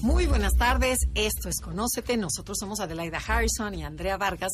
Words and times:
Muy 0.00 0.26
buenas 0.26 0.54
tardes, 0.54 1.00
esto 1.14 1.48
es 1.48 1.60
Conócete, 1.60 2.16
nosotros 2.16 2.56
somos 2.60 2.78
Adelaida 2.78 3.18
Harrison 3.18 3.74
y 3.74 3.82
Andrea 3.82 4.16
Vargas 4.16 4.52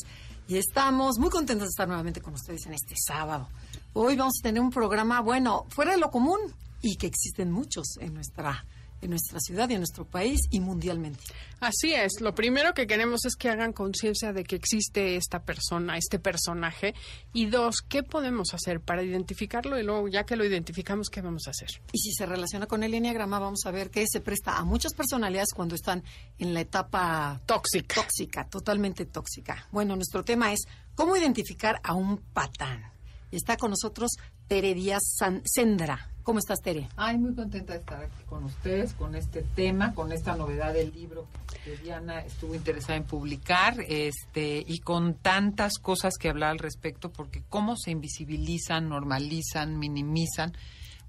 y 0.48 0.56
estamos 0.56 1.18
muy 1.18 1.28
contentos 1.28 1.66
de 1.66 1.70
estar 1.70 1.86
nuevamente 1.86 2.22
con 2.22 2.32
ustedes 2.32 2.64
en 2.64 2.72
este 2.72 2.94
sábado. 2.96 3.48
Hoy 3.92 4.16
vamos 4.16 4.38
a 4.40 4.42
tener 4.42 4.62
un 4.62 4.70
programa, 4.70 5.20
bueno, 5.20 5.66
fuera 5.68 5.92
de 5.92 5.98
lo 5.98 6.10
común 6.10 6.38
y 6.80 6.96
que 6.96 7.06
existen 7.06 7.52
muchos 7.52 7.98
en 8.00 8.14
nuestra 8.14 8.64
en 9.00 9.10
nuestra 9.10 9.38
ciudad 9.40 9.68
y 9.68 9.74
en 9.74 9.80
nuestro 9.80 10.04
país 10.04 10.40
y 10.50 10.60
mundialmente. 10.60 11.20
Así 11.60 11.92
es, 11.94 12.20
lo 12.20 12.34
primero 12.34 12.74
que 12.74 12.86
queremos 12.86 13.24
es 13.24 13.36
que 13.36 13.48
hagan 13.48 13.72
conciencia 13.72 14.32
de 14.32 14.44
que 14.44 14.56
existe 14.56 15.16
esta 15.16 15.42
persona, 15.42 15.96
este 15.96 16.18
personaje, 16.18 16.94
y 17.32 17.46
dos, 17.46 17.76
¿qué 17.88 18.02
podemos 18.02 18.54
hacer 18.54 18.80
para 18.80 19.02
identificarlo? 19.02 19.78
Y 19.78 19.82
luego, 19.82 20.08
ya 20.08 20.24
que 20.24 20.36
lo 20.36 20.44
identificamos, 20.44 21.08
¿qué 21.10 21.20
vamos 21.20 21.46
a 21.46 21.50
hacer? 21.50 21.68
Y 21.92 21.98
si 21.98 22.12
se 22.12 22.26
relaciona 22.26 22.66
con 22.66 22.82
el 22.82 22.94
enneagrama, 22.94 23.38
vamos 23.38 23.64
a 23.66 23.70
ver 23.70 23.90
que 23.90 24.04
se 24.06 24.20
presta 24.20 24.56
a 24.56 24.64
muchas 24.64 24.94
personalidades 24.94 25.52
cuando 25.54 25.74
están 25.74 26.02
en 26.38 26.54
la 26.54 26.60
etapa 26.60 27.40
tóxica. 27.46 27.94
Tóxica, 27.94 28.48
totalmente 28.48 29.06
tóxica. 29.06 29.68
Bueno, 29.72 29.96
nuestro 29.96 30.24
tema 30.24 30.52
es 30.52 30.60
cómo 30.94 31.16
identificar 31.16 31.80
a 31.82 31.94
un 31.94 32.18
patán. 32.18 32.92
Y 33.30 33.36
está 33.36 33.56
con 33.56 33.70
nosotros 33.70 34.12
Tere 34.46 34.74
Díaz 34.74 35.02
Sendra. 35.44 36.13
¿Cómo 36.24 36.38
estás, 36.38 36.62
Tere? 36.62 36.88
Ay, 36.96 37.18
muy 37.18 37.34
contenta 37.34 37.74
de 37.74 37.80
estar 37.80 38.02
aquí 38.02 38.24
con 38.26 38.44
ustedes, 38.44 38.94
con 38.94 39.14
este 39.14 39.42
tema, 39.42 39.94
con 39.94 40.10
esta 40.10 40.34
novedad 40.34 40.72
del 40.72 40.90
libro 40.94 41.26
que 41.62 41.76
Diana 41.76 42.20
estuvo 42.20 42.54
interesada 42.54 42.96
en 42.96 43.04
publicar, 43.04 43.76
este, 43.86 44.64
y 44.66 44.78
con 44.78 45.16
tantas 45.16 45.74
cosas 45.78 46.14
que 46.18 46.30
hablar 46.30 46.52
al 46.52 46.58
respecto, 46.60 47.12
porque 47.12 47.42
cómo 47.50 47.76
se 47.76 47.90
invisibilizan, 47.90 48.88
normalizan, 48.88 49.78
minimizan 49.78 50.56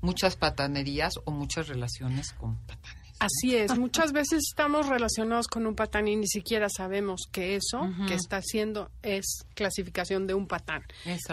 muchas 0.01 0.35
patanerías 0.35 1.13
o 1.23 1.31
muchas 1.31 1.69
relaciones 1.69 2.33
con 2.33 2.57
patanes. 2.57 3.04
Así 3.19 3.55
es, 3.55 3.77
muchas 3.77 4.11
veces 4.11 4.43
estamos 4.49 4.87
relacionados 4.87 5.47
con 5.47 5.65
un 5.65 5.75
patán 5.75 6.07
y 6.07 6.15
ni 6.17 6.27
siquiera 6.27 6.67
sabemos 6.69 7.21
que 7.31 7.55
eso 7.55 7.89
que 8.07 8.13
está 8.13 8.37
haciendo 8.37 8.91
es 9.03 9.45
clasificación 9.53 10.27
de 10.27 10.33
un 10.33 10.47
patán. 10.47 10.83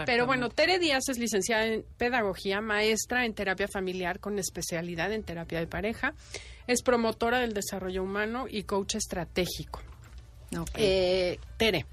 Pero 0.05 0.25
bueno, 0.25 0.49
Tere 0.49 0.79
Díaz 0.79 1.09
es 1.09 1.19
licenciada 1.19 1.65
en 1.65 1.85
pedagogía, 1.97 2.61
maestra 2.61 3.25
en 3.25 3.33
terapia 3.33 3.67
familiar 3.67 4.19
con 4.19 4.39
especialidad 4.39 5.11
en 5.11 5.23
terapia 5.23 5.59
de 5.59 5.67
pareja, 5.67 6.13
es 6.67 6.81
promotora 6.83 7.39
del 7.39 7.53
desarrollo 7.53 8.03
humano 8.03 8.45
y 8.49 8.63
coach 8.63 8.95
estratégico. 8.95 9.81
Eh, 10.75 11.37
Tere, 11.57 11.85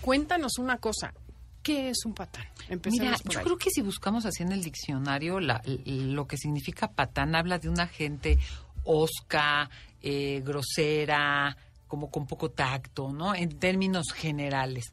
cuéntanos 0.00 0.58
una 0.58 0.76
cosa. 0.78 1.14
¿Qué 1.62 1.90
es 1.90 2.06
un 2.06 2.14
patán? 2.14 2.46
Mira, 2.90 3.16
yo 3.28 3.42
creo 3.42 3.58
que 3.58 3.70
si 3.70 3.82
buscamos 3.82 4.24
así 4.24 4.42
en 4.42 4.52
el 4.52 4.62
diccionario, 4.62 5.40
lo 5.40 6.26
que 6.26 6.38
significa 6.38 6.90
patán 6.90 7.34
habla 7.34 7.58
de 7.58 7.68
una 7.68 7.86
gente 7.86 8.38
osca, 8.84 9.70
eh, 10.02 10.42
grosera, 10.44 11.56
como 11.90 12.08
con 12.08 12.24
poco 12.24 12.52
tacto, 12.52 13.12
¿no? 13.12 13.34
En 13.34 13.58
términos 13.58 14.12
generales. 14.12 14.92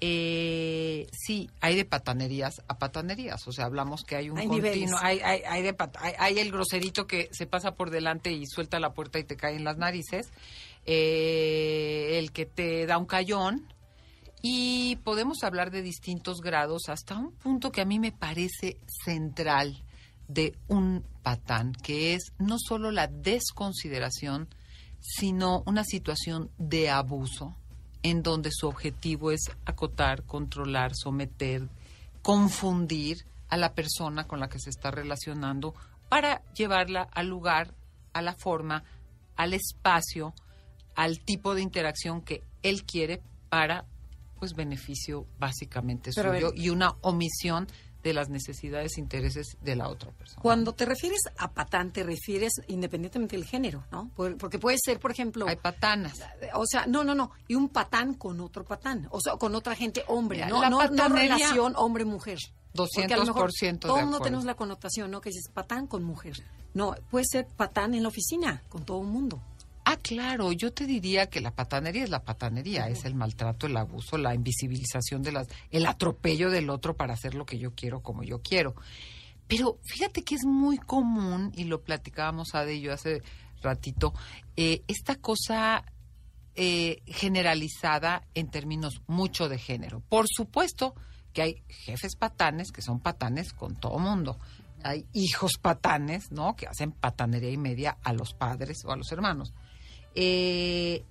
Eh, 0.00 1.06
sí, 1.12 1.48
hay 1.60 1.76
de 1.76 1.84
patanerías 1.84 2.62
a 2.66 2.78
patanerías, 2.78 3.46
o 3.46 3.52
sea, 3.52 3.66
hablamos 3.66 4.02
que 4.02 4.16
hay 4.16 4.28
un 4.28 4.36
continuo, 4.48 4.98
hay, 5.00 5.20
hay, 5.20 5.42
hay, 5.48 5.62
de 5.62 5.76
hay, 6.18 6.38
el 6.40 6.50
groserito 6.50 7.06
que 7.06 7.28
se 7.30 7.46
pasa 7.46 7.76
por 7.76 7.90
delante 7.90 8.32
y 8.32 8.46
suelta 8.46 8.80
la 8.80 8.92
puerta 8.92 9.20
y 9.20 9.24
te 9.24 9.36
cae 9.36 9.54
en 9.54 9.62
las 9.62 9.78
narices, 9.78 10.32
eh, 10.84 12.18
el 12.18 12.32
que 12.32 12.44
te 12.44 12.86
da 12.86 12.98
un 12.98 13.06
cayón, 13.06 13.72
y 14.42 14.96
podemos 15.04 15.44
hablar 15.44 15.70
de 15.70 15.82
distintos 15.82 16.40
grados 16.40 16.88
hasta 16.88 17.16
un 17.16 17.30
punto 17.30 17.70
que 17.70 17.82
a 17.82 17.84
mí 17.84 18.00
me 18.00 18.10
parece 18.10 18.78
central 19.04 19.80
de 20.28 20.56
un 20.68 21.04
patán, 21.22 21.72
que 21.72 22.14
es 22.14 22.32
no 22.38 22.56
solo 22.58 22.90
la 22.90 23.06
desconsideración, 23.06 24.48
sino 25.00 25.62
una 25.66 25.84
situación 25.84 26.50
de 26.58 26.90
abuso 26.90 27.56
en 28.02 28.22
donde 28.22 28.50
su 28.52 28.68
objetivo 28.68 29.30
es 29.30 29.42
acotar, 29.64 30.24
controlar, 30.24 30.92
someter, 30.94 31.68
confundir 32.22 33.24
a 33.48 33.56
la 33.56 33.74
persona 33.74 34.26
con 34.26 34.40
la 34.40 34.48
que 34.48 34.58
se 34.58 34.70
está 34.70 34.90
relacionando 34.90 35.74
para 36.08 36.42
llevarla 36.54 37.02
al 37.02 37.28
lugar, 37.28 37.74
a 38.12 38.22
la 38.22 38.34
forma, 38.34 38.84
al 39.36 39.54
espacio, 39.54 40.34
al 40.94 41.20
tipo 41.20 41.54
de 41.54 41.62
interacción 41.62 42.22
que 42.22 42.42
él 42.62 42.84
quiere 42.84 43.22
para 43.48 43.84
pues 44.38 44.54
beneficio 44.54 45.26
básicamente 45.38 46.12
suyo 46.12 46.52
y 46.54 46.70
una 46.70 46.96
omisión 47.02 47.68
de 48.02 48.12
las 48.12 48.28
necesidades 48.28 48.96
e 48.96 49.00
intereses 49.00 49.56
de 49.62 49.76
la 49.76 49.88
otra 49.88 50.10
persona. 50.12 50.42
Cuando 50.42 50.74
te 50.74 50.84
refieres 50.84 51.20
a 51.38 51.52
patán, 51.52 51.92
te 51.92 52.02
refieres 52.02 52.52
independientemente 52.68 53.36
del 53.36 53.46
género, 53.46 53.84
¿no? 53.90 54.10
Porque 54.14 54.58
puede 54.58 54.78
ser, 54.82 54.98
por 54.98 55.12
ejemplo... 55.12 55.46
Hay 55.48 55.56
patanas. 55.56 56.20
O 56.54 56.66
sea, 56.66 56.86
no, 56.86 57.04
no, 57.04 57.14
no. 57.14 57.30
Y 57.48 57.54
un 57.54 57.68
patán 57.68 58.14
con 58.14 58.40
otro 58.40 58.64
patán. 58.64 59.08
O 59.10 59.20
sea, 59.20 59.36
con 59.36 59.54
otra 59.54 59.74
gente 59.74 60.04
hombre, 60.08 60.44
¿no? 60.46 60.68
no, 60.68 61.08
relación 61.08 61.74
hombre-mujer. 61.76 62.38
200% 62.74 63.80
Todo 63.80 63.98
el 63.98 64.04
mundo 64.04 64.20
tenemos 64.20 64.44
la 64.44 64.54
connotación, 64.54 65.10
¿no? 65.10 65.20
Que 65.20 65.28
es 65.28 65.48
patán 65.52 65.86
con 65.86 66.02
mujer. 66.02 66.42
No, 66.74 66.94
puede 67.10 67.26
ser 67.26 67.46
patán 67.46 67.94
en 67.94 68.02
la 68.02 68.08
oficina, 68.08 68.62
con 68.68 68.84
todo 68.84 69.02
el 69.02 69.08
mundo. 69.08 69.42
Ah, 69.84 69.96
claro, 69.96 70.52
yo 70.52 70.72
te 70.72 70.86
diría 70.86 71.28
que 71.28 71.40
la 71.40 71.50
patanería 71.54 72.04
es 72.04 72.10
la 72.10 72.22
patanería, 72.22 72.88
es 72.88 73.04
el 73.04 73.14
maltrato, 73.14 73.66
el 73.66 73.76
abuso, 73.76 74.16
la 74.16 74.34
invisibilización 74.34 75.22
de 75.22 75.32
las, 75.32 75.48
el 75.70 75.86
atropello 75.86 76.50
del 76.50 76.70
otro 76.70 76.96
para 76.96 77.14
hacer 77.14 77.34
lo 77.34 77.44
que 77.46 77.58
yo 77.58 77.74
quiero 77.74 78.00
como 78.00 78.22
yo 78.22 78.40
quiero. 78.40 78.74
Pero 79.48 79.78
fíjate 79.82 80.22
que 80.22 80.36
es 80.36 80.44
muy 80.44 80.78
común, 80.78 81.52
y 81.56 81.64
lo 81.64 81.82
platicábamos 81.82 82.54
a 82.54 82.64
de 82.64 82.80
yo 82.80 82.92
hace 82.92 83.22
ratito, 83.60 84.14
eh, 84.56 84.82
esta 84.86 85.16
cosa 85.16 85.84
eh, 86.54 87.02
generalizada 87.06 88.22
en 88.34 88.50
términos 88.50 89.02
mucho 89.06 89.48
de 89.48 89.58
género. 89.58 90.00
Por 90.08 90.26
supuesto 90.28 90.94
que 91.32 91.42
hay 91.42 91.62
jefes 91.68 92.14
patanes 92.14 92.72
que 92.72 92.82
son 92.82 93.00
patanes 93.00 93.52
con 93.52 93.74
todo 93.74 93.98
mundo. 93.98 94.38
Hay 94.84 95.06
hijos 95.12 95.52
patanes, 95.60 96.30
¿no? 96.30 96.54
Que 96.56 96.66
hacen 96.66 96.92
patanería 96.92 97.50
y 97.50 97.56
media 97.56 97.96
a 98.02 98.12
los 98.12 98.34
padres 98.34 98.84
o 98.84 98.92
a 98.92 98.96
los 98.96 99.10
hermanos. 99.12 99.54
Eh, 100.14 101.04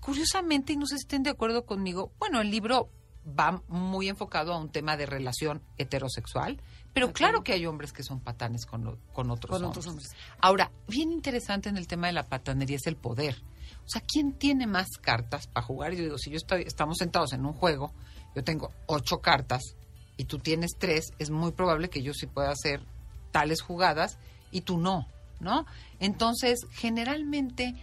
curiosamente, 0.00 0.72
y 0.72 0.76
no 0.76 0.86
sé 0.86 0.96
si 0.96 1.02
estén 1.02 1.22
de 1.22 1.30
acuerdo 1.30 1.64
conmigo, 1.64 2.12
bueno, 2.18 2.40
el 2.40 2.50
libro 2.50 2.90
va 3.38 3.62
muy 3.68 4.08
enfocado 4.08 4.52
a 4.52 4.58
un 4.58 4.70
tema 4.70 4.96
de 4.96 5.06
relación 5.06 5.62
heterosexual, 5.76 6.60
pero 6.94 7.12
claro 7.12 7.44
que 7.44 7.52
hay 7.52 7.66
hombres 7.66 7.92
que 7.92 8.02
son 8.02 8.20
patanes 8.20 8.64
con, 8.66 8.98
con, 9.12 9.30
otros, 9.30 9.60
hombres. 9.62 10.08
Ahora, 10.40 10.72
bien 10.88 11.12
interesante 11.12 11.68
en 11.68 11.76
el 11.76 11.86
tema 11.86 12.06
de 12.06 12.14
la 12.14 12.26
patanería 12.26 12.76
es 12.76 12.86
el 12.86 12.96
poder. 12.96 13.36
O 13.84 13.88
sea, 13.88 14.02
¿quién 14.02 14.32
tiene 14.32 14.66
más 14.66 14.88
cartas 14.98 15.46
para 15.46 15.64
jugar? 15.64 15.92
Yo 15.92 16.04
digo, 16.04 16.18
si 16.18 16.30
yo 16.30 16.36
estoy, 16.36 16.62
estamos 16.62 16.96
sentados 16.98 17.32
en 17.32 17.44
un 17.44 17.52
juego, 17.52 17.92
yo 18.34 18.42
tengo 18.42 18.72
ocho 18.86 19.20
cartas 19.20 19.76
y 20.16 20.24
tú 20.24 20.38
tienes 20.38 20.72
tres, 20.78 21.12
es 21.18 21.30
muy 21.30 21.52
probable 21.52 21.90
que 21.90 22.02
yo 22.02 22.12
sí 22.14 22.26
pueda 22.26 22.50
hacer 22.50 22.82
tales 23.30 23.60
jugadas 23.60 24.18
y 24.50 24.62
tú 24.62 24.78
no, 24.78 25.06
¿no? 25.40 25.66
Entonces, 26.00 26.66
generalmente 26.72 27.74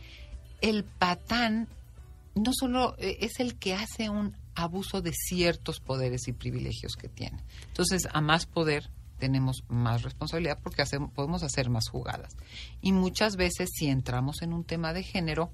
el 0.62 0.84
patán 0.84 1.68
no 2.36 2.52
solo 2.54 2.96
eh, 2.98 3.18
es 3.22 3.40
el 3.40 3.56
que 3.56 3.74
hace 3.74 4.10
un 4.10 4.36
abuso 4.56 5.02
de 5.02 5.12
ciertos 5.14 5.80
poderes 5.80 6.28
y 6.28 6.34
privilegios 6.34 6.96
que 6.96 7.10
tiene. 7.10 7.44
Entonces, 7.68 8.08
a 8.12 8.22
más 8.22 8.46
poder 8.46 8.90
tenemos 9.18 9.64
más 9.70 10.04
responsabilidad 10.04 10.60
porque 10.62 10.84
podemos 11.14 11.44
hacer 11.44 11.70
más 11.70 11.88
jugadas. 11.90 12.36
Y 12.82 12.92
muchas 12.92 13.38
veces, 13.38 13.70
si 13.74 13.88
entramos 13.88 14.42
en 14.42 14.54
un 14.54 14.64
tema 14.64 14.94
de 14.94 15.04
género, 15.04 15.52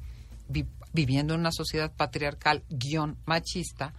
viviendo 0.94 1.36
en 1.36 1.42
una 1.42 1.52
sociedad 1.52 1.92
patriarcal 1.96 2.64
guion 2.70 3.18
machista, 3.26 3.94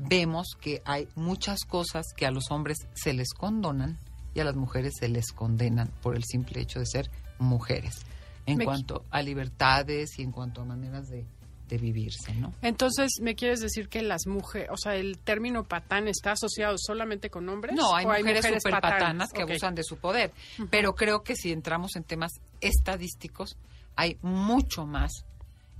vemos 0.00 0.48
que 0.60 0.82
hay 0.84 1.08
muchas 1.14 1.60
cosas 1.64 2.06
que 2.14 2.26
a 2.26 2.30
los 2.30 2.50
hombres 2.50 2.86
se 2.94 3.14
les 3.14 3.32
condonan 3.32 3.98
y 4.34 4.40
a 4.40 4.44
las 4.44 4.54
mujeres 4.54 4.94
se 5.00 5.08
les 5.08 5.32
condenan 5.32 5.90
por 6.02 6.14
el 6.14 6.24
simple 6.24 6.60
hecho 6.60 6.78
de 6.78 6.86
ser 6.86 7.10
mujeres 7.38 8.04
en 8.46 8.64
cuanto 8.64 9.04
a 9.10 9.22
libertades 9.22 10.18
y 10.18 10.22
en 10.22 10.32
cuanto 10.32 10.62
a 10.62 10.64
maneras 10.64 11.08
de, 11.08 11.26
vivirse, 11.68 12.32
¿no? 12.34 12.54
Entonces, 12.62 13.18
¿me 13.20 13.34
quieres 13.34 13.60
decir 13.60 13.88
que 13.88 14.00
las 14.00 14.28
mujeres, 14.28 14.68
o 14.70 14.76
sea, 14.76 14.94
el 14.94 15.18
término 15.18 15.64
patán 15.64 16.06
está 16.06 16.32
asociado 16.32 16.76
solamente 16.78 17.28
con 17.28 17.48
hombres? 17.48 17.74
No, 17.74 17.94
hay, 17.94 18.06
mujeres, 18.06 18.46
super 18.46 18.80
patanas 18.80 19.32
que 19.32 19.42
abusan 19.42 19.74
de 19.74 19.82
su 19.82 19.96
poder, 19.96 20.32
pero 20.70 20.94
creo 20.94 21.24
que 21.24 21.34
si 21.34 21.50
entramos 21.50 21.96
en 21.96 22.04
temas 22.04 22.30
estadísticos, 22.60 23.56
hay 23.96 24.16
mucho 24.22 24.86
más 24.86 25.24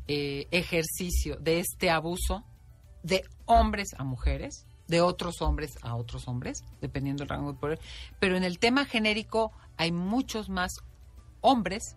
eh, 0.09 0.49
ejercicio 0.51 1.37
de 1.37 1.61
este 1.61 1.91
abuso 1.91 2.45
de 3.05 3.23
hombres 3.45 3.91
a 3.97 4.03
mujeres, 4.03 4.67
de 4.89 5.01
otros 5.01 5.41
hombres 5.41 5.77
a 5.83 5.95
otros 5.95 6.27
hombres, 6.27 6.65
dependiendo 6.81 7.23
del 7.23 7.29
rango 7.29 7.53
de 7.53 7.59
poder, 7.59 7.81
pero 8.19 8.37
en 8.37 8.43
el 8.43 8.59
tema 8.59 8.85
genérico 8.85 9.53
hay 9.77 9.93
muchos 9.93 10.49
más 10.49 10.73
hombres 11.41 11.97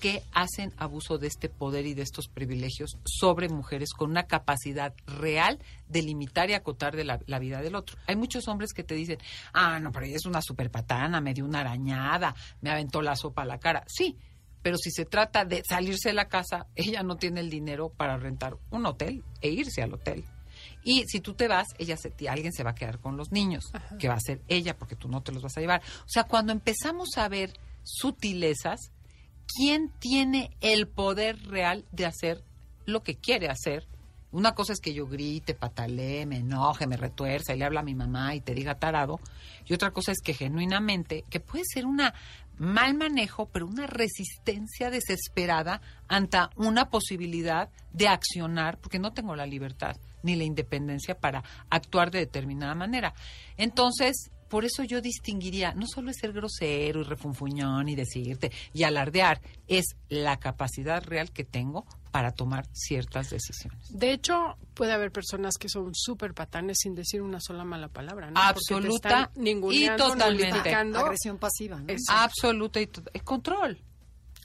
que 0.00 0.22
hacen 0.32 0.72
abuso 0.78 1.18
de 1.18 1.28
este 1.28 1.48
poder 1.48 1.86
y 1.86 1.94
de 1.94 2.02
estos 2.02 2.28
privilegios 2.28 2.98
sobre 3.04 3.48
mujeres 3.48 3.92
con 3.92 4.10
una 4.10 4.24
capacidad 4.24 4.94
real 5.06 5.58
de 5.88 6.02
limitar 6.02 6.50
y 6.50 6.54
acotar 6.54 6.96
de 6.96 7.04
la, 7.04 7.38
vida 7.38 7.60
del 7.60 7.74
otro. 7.74 7.96
Hay 8.06 8.16
muchos 8.16 8.48
hombres 8.48 8.72
que 8.72 8.82
te 8.82 8.94
dicen, 8.94 9.18
ah, 9.52 9.78
no, 9.78 9.92
pero 9.92 10.06
ella 10.06 10.16
es 10.16 10.26
una 10.26 10.42
super 10.42 10.70
patana, 10.70 11.20
me 11.20 11.34
dio 11.34 11.44
una 11.44 11.60
arañada, 11.60 12.34
me 12.60 12.70
aventó 12.70 13.02
la 13.02 13.14
sopa 13.14 13.42
a 13.42 13.46
la 13.46 13.58
cara. 13.58 13.84
Sí, 13.86 14.16
pero 14.62 14.76
si 14.76 14.90
se 14.90 15.04
trata 15.04 15.44
de 15.44 15.62
salirse 15.68 16.08
de 16.08 16.14
la 16.14 16.28
casa, 16.28 16.66
ella 16.74 17.02
no 17.02 17.16
tiene 17.16 17.40
el 17.40 17.50
dinero 17.50 17.90
para 17.90 18.16
rentar 18.16 18.56
un 18.70 18.86
hotel 18.86 19.22
e 19.40 19.50
irse 19.50 19.82
al 19.82 19.94
hotel. 19.94 20.24
Y 20.82 21.04
si 21.06 21.20
tú 21.20 21.34
te 21.34 21.48
vas, 21.48 21.66
ella 21.78 21.96
se, 21.96 22.12
alguien 22.28 22.52
se 22.52 22.62
va 22.62 22.70
a 22.70 22.74
quedar 22.74 23.00
con 23.00 23.16
los 23.16 23.32
niños, 23.32 23.70
que 23.98 24.08
va 24.08 24.14
a 24.14 24.20
ser 24.20 24.40
ella, 24.48 24.76
porque 24.76 24.96
tú 24.96 25.08
no 25.08 25.22
te 25.22 25.32
los 25.32 25.42
vas 25.42 25.56
a 25.56 25.60
llevar. 25.60 25.82
O 26.00 26.08
sea, 26.08 26.24
cuando 26.24 26.52
empezamos 26.52 27.16
a 27.16 27.28
ver 27.28 27.52
sutilezas, 27.82 28.92
quién 29.56 29.90
tiene 29.98 30.50
el 30.60 30.88
poder 30.88 31.46
real 31.46 31.84
de 31.92 32.06
hacer 32.06 32.44
lo 32.86 33.02
que 33.02 33.16
quiere 33.16 33.48
hacer. 33.48 33.86
Una 34.32 34.54
cosa 34.54 34.72
es 34.72 34.80
que 34.80 34.94
yo 34.94 35.06
grite, 35.06 35.54
patalee, 35.54 36.24
me 36.24 36.38
enoje, 36.38 36.86
me 36.86 36.96
retuerza 36.96 37.52
y 37.52 37.58
le 37.58 37.64
habla 37.64 37.80
a 37.80 37.84
mi 37.84 37.94
mamá 37.94 38.34
y 38.34 38.40
te 38.40 38.54
diga 38.54 38.78
tarado. 38.78 39.18
Y 39.66 39.74
otra 39.74 39.90
cosa 39.90 40.12
es 40.12 40.18
que 40.22 40.34
genuinamente, 40.34 41.24
que 41.28 41.40
puede 41.40 41.64
ser 41.64 41.84
una 41.84 42.14
mal 42.58 42.94
manejo, 42.94 43.46
pero 43.46 43.66
una 43.66 43.86
resistencia 43.86 44.90
desesperada 44.90 45.80
ante 46.08 46.38
una 46.56 46.90
posibilidad 46.90 47.70
de 47.92 48.06
accionar, 48.06 48.78
porque 48.78 48.98
no 48.98 49.12
tengo 49.12 49.34
la 49.34 49.46
libertad 49.46 49.96
ni 50.22 50.36
la 50.36 50.44
independencia 50.44 51.18
para 51.18 51.42
actuar 51.70 52.10
de 52.10 52.18
determinada 52.18 52.74
manera. 52.74 53.14
Entonces, 53.56 54.30
por 54.50 54.64
eso 54.64 54.82
yo 54.82 55.00
distinguiría, 55.00 55.72
no 55.74 55.86
solo 55.86 56.10
es 56.10 56.18
ser 56.18 56.32
grosero 56.32 57.00
y 57.00 57.04
refunfuñón 57.04 57.88
y 57.88 57.94
decirte 57.94 58.50
y 58.74 58.82
alardear, 58.82 59.40
es 59.68 59.94
la 60.08 60.38
capacidad 60.38 61.02
real 61.04 61.30
que 61.30 61.44
tengo 61.44 61.86
para 62.10 62.32
tomar 62.32 62.66
ciertas 62.72 63.30
decisiones. 63.30 63.78
De 63.90 64.12
hecho, 64.12 64.58
puede 64.74 64.92
haber 64.92 65.12
personas 65.12 65.54
que 65.56 65.68
son 65.68 65.94
súper 65.94 66.34
patanes 66.34 66.78
sin 66.80 66.96
decir 66.96 67.22
una 67.22 67.38
sola 67.40 67.64
mala 67.64 67.86
palabra, 67.86 68.32
¿no? 68.32 68.40
Absoluta 68.40 69.30
y 69.36 69.88
totalmente. 69.96 70.74
Agresión 70.74 71.38
pasiva. 71.38 71.78
¿no? 71.78 71.94
Absoluta 72.08 72.80
y, 72.80 72.88
control. 73.22 73.80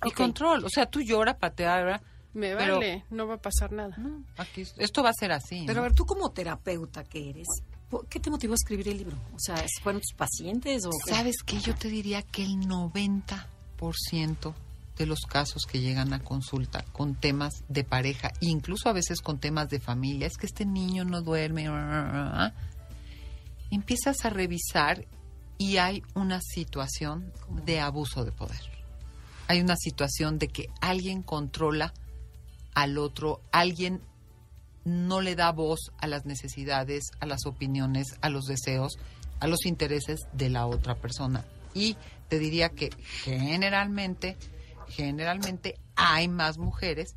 Y 0.05 0.11
control. 0.11 0.63
O 0.65 0.69
sea, 0.69 0.85
tú 0.85 1.01
llora, 1.01 1.35
patea, 1.39 1.99
me 2.33 2.53
vale, 2.53 3.05
no 3.09 3.25
va 3.25 3.35
a 3.35 3.41
pasar 3.41 3.71
nada. 3.71 3.97
aquí, 4.37 4.63
esto 4.77 5.01
va 5.01 5.09
a 5.09 5.13
ser 5.13 5.31
así. 5.31 5.63
Pero 5.65 5.79
a 5.79 5.83
ver, 5.83 5.93
tú 5.93 6.05
como 6.05 6.31
terapeuta 6.31 7.03
que 7.05 7.31
eres, 7.31 7.47
¿Qué 8.09 8.19
te 8.19 8.29
motivó 8.29 8.53
a 8.53 8.55
escribir 8.55 8.87
el 8.89 8.97
libro? 8.97 9.17
O 9.33 9.39
sea, 9.39 9.63
¿fueron 9.81 10.01
tus 10.01 10.13
pacientes 10.13 10.85
o 10.85 10.91
¿Sabes 11.07 11.37
qué? 11.45 11.59
Yo 11.59 11.75
te 11.75 11.89
diría 11.89 12.21
que 12.21 12.43
el 12.43 12.59
90% 12.59 14.53
de 14.97 15.05
los 15.05 15.21
casos 15.21 15.65
que 15.65 15.79
llegan 15.79 16.13
a 16.13 16.23
consulta 16.23 16.83
con 16.93 17.15
temas 17.15 17.63
de 17.67 17.83
pareja, 17.83 18.31
incluso 18.39 18.89
a 18.89 18.93
veces 18.93 19.21
con 19.21 19.39
temas 19.39 19.69
de 19.69 19.79
familia, 19.79 20.27
es 20.27 20.37
que 20.37 20.45
este 20.45 20.65
niño 20.65 21.03
no 21.03 21.21
duerme, 21.21 21.67
empiezas 23.71 24.23
a 24.23 24.29
revisar 24.29 25.05
y 25.57 25.77
hay 25.77 26.03
una 26.13 26.41
situación 26.41 27.31
de 27.65 27.79
abuso 27.79 28.25
de 28.25 28.31
poder. 28.31 28.61
Hay 29.47 29.61
una 29.61 29.75
situación 29.75 30.39
de 30.39 30.47
que 30.47 30.69
alguien 30.81 31.21
controla 31.21 31.93
al 32.73 32.97
otro, 32.97 33.41
alguien 33.51 34.01
no 34.85 35.19
le 35.19 35.35
da 35.35 35.51
voz 35.51 35.91
a 35.97 36.07
las 36.07 36.25
necesidades, 36.25 37.11
a 37.19 37.25
las 37.25 37.45
opiniones, 37.45 38.15
a 38.21 38.29
los 38.29 38.45
deseos, 38.45 38.97
a 39.39 39.47
los 39.47 39.65
intereses 39.65 40.21
de 40.31 40.49
la 40.49 40.67
otra 40.67 40.95
persona. 40.95 41.43
Y 41.73 41.97
te 42.29 42.39
diría 42.39 42.69
que 42.69 42.91
generalmente, 43.23 44.37
generalmente 44.87 45.79
hay 45.95 46.27
más 46.27 46.57
mujeres 46.57 47.15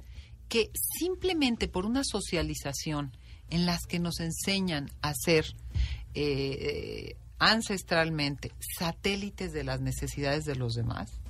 que 0.48 0.70
simplemente 0.98 1.68
por 1.68 1.84
una 1.84 2.02
socialización 2.04 3.12
en 3.50 3.66
las 3.66 3.86
que 3.86 3.98
nos 3.98 4.20
enseñan 4.20 4.90
a 5.02 5.12
ser 5.14 5.46
eh, 6.14 7.16
ancestralmente 7.38 8.52
satélites 8.78 9.52
de 9.52 9.64
las 9.64 9.80
necesidades 9.80 10.44
de 10.44 10.56
los 10.56 10.74
demás, 10.74 11.20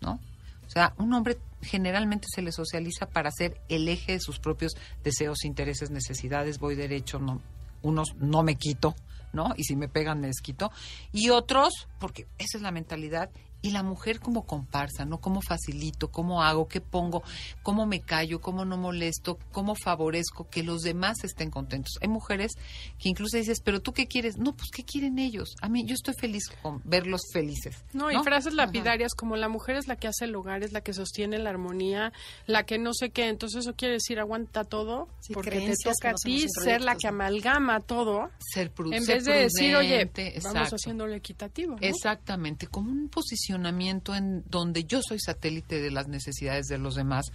¿no? 0.00 0.20
O 0.66 0.70
sea, 0.70 0.94
un 0.98 1.12
hombre 1.12 1.38
generalmente 1.64 2.26
se 2.32 2.42
le 2.42 2.52
socializa 2.52 3.06
para 3.06 3.30
ser 3.30 3.60
el 3.68 3.88
eje 3.88 4.12
de 4.12 4.20
sus 4.20 4.38
propios 4.38 4.72
deseos, 5.02 5.44
intereses, 5.44 5.90
necesidades, 5.90 6.58
voy 6.58 6.74
derecho, 6.74 7.18
no, 7.18 7.40
unos 7.82 8.14
no 8.16 8.42
me 8.42 8.56
quito, 8.56 8.94
¿no? 9.32 9.52
Y 9.56 9.64
si 9.64 9.76
me 9.76 9.88
pegan 9.88 10.20
me 10.20 10.28
desquito. 10.28 10.70
Y 11.12 11.30
otros, 11.30 11.88
porque 11.98 12.26
esa 12.38 12.58
es 12.58 12.62
la 12.62 12.70
mentalidad, 12.70 13.30
y 13.64 13.70
la 13.70 13.82
mujer 13.82 14.20
como 14.20 14.42
comparsa, 14.42 15.06
¿no? 15.06 15.22
¿Cómo 15.22 15.40
facilito? 15.40 16.08
¿Cómo 16.08 16.42
hago? 16.42 16.68
¿Qué 16.68 16.82
pongo? 16.82 17.22
¿Cómo 17.62 17.86
me 17.86 18.00
callo? 18.00 18.42
¿Cómo 18.42 18.66
no 18.66 18.76
molesto? 18.76 19.38
¿Cómo 19.52 19.74
favorezco 19.74 20.50
que 20.50 20.62
los 20.62 20.82
demás 20.82 21.24
estén 21.24 21.50
contentos? 21.50 21.94
Hay 22.02 22.08
mujeres 22.08 22.52
que 22.98 23.08
incluso 23.08 23.38
dices, 23.38 23.62
pero 23.64 23.80
tú 23.80 23.94
qué 23.94 24.06
quieres? 24.06 24.36
No, 24.36 24.54
pues 24.54 24.68
¿qué 24.70 24.84
quieren 24.84 25.18
ellos? 25.18 25.54
A 25.62 25.70
mí 25.70 25.82
yo 25.86 25.94
estoy 25.94 26.12
feliz 26.12 26.50
con 26.60 26.82
verlos 26.84 27.22
felices. 27.32 27.82
No, 27.94 28.10
y 28.10 28.22
frases 28.22 28.52
lapidarias 28.52 29.14
como 29.14 29.34
la 29.36 29.48
mujer 29.48 29.76
es 29.76 29.88
la 29.88 29.96
que 29.96 30.08
hace 30.08 30.26
el 30.26 30.36
hogar, 30.36 30.62
es 30.62 30.72
la 30.72 30.82
que 30.82 30.92
sostiene 30.92 31.38
la 31.38 31.48
armonía, 31.48 32.12
la 32.44 32.64
que 32.64 32.78
no 32.78 32.92
sé 32.92 33.12
qué. 33.12 33.30
Entonces 33.30 33.60
eso 33.60 33.74
quiere 33.74 33.94
decir 33.94 34.20
aguanta 34.20 34.64
todo 34.64 35.08
porque 35.32 35.60
te 35.62 35.74
toca 35.82 36.10
a 36.10 36.14
ti 36.22 36.44
ser 36.50 36.82
la 36.82 36.96
que 36.96 37.08
amalgama 37.08 37.80
todo. 37.80 38.30
Ser, 38.40 38.70
prudente. 38.70 38.98
En 38.98 39.06
vez 39.06 39.24
de 39.24 39.32
decir, 39.32 39.74
oye, 39.74 40.10
vamos 40.42 40.68
haciéndolo 40.70 41.14
equitativo. 41.14 41.76
Exactamente, 41.80 42.66
como 42.66 42.90
una 42.90 43.08
posición 43.08 43.53
en 43.54 44.44
donde 44.46 44.84
yo 44.84 45.00
soy 45.02 45.18
satélite 45.18 45.80
de 45.80 45.90
las 45.90 46.08
necesidades 46.08 46.66
de 46.66 46.78
los 46.78 46.94
demás, 46.94 47.32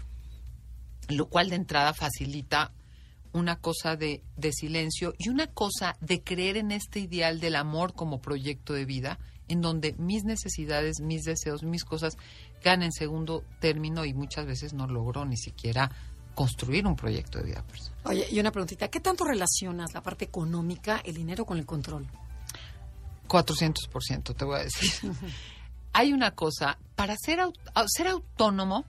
lo 1.07 1.27
cual 1.27 1.49
de 1.49 1.55
entrada 1.55 1.93
facilita 1.93 2.71
una 3.31 3.57
cosa 3.57 3.95
de, 3.95 4.23
de, 4.37 4.51
silencio 4.51 5.13
y 5.17 5.29
una 5.29 5.47
cosa 5.47 5.95
de 6.01 6.23
creer 6.23 6.57
en 6.57 6.71
este 6.71 6.99
ideal 6.99 7.39
del 7.39 7.55
amor 7.55 7.93
como 7.93 8.21
proyecto 8.21 8.73
de 8.73 8.85
vida, 8.85 9.19
en 9.47 9.61
donde 9.61 9.93
mis 9.97 10.23
necesidades, 10.23 10.99
mis 10.99 11.23
deseos, 11.23 11.63
mis 11.63 11.83
cosas 11.83 12.17
quedan 12.61 12.83
en 12.83 12.91
segundo 12.91 13.43
término 13.59 14.05
y 14.05 14.13
muchas 14.13 14.45
veces 14.45 14.73
no 14.73 14.87
logro 14.87 15.25
ni 15.25 15.37
siquiera 15.37 15.91
construir 16.35 16.87
un 16.87 16.95
proyecto 16.95 17.39
de 17.39 17.45
vida 17.45 17.63
personal. 17.63 17.99
Oye, 18.05 18.27
y 18.31 18.39
una 18.39 18.51
preguntita, 18.51 18.87
¿qué 18.87 18.99
tanto 18.99 19.25
relacionas 19.25 19.93
la 19.93 20.01
parte 20.01 20.25
económica, 20.25 21.01
el 21.03 21.15
dinero 21.15 21.45
con 21.45 21.57
el 21.57 21.65
control? 21.65 22.07
400%, 23.27 24.35
te 24.35 24.45
voy 24.45 24.59
a 24.59 24.63
decir. 24.63 25.11
hay 25.93 26.13
una 26.13 26.31
cosa, 26.31 26.77
para 26.95 27.15
ser, 27.17 27.39
ser 27.87 28.07
autónomo, 28.07 28.85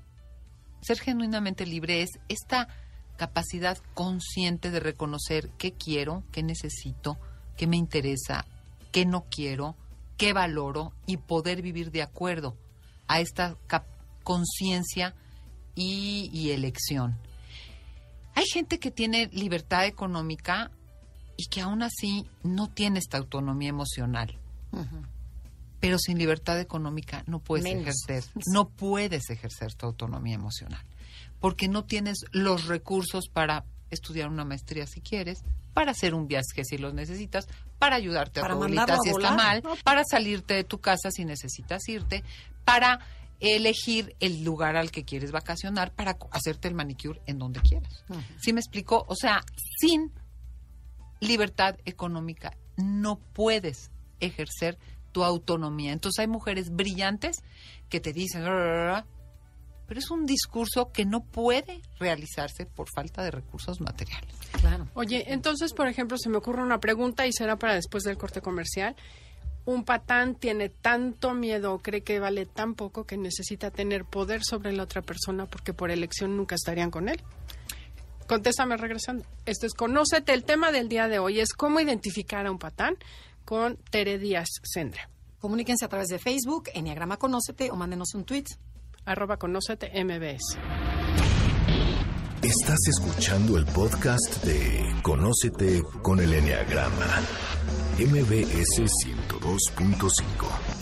ser 0.82 0.98
genuinamente 0.98 1.66
libre 1.66 2.02
es 2.02 2.10
esta 2.28 2.68
capacidad 3.16 3.78
consciente 3.94 4.70
de 4.70 4.80
reconocer 4.80 5.50
qué 5.58 5.72
quiero, 5.72 6.22
qué 6.32 6.42
necesito, 6.42 7.18
qué 7.56 7.66
me 7.66 7.76
interesa, 7.76 8.46
qué 8.92 9.04
no 9.04 9.26
quiero, 9.30 9.76
qué 10.16 10.32
valoro 10.32 10.92
y 11.06 11.18
poder 11.18 11.62
vivir 11.62 11.90
de 11.90 12.02
acuerdo 12.02 12.56
a 13.08 13.20
esta 13.20 13.56
conciencia 14.22 15.14
y, 15.74 16.50
elección. 16.50 17.18
Hay 18.34 18.44
gente 18.46 18.78
que 18.78 18.90
tiene 18.90 19.28
libertad 19.32 19.86
económica 19.86 20.70
y 21.36 21.46
que 21.46 21.60
aún 21.60 21.82
así 21.82 22.26
no 22.42 22.68
tiene 22.68 22.98
esta 22.98 23.18
autonomía 23.18 23.70
emocional 23.70 24.38
pero 25.80 25.98
sin 25.98 26.18
libertad 26.18 26.60
económica 26.60 27.24
no 27.26 27.40
puedes 27.40 27.66
ejercer, 27.66 28.24
no 28.46 28.68
puedes 28.68 29.30
ejercer 29.30 29.74
tu 29.74 29.86
autonomía 29.86 30.34
emocional, 30.34 30.84
porque 31.40 31.68
no 31.68 31.84
tienes 31.84 32.18
los 32.32 32.66
recursos 32.66 33.28
para 33.32 33.64
estudiar 33.90 34.28
una 34.28 34.44
maestría 34.44 34.86
si 34.86 35.00
quieres, 35.00 35.42
para 35.72 35.92
hacer 35.92 36.14
un 36.14 36.28
viaje 36.28 36.64
si 36.64 36.78
lo 36.78 36.92
necesitas, 36.92 37.48
para 37.78 37.96
ayudarte 37.96 38.40
a 38.40 38.46
tu 38.46 38.52
abuelita 38.52 38.98
si 39.02 39.10
está 39.10 39.34
mal, 39.34 39.62
para 39.82 40.02
salirte 40.04 40.54
de 40.54 40.64
tu 40.64 40.80
casa 40.80 41.10
si 41.10 41.24
necesitas 41.24 41.88
irte, 41.88 42.22
para 42.64 43.00
elegir 43.40 44.14
el 44.20 44.44
lugar 44.44 44.76
al 44.76 44.90
que 44.90 45.04
quieres 45.04 45.32
vacacionar, 45.32 45.92
para 45.92 46.18
hacerte 46.30 46.68
el 46.68 46.74
manicure 46.74 47.20
en 47.26 47.38
donde 47.38 47.60
quieras. 47.60 48.04
¿Sí 48.38 48.52
me 48.52 48.60
explico? 48.60 49.06
O 49.08 49.16
sea, 49.16 49.42
sin 49.80 50.12
libertad 51.20 51.76
económica 51.84 52.56
no 52.76 53.18
puedes 53.18 53.90
ejercer 54.20 54.78
tu 55.12 55.24
autonomía. 55.24 55.92
Entonces 55.92 56.20
hay 56.20 56.28
mujeres 56.28 56.70
brillantes 56.70 57.38
que 57.88 58.00
te 58.00 58.12
dicen, 58.12 58.44
pero 58.44 59.98
es 59.98 60.10
un 60.10 60.24
discurso 60.24 60.92
que 60.92 61.04
no 61.04 61.24
puede 61.24 61.82
realizarse 61.98 62.64
por 62.64 62.88
falta 62.94 63.24
de 63.24 63.32
recursos 63.32 63.80
materiales. 63.80 64.34
Claro. 64.60 64.86
Oye, 64.94 65.32
entonces, 65.32 65.72
por 65.72 65.88
ejemplo, 65.88 66.16
se 66.16 66.28
me 66.28 66.36
ocurre 66.36 66.62
una 66.62 66.78
pregunta 66.78 67.26
y 67.26 67.32
será 67.32 67.56
para 67.56 67.74
después 67.74 68.04
del 68.04 68.16
corte 68.16 68.40
comercial. 68.40 68.94
Un 69.64 69.84
patán 69.84 70.36
tiene 70.36 70.68
tanto 70.68 71.34
miedo, 71.34 71.78
cree 71.78 72.02
que 72.02 72.18
vale 72.18 72.46
tan 72.46 72.74
poco 72.74 73.04
que 73.04 73.16
necesita 73.16 73.70
tener 73.70 74.04
poder 74.04 74.42
sobre 74.42 74.72
la 74.72 74.84
otra 74.84 75.02
persona 75.02 75.46
porque 75.46 75.74
por 75.74 75.90
elección 75.90 76.36
nunca 76.36 76.54
estarían 76.54 76.90
con 76.90 77.08
él. 77.08 77.20
Contéstame 78.30 78.76
regresando. 78.76 79.24
Esto 79.44 79.66
es 79.66 79.74
Conócete. 79.74 80.32
El 80.32 80.44
tema 80.44 80.70
del 80.70 80.88
día 80.88 81.08
de 81.08 81.18
hoy 81.18 81.40
es 81.40 81.52
cómo 81.52 81.80
identificar 81.80 82.46
a 82.46 82.52
un 82.52 82.60
patán 82.60 82.96
con 83.44 83.76
Tere 83.90 84.18
Díaz 84.18 84.48
Sendra. 84.62 85.10
Comuníquense 85.38 85.84
a 85.84 85.88
través 85.88 86.08
de 86.08 86.18
Facebook, 86.18 86.64
Enneagrama 86.74 87.16
Conócete 87.16 87.70
o 87.70 87.76
mándenos 87.76 88.14
un 88.14 88.24
tweet. 88.24 88.44
Arroba 89.04 89.38
Conócete 89.38 89.90
MBS. 90.04 90.58
Estás 92.42 92.78
escuchando 92.88 93.58
el 93.58 93.66
podcast 93.66 94.44
de 94.44 94.94
Conócete 95.02 95.82
con 96.02 96.20
el 96.20 96.32
Enneagrama. 96.32 97.20
MBS 97.98 98.80
102.5. 99.04 100.80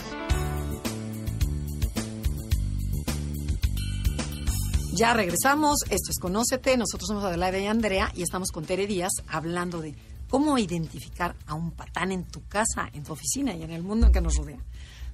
Ya 4.99 5.13
regresamos, 5.13 5.83
esto 5.89 6.11
es 6.11 6.19
Conócete, 6.19 6.75
nosotros 6.75 7.07
somos 7.07 7.23
Adelaida 7.23 7.57
y 7.59 7.67
Andrea 7.67 8.11
y 8.15 8.21
estamos 8.21 8.51
con 8.51 8.65
Tere 8.65 8.85
Díaz 8.85 9.11
hablando 9.27 9.79
de 9.79 9.95
cómo 10.29 10.57
identificar 10.57 11.35
a 11.45 11.55
un 11.55 11.71
patán 11.71 12.11
en 12.11 12.25
tu 12.25 12.47
casa, 12.47 12.89
en 12.93 13.03
tu 13.03 13.13
oficina 13.13 13.53
y 13.55 13.63
en 13.63 13.71
el 13.71 13.83
mundo 13.83 14.07
en 14.07 14.13
que 14.13 14.21
nos 14.21 14.35
rodea. 14.37 14.59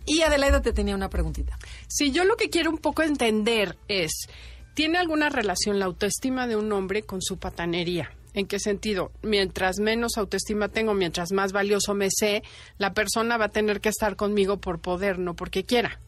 Y 0.05 0.21
Adelaida 0.21 0.61
te 0.61 0.73
tenía 0.73 0.95
una 0.95 1.09
preguntita. 1.09 1.57
Sí, 1.87 2.11
yo 2.11 2.25
lo 2.25 2.35
que 2.35 2.49
quiero 2.49 2.69
un 2.69 2.77
poco 2.77 3.01
entender 3.01 3.77
es, 3.87 4.27
¿tiene 4.75 4.99
alguna 4.99 5.29
relación 5.29 5.79
la 5.79 5.85
autoestima 5.85 6.45
de 6.45 6.55
un 6.55 6.71
hombre 6.71 7.03
con 7.03 7.21
su 7.21 7.37
patanería? 7.37 8.11
¿En 8.33 8.45
qué 8.45 8.59
sentido? 8.59 9.11
Mientras 9.23 9.79
menos 9.79 10.17
autoestima 10.17 10.67
tengo, 10.67 10.93
mientras 10.93 11.31
más 11.31 11.53
valioso 11.53 11.93
me 11.93 12.09
sé, 12.11 12.43
la 12.77 12.93
persona 12.93 13.37
va 13.37 13.45
a 13.45 13.49
tener 13.49 13.79
que 13.79 13.89
estar 13.89 14.17
conmigo 14.17 14.57
por 14.57 14.79
poder, 14.79 15.17
no 15.17 15.35
porque 15.35 15.63
quiera. 15.63 16.01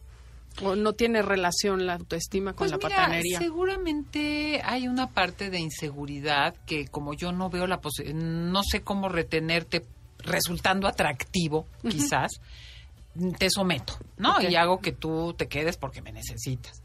¿O 0.62 0.76
no 0.76 0.92
tiene 0.92 1.22
relación 1.22 1.86
la 1.86 1.94
autoestima 1.94 2.52
con 2.52 2.68
pues 2.68 2.70
la 2.70 2.76
mira, 2.78 2.88
patanería? 2.88 3.38
Seguramente 3.38 4.60
hay 4.64 4.88
una 4.88 5.08
parte 5.08 5.50
de 5.50 5.58
inseguridad 5.58 6.54
que 6.66 6.86
como 6.88 7.14
yo 7.14 7.32
no 7.32 7.50
veo 7.50 7.66
la 7.66 7.80
posibilidad, 7.80 8.20
no 8.20 8.62
sé 8.62 8.82
cómo 8.82 9.08
retenerte 9.08 9.84
resultando 10.18 10.88
atractivo, 10.88 11.66
quizás, 11.88 12.40
te 13.38 13.50
someto, 13.50 13.94
¿no? 14.16 14.40
Y 14.40 14.56
hago 14.56 14.78
que 14.78 14.92
tú 14.92 15.34
te 15.36 15.48
quedes 15.48 15.76
porque 15.76 16.02
me 16.02 16.12
necesitas. 16.12 16.82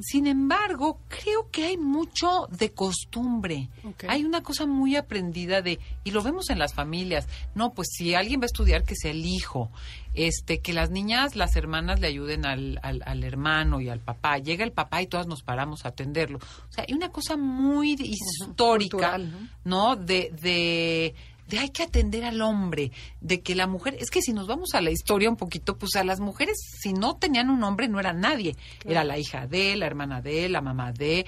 Sin 0.00 0.26
embargo, 0.26 1.00
creo 1.08 1.50
que 1.50 1.66
hay 1.66 1.76
mucho 1.76 2.46
de 2.50 2.72
costumbre. 2.72 3.68
Hay 4.08 4.24
una 4.24 4.42
cosa 4.42 4.66
muy 4.66 4.96
aprendida 4.96 5.62
de, 5.62 5.78
y 6.04 6.10
lo 6.10 6.22
vemos 6.22 6.50
en 6.50 6.58
las 6.58 6.74
familias, 6.74 7.28
no, 7.54 7.74
pues 7.74 7.88
si 7.92 8.14
alguien 8.14 8.40
va 8.40 8.44
a 8.44 8.46
estudiar, 8.46 8.84
que 8.84 8.96
sea 8.96 9.10
el 9.10 9.24
hijo, 9.24 9.70
este, 10.14 10.60
que 10.60 10.72
las 10.72 10.90
niñas, 10.90 11.36
las 11.36 11.56
hermanas 11.56 12.00
le 12.00 12.06
ayuden 12.06 12.46
al, 12.46 12.80
al, 12.82 13.02
al 13.04 13.22
hermano 13.22 13.80
y 13.80 13.90
al 13.90 14.00
papá. 14.00 14.38
Llega 14.38 14.64
el 14.64 14.72
papá 14.72 15.02
y 15.02 15.06
todas 15.06 15.26
nos 15.26 15.42
paramos 15.42 15.84
a 15.84 15.88
atenderlo. 15.88 16.38
O 16.38 16.72
sea, 16.72 16.84
hay 16.88 16.94
una 16.94 17.10
cosa 17.10 17.36
muy 17.36 17.92
histórica, 17.92 18.96
cultural, 18.96 19.50
¿no? 19.64 19.94
De, 19.96 20.32
de, 20.40 21.14
de 21.48 21.58
hay 21.58 21.70
que 21.70 21.84
atender 21.84 22.24
al 22.24 22.40
hombre, 22.42 22.90
de 23.20 23.40
que 23.40 23.54
la 23.54 23.66
mujer, 23.66 23.96
es 24.00 24.10
que 24.10 24.20
si 24.22 24.32
nos 24.32 24.46
vamos 24.46 24.74
a 24.74 24.80
la 24.80 24.90
historia 24.90 25.30
un 25.30 25.36
poquito, 25.36 25.76
pues 25.78 25.96
a 25.96 26.04
las 26.04 26.20
mujeres, 26.20 26.56
si 26.80 26.92
no 26.92 27.14
tenían 27.16 27.50
un 27.50 27.62
hombre, 27.62 27.88
no 27.88 28.00
era 28.00 28.12
nadie. 28.12 28.56
Era 28.84 29.04
la 29.04 29.18
hija 29.18 29.46
de, 29.46 29.76
la 29.76 29.86
hermana 29.86 30.20
de, 30.20 30.48
la 30.48 30.60
mamá 30.60 30.92
de, 30.92 31.24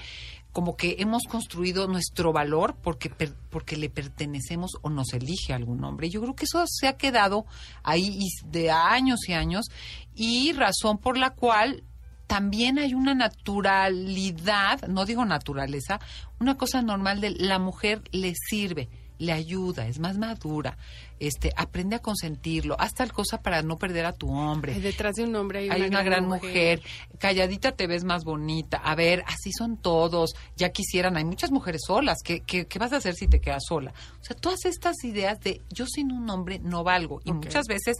como 0.51 0.75
que 0.75 0.95
hemos 0.99 1.23
construido 1.23 1.87
nuestro 1.87 2.33
valor 2.33 2.75
porque, 2.81 3.09
per- 3.09 3.35
porque 3.49 3.77
le 3.77 3.89
pertenecemos 3.89 4.71
o 4.81 4.89
nos 4.89 5.13
elige 5.13 5.53
algún 5.53 5.83
hombre. 5.83 6.09
Yo 6.09 6.21
creo 6.21 6.35
que 6.35 6.45
eso 6.45 6.63
se 6.67 6.87
ha 6.87 6.97
quedado 6.97 7.45
ahí 7.83 8.19
de 8.45 8.71
años 8.71 9.19
y 9.29 9.33
años 9.33 9.67
y 10.15 10.51
razón 10.53 10.97
por 10.97 11.17
la 11.17 11.29
cual 11.29 11.83
también 12.27 12.77
hay 12.77 12.93
una 12.93 13.13
naturalidad, 13.15 14.81
no 14.87 15.05
digo 15.05 15.25
naturaleza, 15.25 15.99
una 16.39 16.57
cosa 16.57 16.81
normal 16.81 17.21
de 17.21 17.31
la 17.31 17.59
mujer 17.59 18.03
le 18.11 18.33
sirve, 18.35 18.89
le 19.19 19.33
ayuda, 19.33 19.85
es 19.87 19.99
más 19.99 20.17
madura, 20.17 20.77
este, 21.19 21.51
aprende 21.55 21.97
a 21.97 21.99
consentirlo, 21.99 22.75
haz 22.79 22.93
tal 22.93 23.11
cosa 23.11 23.41
para 23.41 23.61
no 23.61 23.77
perder 23.77 24.05
a 24.05 24.13
tu 24.13 24.31
hombre. 24.31 24.73
Ay, 24.73 24.81
detrás 24.81 25.15
de 25.15 25.25
un 25.25 25.35
hombre 25.35 25.59
hay, 25.59 25.69
Hay 25.69 25.81
una 25.83 26.01
gran 26.01 26.27
mujer. 26.27 26.81
calladita 27.19 27.73
te 27.73 27.85
ves 27.85 28.03
más 28.05 28.23
bonita. 28.23 28.77
A 28.77 28.95
ver, 28.95 29.23
así 29.27 29.51
son 29.51 29.77
todos. 29.77 30.33
Ya 30.55 30.69
quisieran, 30.69 31.17
hay 31.17 31.25
muchas 31.25 31.51
mujeres 31.51 31.81
solas. 31.85 32.19
¿Qué, 32.23 32.39
qué, 32.39 32.65
qué 32.65 32.79
vas 32.79 32.93
a 32.93 32.97
hacer 32.97 33.13
si 33.13 33.27
te 33.27 33.41
quedas 33.41 33.63
sola? 33.67 33.93
O 34.21 34.23
sea, 34.23 34.35
todas 34.35 34.65
estas 34.65 35.03
ideas 35.03 35.39
de 35.41 35.61
yo 35.69 35.85
sin 35.85 36.11
un 36.11 36.29
hombre 36.29 36.59
no 36.59 36.83
valgo. 36.83 37.21
Y 37.25 37.33
muchas 37.33 37.65
veces, 37.67 37.97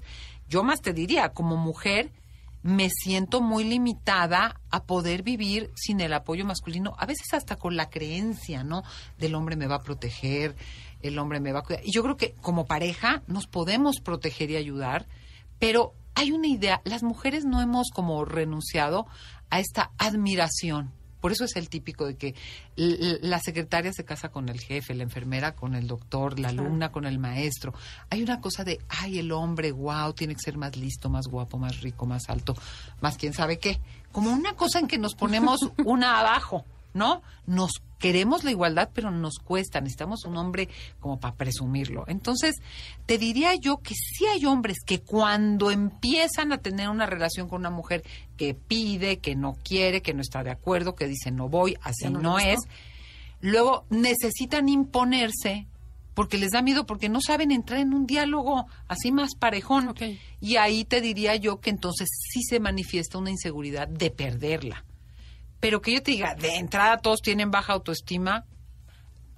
yo 0.47 0.63
más 0.63 0.81
te 0.81 0.93
diría, 0.93 1.29
como 1.29 1.57
mujer, 1.57 2.11
me 2.61 2.89
siento 2.89 3.41
muy 3.41 3.63
limitada 3.63 4.59
a 4.69 4.83
poder 4.83 5.23
vivir 5.23 5.71
sin 5.75 6.01
el 6.01 6.13
apoyo 6.13 6.45
masculino, 6.45 6.93
a 6.97 7.05
veces 7.05 7.33
hasta 7.33 7.55
con 7.55 7.75
la 7.75 7.89
creencia, 7.89 8.63
¿no? 8.63 8.83
Del 9.17 9.35
hombre 9.35 9.55
me 9.55 9.67
va 9.67 9.75
a 9.75 9.81
proteger, 9.81 10.55
el 11.01 11.17
hombre 11.19 11.39
me 11.39 11.51
va 11.51 11.59
a 11.59 11.63
cuidar. 11.63 11.81
Y 11.85 11.91
yo 11.91 12.03
creo 12.03 12.17
que 12.17 12.33
como 12.41 12.65
pareja 12.65 13.23
nos 13.27 13.47
podemos 13.47 13.99
proteger 13.99 14.51
y 14.51 14.55
ayudar, 14.57 15.07
pero 15.59 15.93
hay 16.15 16.31
una 16.31 16.47
idea, 16.47 16.81
las 16.83 17.03
mujeres 17.03 17.45
no 17.45 17.61
hemos 17.61 17.89
como 17.93 18.25
renunciado 18.25 19.07
a 19.49 19.59
esta 19.59 19.91
admiración. 19.97 20.91
Por 21.21 21.33
eso 21.33 21.43
es 21.43 21.55
el 21.57 21.69
típico 21.69 22.05
de 22.05 22.15
que 22.15 22.35
la 22.75 23.39
secretaria 23.39 23.91
se 23.91 24.05
casa 24.05 24.29
con 24.29 24.47
el 24.47 24.59
jefe, 24.59 24.95
la 24.95 25.03
enfermera 25.03 25.53
con 25.53 25.75
el 25.75 25.85
doctor, 25.85 26.39
la 26.39 26.49
alumna 26.49 26.91
con 26.91 27.05
el 27.05 27.19
maestro. 27.19 27.73
Hay 28.09 28.23
una 28.23 28.39
cosa 28.39 28.63
de, 28.63 28.79
ay, 28.87 29.19
el 29.19 29.33
hombre, 29.33 29.71
wow, 29.71 30.13
tiene 30.13 30.35
que 30.35 30.41
ser 30.41 30.57
más 30.57 30.77
listo, 30.77 31.09
más 31.09 31.27
guapo, 31.27 31.57
más 31.57 31.81
rico, 31.81 32.05
más 32.05 32.29
alto, 32.29 32.55
más 33.01 33.17
quién 33.17 33.33
sabe 33.33 33.59
qué. 33.59 33.81
Como 34.13 34.31
una 34.31 34.53
cosa 34.53 34.79
en 34.79 34.87
que 34.87 34.97
nos 34.97 35.13
ponemos 35.13 35.59
una 35.85 36.19
abajo, 36.19 36.65
¿no? 36.93 37.21
Nos 37.45 37.81
queremos 37.99 38.43
la 38.43 38.51
igualdad, 38.51 38.89
pero 38.93 39.11
nos 39.11 39.39
cuesta. 39.39 39.81
Necesitamos 39.81 40.25
un 40.25 40.37
hombre 40.37 40.69
como 40.99 41.19
para 41.19 41.35
presumirlo. 41.35 42.05
Entonces, 42.07 42.55
te 43.05 43.17
diría 43.17 43.55
yo 43.55 43.77
que 43.77 43.93
sí 43.93 44.25
hay 44.25 44.45
hombres 44.45 44.77
que 44.85 45.01
cuando 45.01 45.69
empiezan 45.71 46.51
a 46.51 46.57
tener 46.57 46.89
una 46.89 47.05
relación 47.05 47.47
con 47.47 47.59
una 47.59 47.69
mujer 47.69 48.03
que 48.37 48.53
pide, 48.53 49.19
que 49.19 49.35
no 49.35 49.57
quiere, 49.63 50.01
que 50.01 50.13
no 50.13 50.21
está 50.21 50.43
de 50.43 50.51
acuerdo, 50.51 50.95
que 50.95 51.07
dice 51.07 51.31
no 51.31 51.49
voy, 51.49 51.77
así 51.81 52.09
no 52.09 52.39
es, 52.39 52.59
luego 53.41 53.85
necesitan 53.89 54.69
imponerse 54.69 55.67
porque 56.13 56.37
les 56.37 56.51
da 56.51 56.61
miedo, 56.61 56.85
porque 56.85 57.07
no 57.07 57.21
saben 57.21 57.49
entrar 57.49 57.79
en 57.79 57.93
un 57.93 58.05
diálogo 58.05 58.65
así 58.89 59.09
más 59.09 59.35
parejón. 59.35 59.95
Y 60.41 60.57
ahí 60.57 60.83
te 60.83 60.99
diría 60.99 61.37
yo 61.37 61.61
que 61.61 61.69
entonces 61.69 62.09
sí 62.11 62.41
se 62.43 62.59
manifiesta 62.59 63.17
una 63.17 63.31
inseguridad 63.31 63.87
de 63.87 64.11
perderla. 64.11 64.83
Pero 65.59 65.81
que 65.81 65.93
yo 65.93 66.01
te 66.03 66.11
diga, 66.11 66.35
de 66.35 66.55
entrada 66.55 66.97
todos 66.97 67.21
tienen 67.21 67.51
baja 67.51 67.73
autoestima, 67.73 68.45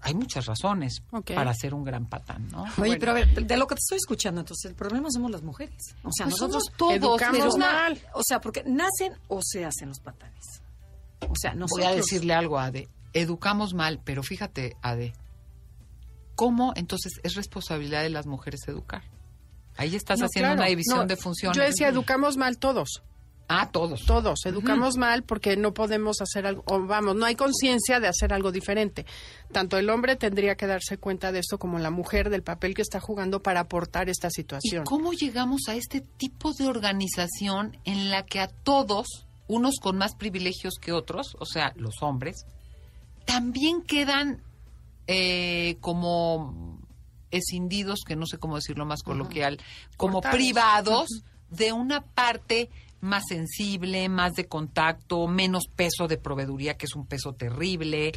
hay 0.01 0.13
muchas 0.15 0.45
razones 0.47 1.03
para 1.35 1.53
ser 1.53 1.73
un 1.73 1.83
gran 1.83 2.07
patán, 2.07 2.47
¿no? 2.49 2.63
Oye, 2.63 2.71
Bueno. 2.77 2.95
pero 2.99 3.11
a 3.11 3.15
ver, 3.15 3.45
de 3.45 3.57
lo 3.57 3.67
que 3.67 3.75
te 3.75 3.79
estoy 3.79 3.97
escuchando, 3.97 4.41
entonces 4.41 4.69
el 4.69 4.75
problema 4.75 5.09
somos 5.11 5.29
las 5.31 5.43
mujeres. 5.43 5.95
O 6.03 6.11
sea, 6.11 6.25
Pues 6.25 6.39
nosotros 6.41 6.63
todos, 6.75 6.93
educamos 6.93 7.57
mal. 7.57 7.99
O 8.13 8.21
sea, 8.23 8.39
porque 8.41 8.63
nacen 8.65 9.13
o 9.27 9.41
se 9.43 9.63
hacen 9.65 9.89
los 9.89 9.99
patanes. 9.99 10.61
O 11.29 11.35
sea, 11.39 11.53
nosotros... 11.53 11.85
Voy 11.85 11.93
a 11.93 11.95
decirle 11.95 12.33
algo 12.33 12.57
a 12.57 12.65
Ade. 12.65 12.89
Educamos 13.13 13.73
mal, 13.75 13.99
pero 14.03 14.23
fíjate, 14.23 14.75
Ade, 14.81 15.13
¿cómo 16.35 16.73
entonces 16.75 17.19
es 17.23 17.35
responsabilidad 17.35 18.01
de 18.01 18.09
las 18.09 18.25
mujeres 18.25 18.61
educar? 18.67 19.03
Ahí 19.77 19.95
estás 19.95 20.19
No, 20.19 20.25
haciendo 20.25 20.47
claro. 20.49 20.61
una 20.61 20.69
división 20.69 20.97
No, 20.99 21.05
de 21.05 21.15
funciones. 21.15 21.57
Yo 21.57 21.63
decía, 21.63 21.87
educamos 21.89 22.37
mal 22.37 22.57
todos. 22.57 23.03
Ah, 23.47 23.69
todos. 23.69 24.05
Todos, 24.05 24.45
educamos 24.45 24.95
mal 24.95 25.23
porque 25.23 25.57
no 25.57 25.73
podemos 25.73 26.21
hacer 26.21 26.45
algo, 26.47 26.63
o 26.67 26.79
vamos, 26.85 27.15
no 27.15 27.25
hay 27.25 27.35
conciencia 27.35 27.99
de 27.99 28.07
hacer 28.07 28.31
algo 28.33 28.51
diferente. 28.51 29.05
Tanto 29.51 29.77
el 29.77 29.89
hombre 29.89 30.15
tendría 30.15 30.55
que 30.55 30.67
darse 30.67 30.97
cuenta 30.97 31.33
de 31.33 31.39
esto 31.39 31.57
como 31.57 31.77
la 31.77 31.89
mujer 31.89 32.29
del 32.29 32.43
papel 32.43 32.73
que 32.73 32.81
está 32.81 33.01
jugando 33.01 33.41
para 33.43 33.59
aportar 33.59 34.07
esta 34.09 34.29
¿Y 34.29 34.31
situación. 34.31 34.85
cómo 34.85 35.11
llegamos 35.11 35.63
a 35.67 35.75
este 35.75 35.99
tipo 35.99 36.53
de 36.53 36.65
organización 36.67 37.77
en 37.83 38.09
la 38.09 38.23
que 38.25 38.39
a 38.39 38.47
todos, 38.47 39.25
unos 39.47 39.75
con 39.81 39.97
más 39.97 40.15
privilegios 40.15 40.75
que 40.79 40.93
otros, 40.93 41.35
o 41.39 41.45
sea, 41.45 41.73
los 41.75 42.01
hombres, 42.01 42.45
también 43.25 43.81
quedan 43.81 44.41
eh, 45.07 45.75
como 45.81 46.79
escindidos, 47.31 47.99
que 48.05 48.15
no 48.15 48.25
sé 48.25 48.37
cómo 48.37 48.55
decirlo 48.55 48.85
más 48.85 49.03
coloquial, 49.03 49.59
como 49.97 50.15
Cortados. 50.21 50.37
privados 50.37 51.07
de 51.49 51.73
una 51.73 52.01
parte 52.01 52.69
más 53.01 53.23
sensible, 53.27 54.07
más 54.09 54.33
de 54.33 54.45
contacto, 54.47 55.27
menos 55.27 55.63
peso 55.75 56.07
de 56.07 56.17
proveeduría, 56.17 56.77
que 56.77 56.85
es 56.85 56.95
un 56.95 57.05
peso 57.05 57.33
terrible, 57.33 58.13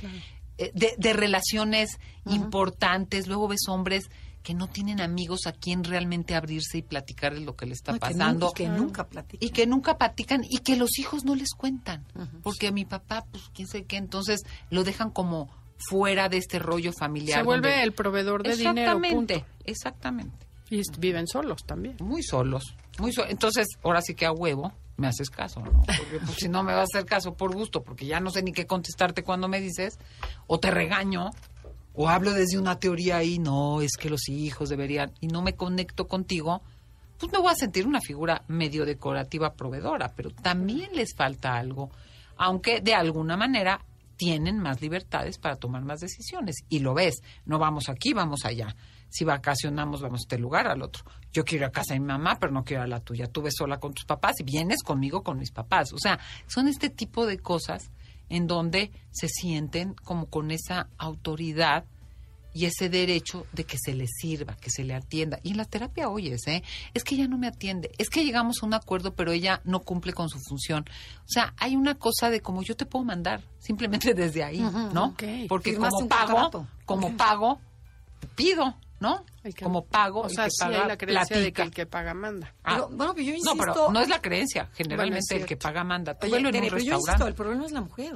eh, 0.59 0.71
de, 0.75 0.95
de 0.97 1.13
relaciones 1.13 1.99
importantes. 2.27 3.27
Luego 3.27 3.49
ves 3.49 3.63
hombres 3.69 4.11
que 4.43 4.53
no 4.55 4.69
tienen 4.69 5.01
amigos 5.01 5.47
a 5.47 5.53
quien 5.53 5.85
realmente 5.85 6.35
abrirse 6.35 6.77
y 6.79 6.83
platicar 6.83 7.33
de 7.35 7.41
lo 7.41 7.57
que 7.57 7.65
le 7.65 7.73
está 7.73 7.93
No, 7.93 7.99
que 7.99 8.07
nun- 8.09 8.11
pasando. 8.19 8.51
y 8.51 8.55
que 8.55 8.69
nunca 8.69 9.05
platican. 9.07 9.49
Y 9.49 9.51
que 9.53 9.67
nunca 9.67 9.97
platican 9.97 10.43
y 10.49 10.59
que 10.59 10.77
los 10.77 10.99
hijos 10.99 11.25
no 11.25 11.35
les 11.35 11.53
cuentan. 11.55 12.05
Porque 12.43 12.67
a 12.69 12.73
mi 12.73 12.85
papá, 12.85 13.25
pues 13.31 13.45
quién 13.55 13.67
sabe 13.69 13.85
qué, 13.85 13.97
entonces 13.97 14.43
lo 14.69 14.85
dejan 14.85 15.11
como 15.11 15.49
fuera 15.89 16.29
de 16.29 16.37
este 16.37 16.59
rollo 16.59 16.93
familiar. 16.93 17.41
Se 17.41 17.45
vuelve 17.45 17.71
donde- 17.71 17.85
el 17.85 17.93
proveedor 17.95 18.43
de 18.43 18.55
dinero, 18.57 18.93
punto. 19.01 19.33
Exactamente, 19.35 19.45
exactamente. 19.65 20.44
Y 20.71 20.81
viven 20.99 21.27
solos 21.27 21.65
también. 21.65 21.97
Muy 22.01 22.23
solos, 22.23 22.75
muy 22.99 23.13
Entonces, 23.29 23.67
ahora 23.83 24.01
sí 24.01 24.15
que 24.15 24.27
a 24.27 24.33
huevo 24.33 24.73
me 24.97 25.09
haces 25.09 25.31
caso, 25.31 25.61
¿no? 25.61 25.83
Porque 25.83 26.21
pues, 26.25 26.37
si 26.39 26.49
no 26.49 26.63
me 26.63 26.73
vas 26.73 26.89
a 26.95 26.99
hacer 26.99 27.05
caso 27.05 27.35
por 27.35 27.55
gusto, 27.55 27.83
porque 27.83 28.07
ya 28.07 28.21
no 28.21 28.31
sé 28.31 28.43
ni 28.43 28.53
qué 28.53 28.67
contestarte 28.67 29.23
cuando 29.23 29.49
me 29.49 29.61
dices, 29.61 29.99
o 30.47 30.59
te 30.61 30.71
regaño, 30.71 31.31
o 31.95 32.09
hablo 32.09 32.33
desde 32.33 32.59
una 32.59 32.79
teoría 32.79 33.23
y 33.23 33.39
no, 33.39 33.81
es 33.81 33.97
que 33.99 34.11
los 34.11 34.29
hijos 34.29 34.69
deberían, 34.69 35.13
y 35.21 35.27
no 35.27 35.43
me 35.43 35.55
conecto 35.55 36.07
contigo, 36.07 36.63
pues 37.19 37.33
me 37.33 37.39
voy 37.39 37.53
a 37.53 37.57
sentir 37.57 37.87
una 37.87 38.01
figura 38.01 38.43
medio 38.49 38.85
decorativa 38.85 39.55
proveedora, 39.55 40.13
pero 40.15 40.31
también 40.31 40.91
les 40.95 41.15
falta 41.15 41.57
algo, 41.57 41.91
aunque 42.37 42.81
de 42.81 42.95
alguna 42.95 43.37
manera 43.37 43.85
tienen 44.17 44.59
más 44.59 44.81
libertades 44.81 45.39
para 45.39 45.57
tomar 45.57 45.83
más 45.83 46.01
decisiones. 46.01 46.57
Y 46.69 46.81
lo 46.81 46.95
ves, 46.95 47.23
no 47.47 47.59
vamos 47.59 47.89
aquí, 47.89 48.13
vamos 48.13 48.45
allá. 48.45 48.75
Si 49.15 49.25
vacacionamos, 49.25 50.03
vamos 50.03 50.23
a 50.23 50.25
este 50.25 50.39
lugar, 50.39 50.67
al 50.67 50.83
otro. 50.83 51.05
Yo 51.33 51.45
quiero 51.45 51.67
ir 51.67 51.69
a 51.69 51.71
casa 51.71 51.95
de 51.95 52.01
mi 52.01 52.07
mamá, 52.07 52.37
pero 52.41 52.51
no 52.51 52.65
quiero 52.65 52.83
ir 52.83 52.87
a 52.87 52.89
la 52.89 52.99
tuya. 52.99 53.29
Tú 53.29 53.43
ves 53.43 53.55
sola 53.57 53.79
con 53.79 53.95
tus 53.95 54.05
papás 54.05 54.41
y 54.41 54.43
vienes 54.43 54.83
conmigo 54.83 55.23
con 55.23 55.39
mis 55.39 55.53
papás. 55.53 55.93
O 55.93 55.99
sea, 55.99 56.19
son 56.49 56.67
este 56.67 56.91
tipo 56.91 57.25
de 57.25 57.39
cosas 57.39 57.93
en 58.29 58.49
donde 58.49 58.91
se 59.13 59.29
sienten 59.29 59.95
como 59.95 60.27
con 60.27 60.51
esa 60.51 60.89
autoridad 60.99 61.85
y 62.55 62.65
ese 62.65 62.89
derecho 62.89 63.47
de 63.53 63.63
que 63.63 63.79
se 63.79 63.95
le 63.95 64.09
sirva, 64.09 64.57
que 64.57 64.69
se 64.69 64.83
le 64.83 64.95
atienda. 64.95 65.39
Y 65.45 65.53
en 65.53 65.59
la 65.59 65.65
terapia 65.65 66.09
oyes, 66.09 66.45
¿eh? 66.49 66.65
Es 66.93 67.05
que 67.05 67.15
ella 67.15 67.29
no 67.29 67.39
me 67.39 67.47
atiende, 67.47 67.93
es 67.99 68.11
que 68.11 68.25
llegamos 68.25 68.63
a 68.63 68.67
un 68.67 68.75
acuerdo, 68.75 69.15
pero 69.15 69.31
ella 69.31 69.61
no 69.63 69.79
cumple 69.83 70.13
con 70.13 70.29
su 70.29 70.41
función. 70.41 70.85
O 71.21 71.29
sea, 71.29 71.55
hay 71.57 71.77
una 71.77 71.95
cosa 71.95 72.31
de 72.31 72.41
como 72.41 72.65
yo 72.65 72.77
te 72.77 72.85
puedo 72.85 73.05
mandar, 73.05 73.43
simplemente 73.61 74.13
desde 74.15 74.43
ahí, 74.43 74.59
¿no? 74.93 75.15
Porque 75.49 75.77
como 75.77 76.09
pago, 76.09 76.67
como 76.85 77.17
pago, 77.17 77.61
pido, 78.35 78.77
¿no? 79.01 79.25
como 79.63 79.85
pago, 79.85 80.23
o 80.23 80.29
sea, 80.29 80.49
sí 80.49 80.65
hay 80.65 80.87
la 80.87 80.97
creencia 80.97 81.39
de 81.39 81.53
que 81.53 81.63
el 81.63 81.71
que 81.71 81.87
paga 81.87 82.15
manda. 82.15 82.55
Ah. 82.63 82.75
pero, 82.75 82.89
bueno, 82.89 83.15
yo 83.17 83.35
insisto, 83.35 83.55
no, 83.55 83.61
pero 83.61 83.93
no 83.93 84.01
es 84.01 84.09
la 84.09 84.21
creencia. 84.21 84.71
Generalmente 84.75 85.37
el 85.37 85.47
que 85.47 85.57
paga 85.57 85.85
manda. 85.85 86.15
Tú 86.15 86.35
en 86.35 86.47
un 86.47 86.53
pero 86.53 86.79
yo 86.79 86.95
insisto, 86.95 87.27
el 87.27 87.35
problema 87.35 87.67
es 87.67 87.73
la 87.73 87.81
mujer. 87.81 88.15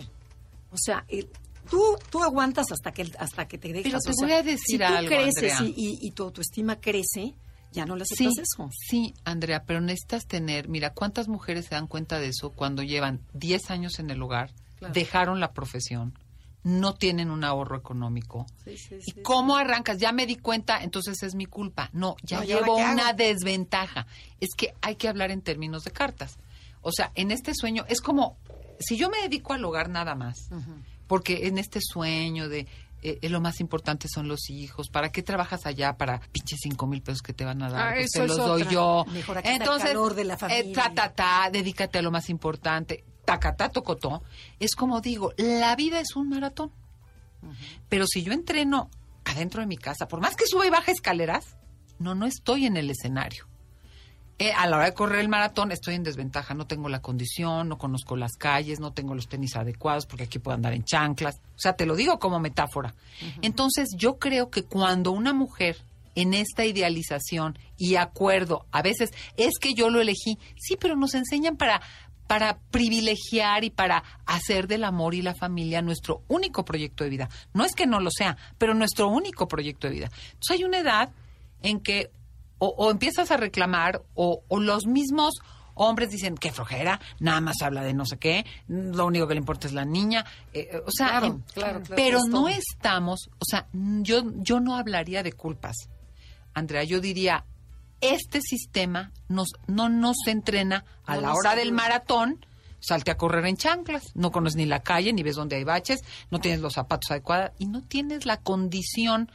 O 0.70 0.76
sea, 0.76 1.04
el, 1.08 1.28
tú, 1.68 1.96
tú 2.10 2.22
aguantas 2.22 2.70
hasta 2.72 2.92
que, 2.92 3.10
hasta 3.18 3.46
que 3.46 3.58
te 3.58 3.72
dejas. 3.72 4.02
Pero 4.04 4.16
te 4.16 4.24
voy 4.24 4.32
a 4.32 4.42
decir 4.42 4.58
si 4.66 4.78
tú 4.78 5.06
creces 5.06 5.54
y, 5.60 6.10
tu 6.12 6.24
autoestima 6.24 6.80
crece, 6.80 7.34
ya 7.72 7.84
no 7.86 7.96
le 7.96 8.02
aceptas 8.02 8.38
eso. 8.38 8.70
Sí, 8.72 9.14
Andrea, 9.24 9.64
pero 9.64 9.80
necesitas 9.80 10.26
tener, 10.26 10.68
mira, 10.68 10.92
¿cuántas 10.92 11.28
mujeres 11.28 11.66
se 11.66 11.74
dan 11.74 11.86
cuenta 11.86 12.18
de 12.18 12.28
eso 12.28 12.50
cuando 12.50 12.82
llevan 12.82 13.20
10 13.34 13.70
años 13.70 13.98
en 13.98 14.10
el 14.10 14.22
hogar, 14.22 14.52
dejaron 14.92 15.40
la 15.40 15.52
profesión, 15.52 16.18
no 16.64 16.94
tienen 16.94 17.30
un 17.30 17.44
ahorro 17.44 17.76
económico? 17.76 18.46
¿Y 18.66 19.22
cómo 19.22 19.56
arrancas? 19.56 19.98
Ya 19.98 20.12
me 20.12 20.26
di 20.26 20.36
cuenta, 20.36 20.82
entonces 20.82 21.22
es 21.22 21.34
mi 21.34 21.46
culpa. 21.46 21.90
No, 21.92 22.16
ya 22.22 22.42
llevo 22.44 22.76
una 22.76 23.12
desventaja. 23.12 24.06
Es 24.40 24.50
que 24.56 24.74
hay 24.80 24.96
que 24.96 25.08
hablar 25.08 25.30
en 25.30 25.42
términos 25.42 25.84
de 25.84 25.90
cartas. 25.90 26.38
O 26.82 26.92
sea, 26.92 27.12
en 27.14 27.30
este 27.30 27.54
sueño 27.54 27.84
es 27.88 28.00
como, 28.00 28.36
si 28.78 28.96
yo 28.96 29.10
me 29.10 29.20
dedico 29.22 29.52
al 29.52 29.64
hogar 29.64 29.88
nada 29.88 30.14
más, 30.14 30.48
porque 31.06 31.46
en 31.46 31.58
este 31.58 31.80
sueño 31.80 32.48
de 32.48 32.66
eh, 33.00 33.18
eh, 33.22 33.28
lo 33.28 33.40
más 33.40 33.60
importante 33.60 34.08
son 34.12 34.26
los 34.26 34.50
hijos. 34.50 34.88
¿Para 34.88 35.10
qué 35.10 35.22
trabajas 35.22 35.66
allá? 35.66 35.96
Para 35.96 36.20
pinches 36.32 36.58
cinco 36.62 36.86
mil 36.86 37.00
pesos 37.00 37.22
que 37.22 37.32
te 37.32 37.44
van 37.44 37.62
a 37.62 37.70
dar. 37.70 37.88
Ah, 37.88 37.94
pues 37.94 38.10
te 38.10 38.26
los 38.26 38.36
doy 38.36 38.66
yo. 38.68 39.04
Entonces, 39.44 39.94
de 40.16 40.24
la 40.24 40.38
eh, 40.50 40.72
ta, 40.74 40.92
ta, 40.92 41.12
ta, 41.12 41.48
dedícate 41.50 41.98
a 41.98 42.02
lo 42.02 42.10
más 42.10 42.28
importante. 42.28 43.04
Tacatá, 43.28 43.68
tocotó. 43.68 44.22
Es 44.58 44.74
como 44.74 45.02
digo, 45.02 45.34
la 45.36 45.76
vida 45.76 46.00
es 46.00 46.16
un 46.16 46.30
maratón. 46.30 46.72
Pero 47.90 48.06
si 48.06 48.22
yo 48.22 48.32
entreno 48.32 48.88
adentro 49.26 49.60
de 49.60 49.66
mi 49.66 49.76
casa, 49.76 50.08
por 50.08 50.22
más 50.22 50.34
que 50.34 50.46
suba 50.46 50.66
y 50.66 50.70
baja 50.70 50.90
escaleras, 50.92 51.58
no, 51.98 52.14
no 52.14 52.24
estoy 52.24 52.64
en 52.64 52.78
el 52.78 52.88
escenario. 52.88 53.46
Eh, 54.38 54.50
a 54.52 54.66
la 54.66 54.76
hora 54.76 54.86
de 54.86 54.94
correr 54.94 55.20
el 55.20 55.28
maratón 55.28 55.72
estoy 55.72 55.96
en 55.96 56.04
desventaja, 56.04 56.54
no 56.54 56.66
tengo 56.66 56.88
la 56.88 57.02
condición, 57.02 57.68
no 57.68 57.76
conozco 57.76 58.16
las 58.16 58.32
calles, 58.38 58.80
no 58.80 58.94
tengo 58.94 59.14
los 59.14 59.28
tenis 59.28 59.56
adecuados 59.56 60.06
porque 60.06 60.24
aquí 60.24 60.38
puedo 60.38 60.54
andar 60.54 60.72
en 60.72 60.84
chanclas. 60.84 61.42
O 61.54 61.58
sea, 61.58 61.74
te 61.74 61.84
lo 61.84 61.96
digo 61.96 62.18
como 62.18 62.40
metáfora. 62.40 62.94
Entonces, 63.42 63.90
yo 63.94 64.18
creo 64.18 64.48
que 64.48 64.64
cuando 64.64 65.10
una 65.10 65.34
mujer 65.34 65.76
en 66.14 66.32
esta 66.32 66.64
idealización 66.64 67.58
y 67.76 67.96
acuerdo, 67.96 68.64
a 68.72 68.80
veces 68.80 69.12
es 69.36 69.58
que 69.60 69.74
yo 69.74 69.90
lo 69.90 70.00
elegí, 70.00 70.38
sí, 70.56 70.78
pero 70.80 70.96
nos 70.96 71.14
enseñan 71.14 71.56
para 71.56 71.82
para 72.28 72.58
privilegiar 72.70 73.64
y 73.64 73.70
para 73.70 74.04
hacer 74.26 74.68
del 74.68 74.84
amor 74.84 75.14
y 75.14 75.22
la 75.22 75.34
familia 75.34 75.82
nuestro 75.82 76.22
único 76.28 76.64
proyecto 76.64 77.02
de 77.02 77.10
vida. 77.10 77.28
No 77.54 77.64
es 77.64 77.74
que 77.74 77.86
no 77.86 77.98
lo 77.98 78.10
sea, 78.10 78.36
pero 78.58 78.74
nuestro 78.74 79.08
único 79.08 79.48
proyecto 79.48 79.88
de 79.88 79.94
vida. 79.94 80.10
Entonces 80.26 80.50
hay 80.50 80.64
una 80.64 80.78
edad 80.78 81.10
en 81.62 81.80
que 81.80 82.10
o, 82.58 82.90
empiezas 82.90 83.30
a 83.30 83.36
reclamar 83.36 84.02
o, 84.14 84.42
los 84.60 84.86
mismos 84.86 85.34
hombres 85.74 86.10
dicen 86.10 86.34
que 86.36 86.52
flojera, 86.52 87.00
nada 87.20 87.40
más 87.40 87.62
habla 87.62 87.82
de 87.82 87.94
no 87.94 88.04
sé 88.04 88.18
qué, 88.18 88.44
lo 88.66 89.06
único 89.06 89.28
que 89.28 89.34
le 89.34 89.40
importa 89.40 89.68
es 89.68 89.72
la 89.72 89.84
niña, 89.84 90.24
eh, 90.52 90.68
eh, 90.72 90.82
o 90.84 90.90
sea, 90.90 91.20
em, 91.24 91.40
pero 91.94 92.24
no 92.26 92.48
estamos, 92.48 93.30
o 93.38 93.44
sea, 93.48 93.68
yo 93.72 94.24
yo 94.38 94.58
no 94.58 94.76
hablaría 94.76 95.22
de 95.22 95.32
culpas, 95.32 95.76
Andrea, 96.52 96.82
yo 96.82 97.00
diría 97.00 97.44
este 98.00 98.40
sistema 98.40 99.12
nos 99.28 99.48
no 99.66 99.88
nos 99.88 100.16
entrena 100.26 100.84
a 101.04 101.16
la 101.16 101.34
hora 101.34 101.54
del 101.54 101.72
maratón. 101.72 102.44
Salte 102.80 103.10
a 103.10 103.16
correr 103.16 103.44
en 103.46 103.56
chanclas, 103.56 104.04
no 104.14 104.30
conoces 104.30 104.56
ni 104.56 104.64
la 104.64 104.84
calle, 104.84 105.12
ni 105.12 105.24
ves 105.24 105.34
dónde 105.34 105.56
hay 105.56 105.64
baches, 105.64 106.00
no 106.30 106.38
tienes 106.38 106.60
los 106.60 106.74
zapatos 106.74 107.10
adecuados 107.10 107.50
y 107.58 107.66
no 107.66 107.82
tienes 107.82 108.24
la 108.24 108.36
condición 108.36 109.32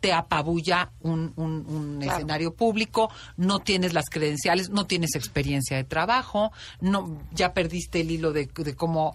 te 0.00 0.12
apabulla 0.12 0.92
un, 1.00 1.32
un, 1.36 2.02
escenario 2.02 2.54
público, 2.54 3.10
no 3.36 3.60
tienes 3.60 3.92
las 3.92 4.08
credenciales, 4.10 4.70
no 4.70 4.86
tienes 4.86 5.14
experiencia 5.14 5.76
de 5.76 5.84
trabajo, 5.84 6.52
no 6.80 7.20
ya 7.32 7.52
perdiste 7.52 8.02
el 8.02 8.10
hilo 8.10 8.32
de, 8.32 8.48
cómo 8.76 9.14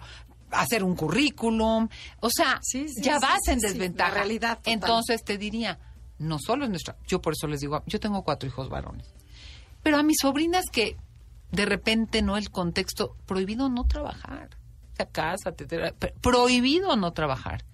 hacer 0.50 0.84
un 0.84 0.94
currículum, 0.94 1.88
o 2.20 2.28
sea, 2.30 2.60
ya 3.00 3.18
vas 3.18 3.48
en 3.48 3.60
desventaja. 3.60 4.14
realidad. 4.14 4.58
Entonces 4.64 5.24
te 5.24 5.38
diría, 5.38 5.78
no 6.18 6.38
solo 6.38 6.64
es 6.64 6.70
nuestra, 6.70 6.96
yo 7.06 7.20
por 7.20 7.34
eso 7.34 7.46
les 7.46 7.60
digo, 7.60 7.82
yo 7.86 8.00
tengo 8.00 8.22
cuatro 8.22 8.48
hijos 8.48 8.68
varones, 8.68 9.12
pero 9.82 9.98
a 9.98 10.02
mis 10.02 10.18
sobrinas 10.20 10.66
que 10.70 10.96
de 11.50 11.66
repente 11.66 12.22
no 12.22 12.36
el 12.36 12.50
contexto 12.50 13.16
prohibido 13.26 13.68
no 13.68 13.84
trabajar, 13.84 14.50
o 14.98 15.08
casa, 15.10 15.54
prohibido 16.20 16.96
no 16.96 17.12
trabajar, 17.12 17.64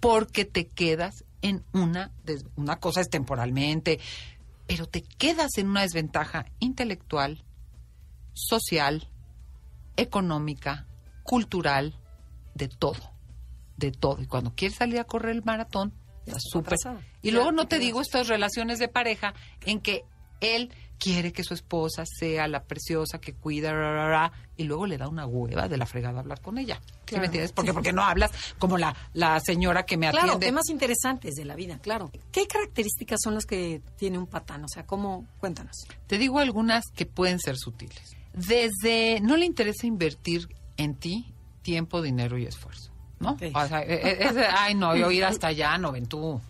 porque 0.00 0.44
te 0.44 0.66
quedas 0.66 1.24
en 1.42 1.64
una, 1.72 2.10
una 2.56 2.76
cosa 2.76 3.00
es 3.00 3.08
temporalmente, 3.08 4.00
pero 4.66 4.86
te 4.86 5.02
quedas 5.02 5.58
en 5.58 5.68
una 5.68 5.82
desventaja 5.82 6.46
intelectual, 6.58 7.44
social, 8.32 9.08
económica, 9.96 10.86
cultural, 11.22 11.98
de 12.54 12.68
todo, 12.68 13.12
de 13.76 13.92
todo. 13.92 14.22
Y 14.22 14.26
cuando 14.26 14.54
quieres 14.54 14.78
salir 14.78 14.98
a 14.98 15.04
correr 15.04 15.36
el 15.36 15.44
maratón, 15.44 15.92
ya 16.26 16.34
súper. 16.38 16.78
Y 17.22 17.30
luego 17.30 17.52
no 17.52 17.66
te 17.66 17.78
digo 17.78 18.00
estas 18.00 18.28
relaciones 18.28 18.78
de 18.78 18.88
pareja 18.88 19.34
en 19.64 19.80
que 19.80 20.04
él 20.40 20.72
quiere 20.98 21.32
que 21.32 21.42
su 21.42 21.54
esposa 21.54 22.04
sea 22.06 22.46
la 22.46 22.62
preciosa 22.62 23.20
que 23.20 23.34
cuida, 23.34 24.30
y 24.56 24.62
luego 24.64 24.86
le 24.86 24.98
da 24.98 25.08
una 25.08 25.26
hueva 25.26 25.66
de 25.66 25.76
la 25.76 25.84
fregada 25.84 26.20
hablar 26.20 26.40
con 26.40 26.58
ella. 26.58 26.80
¿Sí 27.06 27.16
me 27.18 27.26
entiendes? 27.26 27.50
Porque, 27.50 27.72
porque 27.72 27.92
no 27.92 28.04
hablas 28.04 28.30
como 28.58 28.78
la, 28.78 28.94
la 29.12 29.40
señora 29.40 29.84
que 29.84 29.96
me 29.96 30.06
atiende. 30.06 30.28
Claro, 30.28 30.38
temas 30.38 30.68
interesantes 30.68 31.34
de 31.34 31.44
la 31.44 31.56
vida, 31.56 31.78
claro. 31.80 32.12
¿Qué 32.30 32.46
características 32.46 33.20
son 33.22 33.34
las 33.34 33.46
que 33.46 33.82
tiene 33.96 34.16
un 34.18 34.26
patán? 34.28 34.64
O 34.64 34.68
sea, 34.68 34.86
¿cómo? 34.86 35.26
Cuéntanos. 35.40 35.76
Te 36.06 36.18
digo 36.18 36.38
algunas 36.38 36.84
que 36.94 37.04
pueden 37.04 37.40
ser 37.40 37.56
sutiles. 37.56 38.16
Desde, 38.32 39.20
no 39.20 39.36
le 39.36 39.44
interesa 39.44 39.86
invertir 39.88 40.48
en 40.76 40.94
ti 40.94 41.34
tiempo, 41.62 42.00
dinero 42.00 42.38
y 42.38 42.46
esfuerzo, 42.46 42.91
¿no? 43.22 43.36
O 43.54 43.66
sea, 43.66 43.82
e, 43.82 43.94
e, 43.94 44.24
es, 44.24 44.36
ay, 44.54 44.74
no, 44.74 44.94
yo 44.94 45.10
ir 45.10 45.24
hasta 45.24 45.48
allá, 45.48 45.78
no, 45.78 45.92
ven 45.92 46.06
tú 46.06 46.40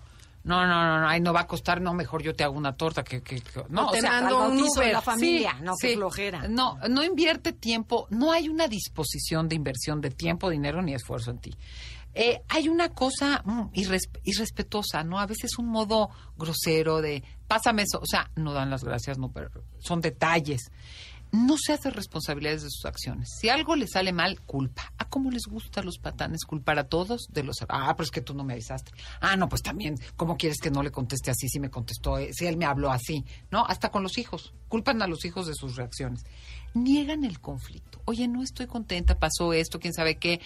no, 0.45 0.67
no, 0.67 0.85
no, 0.85 1.01
no, 1.01 1.09
ahí 1.09 1.21
no 1.21 1.33
va 1.33 1.43
a 1.43 1.47
costar, 1.47 1.81
no, 1.81 1.95
mejor 1.95 2.23
yo 2.23 2.35
te 2.35 2.43
hago 2.43 2.57
una 2.57 2.77
torta 2.77 3.05
que, 3.05 3.23
que, 3.23 3.41
no, 3.69 3.89
o, 3.89 3.95
sea, 3.95 4.23
mando 4.23 4.49
un 4.49 4.61
Uber. 4.61 4.93
la 4.93 5.01
familia, 5.01 5.55
no, 5.61 5.75
que 5.81 5.95
flojera. 5.95 6.49
No, 6.49 6.79
no 6.89 7.05
invierte 7.05 7.53
tiempo, 7.53 8.09
no 8.11 8.33
hay 8.33 8.49
una 8.49 8.67
disposición 8.67 9.49
de 9.49 9.55
inversión 9.55 10.01
de 10.01 10.11
tiempo, 10.11 10.51
dinero 10.51 10.83
ni 10.83 10.95
esfuerzo 10.95 11.31
en 11.31 11.39
ti. 11.39 11.55
Eh, 12.15 12.43
hay 12.49 12.69
una 12.69 12.91
cosa 12.91 13.43
mm, 13.45 13.71
irrespetuosa, 14.25 15.05
¿no? 15.05 15.19
A 15.19 15.27
veces 15.27 15.57
un 15.59 15.69
modo 15.69 16.11
grosero 16.37 17.01
de, 17.01 17.23
pásame 17.47 17.83
eso, 17.83 18.01
o 18.01 18.07
sea, 18.07 18.31
no 18.35 18.53
dan 18.53 18.69
las 18.69 18.83
gracias, 18.83 19.19
no, 19.19 19.31
pero 19.31 19.51
son 19.79 20.01
detalles 20.01 20.73
no 21.33 21.57
se 21.57 21.73
hace 21.73 21.91
responsabilidades 21.91 22.63
de 22.63 22.71
sus 22.71 22.85
acciones. 22.85 23.31
Si 23.41 23.49
algo 23.49 23.75
le 23.75 23.89
sale 23.89 24.13
mal, 24.13 24.41
culpa. 24.43 24.93
¿A 24.99 25.09
cómo 25.09 25.31
les 25.31 25.47
gusta 25.47 25.81
a 25.81 25.83
los 25.83 25.99
patanes 25.99 26.45
culpar 26.45 26.79
a 26.79 26.89
todos 26.89 27.27
de 27.31 27.43
los 27.43 27.57
Ah, 27.69 27.95
pero 27.97 28.05
es 28.05 28.11
que 28.11 28.21
tú 28.21 28.35
no 28.35 28.45
me 28.45 28.53
avisaste. 28.53 28.93
Ah, 29.21 29.37
no, 29.37 29.49
pues 29.49 29.63
también, 29.63 29.97
¿cómo 30.17 30.37
quieres 30.37 30.59
que 30.61 30.71
no 30.71 30.83
le 30.83 30.91
conteste 30.91 31.31
así 31.31 31.49
si 31.49 31.59
me 31.59 31.71
contestó, 31.71 32.19
eh, 32.19 32.31
si 32.33 32.47
él 32.47 32.59
me 32.59 32.67
habló 32.67 32.93
así? 32.93 33.25
¿No? 33.51 33.65
Hasta 33.65 33.91
con 33.91 34.03
los 34.03 34.19
hijos. 34.19 34.53
Culpan 34.69 35.01
a 35.01 35.07
los 35.07 35.25
hijos 35.25 35.47
de 35.47 35.55
sus 35.55 35.77
reacciones. 35.77 36.25
Niegan 36.75 37.25
el 37.25 37.41
conflicto. 37.41 38.03
Oye, 38.05 38.29
no 38.29 38.43
estoy 38.43 38.67
contenta, 38.67 39.19
pasó 39.19 39.55
esto, 39.55 39.81
quién 39.81 39.95
sabe 39.95 40.17
qué. 40.17 40.41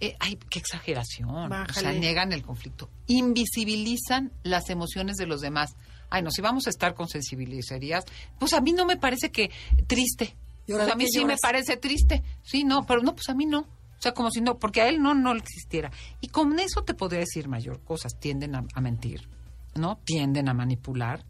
Eh, 0.00 0.16
ay, 0.18 0.38
qué 0.50 0.58
exageración. 0.58 1.52
O 1.52 1.72
sea, 1.72 1.92
niegan 1.92 2.32
el 2.32 2.42
conflicto. 2.42 2.90
Invisibilizan 3.06 4.32
las 4.42 4.70
emociones 4.70 5.16
de 5.16 5.26
los 5.26 5.40
demás 5.40 5.76
ay, 6.12 6.22
no, 6.22 6.30
si 6.30 6.42
vamos 6.42 6.66
a 6.66 6.70
estar 6.70 6.94
con 6.94 7.08
sensibilizarías, 7.08 8.04
pues 8.38 8.52
a 8.52 8.60
mí 8.60 8.72
no 8.72 8.84
me 8.84 8.98
parece 8.98 9.32
que 9.32 9.50
triste. 9.86 10.36
Pues 10.66 10.88
a 10.88 10.94
mí 10.94 11.06
sí 11.08 11.24
me 11.24 11.36
parece 11.40 11.78
triste. 11.78 12.22
Sí, 12.42 12.64
no, 12.64 12.84
pero 12.86 13.02
no, 13.02 13.14
pues 13.14 13.28
a 13.30 13.34
mí 13.34 13.46
no. 13.46 13.60
O 13.60 14.02
sea, 14.02 14.12
como 14.12 14.30
si 14.30 14.40
no, 14.40 14.58
porque 14.58 14.82
a 14.82 14.88
él 14.88 15.00
no, 15.00 15.14
no 15.14 15.32
existiera. 15.34 15.90
Y 16.20 16.28
con 16.28 16.58
eso 16.58 16.82
te 16.84 16.92
podría 16.92 17.20
decir 17.20 17.48
mayor 17.48 17.80
cosas. 17.82 18.18
Tienden 18.20 18.54
a, 18.54 18.80
mentir, 18.80 19.26
¿no? 19.74 19.98
Tienden 20.04 20.48
a 20.48 20.54
manipular. 20.54 21.24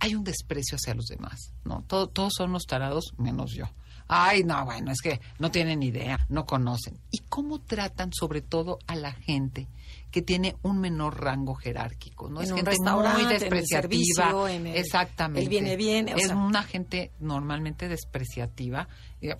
Hay 0.00 0.14
un 0.14 0.24
desprecio 0.24 0.76
hacia 0.76 0.94
los 0.94 1.06
demás, 1.06 1.52
¿no? 1.64 1.82
todos 1.82 2.32
son 2.36 2.52
los 2.52 2.64
tarados 2.66 3.14
menos 3.16 3.52
yo. 3.52 3.66
Ay, 4.08 4.44
no, 4.44 4.64
bueno, 4.64 4.92
es 4.92 5.00
que 5.00 5.20
no 5.38 5.50
tienen 5.50 5.82
idea, 5.82 6.18
no 6.28 6.46
conocen. 6.46 6.98
¿Y 7.10 7.18
cómo 7.28 7.60
tratan 7.60 8.12
sobre 8.12 8.40
todo 8.40 8.78
a 8.86 8.94
la 8.94 9.12
gente 9.12 9.68
que 10.10 10.22
tiene 10.22 10.56
un 10.62 10.80
menor 10.80 11.20
rango 11.20 11.54
jerárquico, 11.54 12.30
¿no? 12.30 12.40
es 12.40 12.52
gente 12.52 12.70
muy 12.80 13.24
despreciativa. 13.26 14.50
exactamente. 14.74 15.42
Él 15.42 15.48
viene 15.48 15.76
bien. 15.76 16.08
es 16.08 16.30
una 16.30 16.62
gente 16.62 17.12
normalmente 17.20 17.88
despreciativa. 17.88 18.88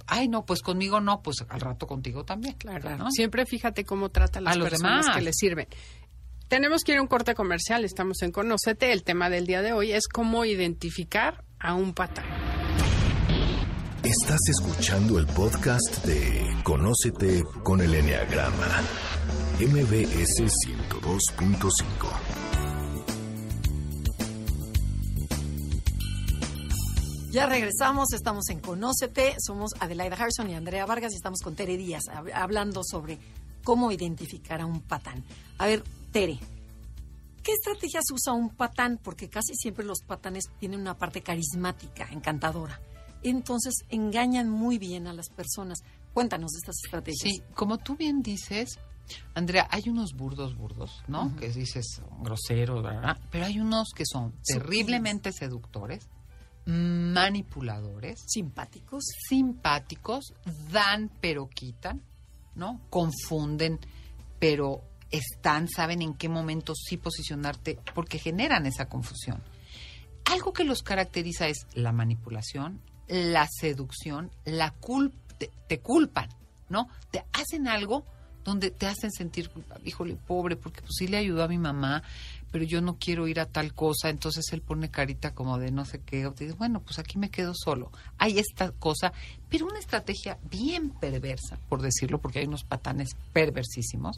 Ay, 0.07 0.29
no, 0.29 0.45
pues 0.45 0.61
conmigo 0.61 1.01
no, 1.01 1.23
pues 1.23 1.45
al 1.49 1.61
rato 1.61 1.87
contigo 1.87 2.25
también. 2.25 2.57
Claro, 2.57 3.11
Siempre 3.11 3.47
fíjate 3.47 3.85
cómo 3.85 4.11
trata 4.11 4.41
a 4.41 4.43
las 4.43 4.59
personas 4.59 5.09
que 5.15 5.23
le 5.23 5.33
sirven. 5.33 5.69
Tenemos 6.49 6.85
que 6.85 6.93
ir 6.93 6.99
a 6.99 7.03
un 7.03 7.09
corte 7.09 7.35
comercial, 7.35 7.85
estamos 7.85 8.23
en 8.23 8.31
Conocete. 8.31 8.93
El 8.93 9.03
tema 9.03 9.31
del 9.31 9.47
día 9.47 9.63
de 9.63 9.73
hoy 9.73 9.93
es 9.93 10.07
cómo 10.07 10.45
identificar 10.45 11.43
a 11.59 11.75
un 11.75 11.95
patán. 11.95 12.25
Estás 14.07 14.38
escuchando 14.49 15.19
el 15.19 15.27
podcast 15.27 16.05
de 16.05 16.62
Conócete 16.62 17.42
con 17.64 17.81
el 17.81 17.92
Enneagrama, 17.92 18.81
MBS 19.59 20.45
102.5. 20.64 21.73
Ya 27.33 27.47
regresamos, 27.47 28.12
estamos 28.12 28.49
en 28.51 28.61
Conócete, 28.61 29.35
somos 29.45 29.73
Adelaida 29.81 30.14
Harrison 30.14 30.49
y 30.51 30.55
Andrea 30.55 30.87
Vargas 30.87 31.12
y 31.12 31.16
estamos 31.16 31.40
con 31.40 31.57
Tere 31.57 31.77
Díaz 31.77 32.05
hablando 32.33 32.83
sobre 32.85 33.19
cómo 33.64 33.90
identificar 33.90 34.61
a 34.61 34.66
un 34.66 34.83
patán. 34.83 35.25
A 35.59 35.66
ver, 35.66 35.83
Tere, 36.12 36.38
¿qué 37.42 37.51
estrategias 37.55 38.05
usa 38.12 38.35
un 38.35 38.51
patán? 38.51 39.01
Porque 39.03 39.29
casi 39.29 39.57
siempre 39.57 39.85
los 39.85 40.03
patanes 40.03 40.45
tienen 40.61 40.79
una 40.79 40.97
parte 40.97 41.23
carismática, 41.23 42.07
encantadora 42.12 42.81
entonces 43.31 43.75
engañan 43.89 44.49
muy 44.49 44.79
bien 44.79 45.07
a 45.07 45.12
las 45.12 45.29
personas. 45.29 45.79
Cuéntanos 46.12 46.53
de 46.53 46.59
estas 46.59 46.77
estrategias. 46.85 47.35
Sí, 47.35 47.43
como 47.55 47.79
tú 47.79 47.97
bien 47.97 48.23
dices, 48.23 48.79
Andrea, 49.35 49.69
hay 49.71 49.89
unos 49.89 50.15
burdos 50.15 50.57
burdos, 50.57 51.03
¿no? 51.09 51.35
Que 51.37 51.49
dices 51.49 52.03
groseros, 52.21 52.83
¿verdad? 52.83 53.19
Pero 53.31 53.47
hay 53.47 53.61
unos 53.61 53.91
que 53.95 54.05
son 54.07 54.35
terriblemente 54.45 55.33
seductores, 55.33 56.09
manipuladores, 56.65 58.23
simpáticos, 58.27 59.05
simpáticos, 59.29 60.35
dan 60.73 61.11
pero 61.21 61.49
quitan, 61.49 62.03
¿no? 62.55 62.81
Confunden, 62.91 63.79
pero 64.39 64.83
están, 65.11 65.69
saben 65.69 66.03
en 66.03 66.15
qué 66.15 66.29
momento 66.29 66.75
sí 66.75 66.97
posicionarte 66.97 67.79
porque 67.95 68.19
generan 68.19 68.67
esa 68.67 68.89
confusión. 68.89 69.43
Algo 70.25 70.53
que 70.53 70.65
los 70.65 70.83
caracteriza 70.83 71.47
es 71.49 71.67
la 71.75 71.93
manipulación, 71.93 72.81
la 73.09 73.47
seducción, 73.49 74.31
la 74.45 74.71
culpa, 74.73 75.16
te, 75.69 75.79
culpan, 75.81 76.29
¿no? 76.69 76.88
Te 77.11 77.25
hacen 77.33 77.69
algo 77.69 78.05
donde 78.45 78.71
te 78.71 78.87
hacen 78.87 79.11
sentir 79.11 79.51
culpable. 79.51 79.88
Híjole, 79.88 80.16
pobre, 80.16 80.57
porque 80.57 80.81
pues 80.81 80.92
sí 80.97 81.09
le 81.09 81.16
ayudó 81.16 81.42
a 81.42 81.49
mi 81.49 81.59
mamá, 81.59 82.03
pero 82.53 82.64
yo 82.64 82.81
no 82.81 82.97
quiero 82.97 83.27
ir 83.27 83.40
a 83.40 83.47
tal 83.47 83.75
cosa, 83.75 84.09
entonces 84.09 84.45
él 84.53 84.62
pone 84.62 84.90
carita 84.90 85.35
como 85.35 85.59
de 85.59 85.73
no 85.73 85.85
sé 85.85 86.01
qué, 86.01 86.27
o 86.27 86.33
te 86.33 86.45
dice, 86.45 86.57
bueno, 86.57 86.81
pues 86.81 86.99
aquí 86.99 87.19
me 87.19 87.31
quedo 87.31 87.53
solo. 87.55 87.90
Hay 88.19 88.38
esta 88.38 88.71
cosa, 88.71 89.12
pero 89.49 89.66
una 89.66 89.79
estrategia 89.79 90.38
bien 90.51 90.90
perversa, 90.90 91.59
por 91.69 91.83
decirlo, 91.83 92.21
porque 92.21 92.38
hay 92.38 92.47
unos 92.47 92.64
patanes 92.64 93.11
perversísimos, 93.33 94.16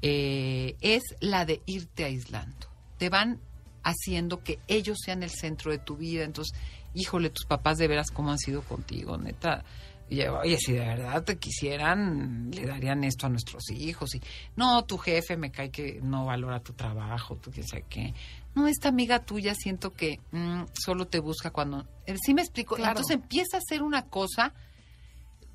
eh, 0.00 0.76
es 0.80 1.02
la 1.20 1.44
de 1.44 1.62
irte 1.66 2.04
aislando. 2.04 2.66
Te 2.98 3.10
van 3.10 3.38
haciendo 3.82 4.42
que 4.42 4.58
ellos 4.68 4.98
sean 5.04 5.22
el 5.22 5.30
centro 5.30 5.70
de 5.70 5.78
tu 5.78 5.96
vida, 5.96 6.24
entonces 6.24 6.56
híjole, 6.94 7.30
tus 7.30 7.46
papás 7.46 7.78
de 7.78 7.88
veras 7.88 8.10
cómo 8.10 8.30
han 8.30 8.38
sido 8.38 8.62
contigo, 8.62 9.16
neta. 9.16 9.64
Y, 10.08 10.20
oye, 10.22 10.58
si 10.58 10.72
de 10.72 10.80
verdad 10.80 11.24
te 11.24 11.38
quisieran, 11.38 12.50
le 12.50 12.66
darían 12.66 13.02
esto 13.04 13.26
a 13.26 13.30
nuestros 13.30 13.70
hijos. 13.70 14.14
Y 14.14 14.20
no, 14.56 14.84
tu 14.84 14.98
jefe 14.98 15.36
me 15.36 15.50
cae 15.50 15.70
que 15.70 16.00
no 16.02 16.26
valora 16.26 16.60
tu 16.60 16.74
trabajo, 16.74 17.36
tú 17.36 17.50
quién 17.50 17.66
sabe 17.66 17.84
qué. 17.88 18.14
No, 18.54 18.68
esta 18.68 18.88
amiga 18.90 19.20
tuya 19.20 19.54
siento 19.54 19.94
que 19.94 20.20
mm, 20.32 20.64
solo 20.74 21.06
te 21.06 21.18
busca 21.18 21.50
cuando. 21.50 21.86
Eh, 22.06 22.16
sí 22.22 22.34
me 22.34 22.42
explico. 22.42 22.76
Entonces 22.76 23.16
empieza 23.16 23.56
a 23.56 23.60
hacer 23.60 23.82
una 23.82 24.02
cosa 24.06 24.52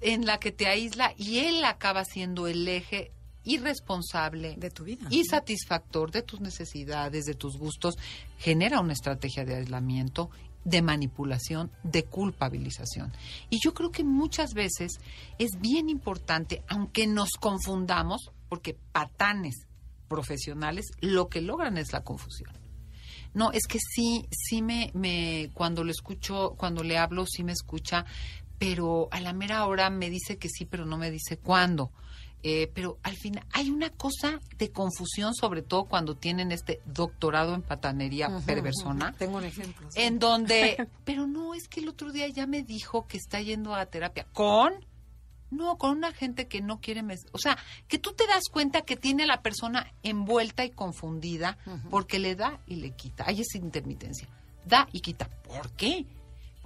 en 0.02 0.26
la 0.26 0.40
que 0.40 0.52
te 0.52 0.68
aísla 0.68 1.14
y 1.18 1.40
él 1.40 1.64
acaba 1.64 2.04
siendo 2.04 2.48
el 2.48 2.68
eje 2.68 3.12
irresponsable 3.44 4.56
de 4.58 4.70
tu 4.70 4.84
vida 4.84 5.08
y 5.10 5.24
satisfactor 5.24 6.12
de 6.12 6.22
tus 6.22 6.42
necesidades, 6.42 7.26
de 7.26 7.34
tus 7.34 7.58
gustos, 7.58 7.96
genera 8.38 8.82
una 8.82 8.94
estrategia 8.94 9.46
de 9.46 9.56
aislamiento 9.56 10.30
de 10.68 10.82
manipulación, 10.82 11.72
de 11.84 12.04
culpabilización. 12.04 13.14
Y 13.50 13.60
yo 13.64 13.74
creo 13.74 13.90
que 13.90 14.04
muchas 14.04 14.54
veces 14.54 15.00
es 15.40 15.62
bien 15.62 15.88
importante, 15.88 16.62
aunque 16.68 17.08
nos 17.08 17.30
confundamos, 17.40 18.32
porque 18.50 18.78
patanes 18.92 19.66
profesionales 20.10 20.88
lo 21.00 21.30
que 21.30 21.40
logran 21.40 21.78
es 21.78 21.94
la 21.94 22.04
confusión. 22.04 22.52
No, 23.34 23.54
es 23.54 23.66
que 23.66 23.80
sí, 23.80 24.28
sí 24.30 24.62
me, 24.62 24.92
me, 24.94 25.52
cuando 25.54 25.86
lo 25.86 25.92
escucho, 25.92 26.56
cuando 26.58 26.84
le 26.84 26.98
hablo, 26.98 27.26
sí 27.26 27.46
me 27.46 27.54
escucha, 27.54 28.06
pero 28.60 29.08
a 29.12 29.22
la 29.22 29.32
mera 29.32 29.66
hora 29.68 29.90
me 29.90 30.10
dice 30.10 30.38
que 30.38 30.50
sí, 30.50 30.66
pero 30.66 30.86
no 30.86 30.98
me 30.98 31.12
dice 31.12 31.38
cuándo. 31.38 31.94
Eh, 32.44 32.72
pero 32.74 33.00
al 33.04 33.16
final 33.16 33.44
hay 33.52 33.72
una 33.72 33.90
cosa 33.90 34.40
de 34.58 34.72
confusión, 34.72 35.34
sobre 35.34 35.64
todo 35.64 35.86
cuando 35.86 36.16
tienen 36.16 36.52
este 36.52 36.82
doctorado 36.86 37.56
en 37.56 37.64
patanería 37.64 38.30
perversona. 38.46 39.14
Tengo 39.18 39.38
un 39.38 39.44
ejemplo. 39.44 39.90
En 39.96 40.20
donde, 40.20 40.88
pero 41.04 41.26
no, 41.26 41.54
es 41.56 41.68
que 41.68 41.80
el 41.80 41.90
otro 41.90 42.12
día 42.12 42.28
ya 42.28 42.46
me 42.46 42.64
dijo 42.64 43.08
que 43.08 43.18
está 43.18 43.42
yendo 43.42 43.74
a 43.74 43.86
terapia. 43.88 44.28
¿Con? 44.34 44.86
No, 45.50 45.78
con 45.78 45.92
una 45.92 46.12
gente 46.12 46.48
que 46.48 46.62
no 46.62 46.80
quiere... 46.80 47.04
O 47.32 47.38
sea, 47.38 47.58
que 47.88 47.98
tú 47.98 48.14
te 48.14 48.28
das 48.28 48.44
cuenta 48.52 48.82
que 48.82 48.98
tiene 48.98 49.24
a 49.24 49.28
la 49.28 49.42
persona 49.42 49.92
envuelta 50.04 50.66
y 50.66 50.72
confundida 50.72 51.58
porque 51.90 52.20
le 52.20 52.36
da 52.36 52.60
y 52.68 52.76
le 52.76 52.92
quita. 52.92 53.24
Hay 53.28 53.42
esa 53.42 53.58
intermitencia. 53.58 54.28
Da 54.66 54.88
y 54.92 55.00
quita. 55.00 55.30
¿Por 55.48 55.72
qué? 55.72 56.06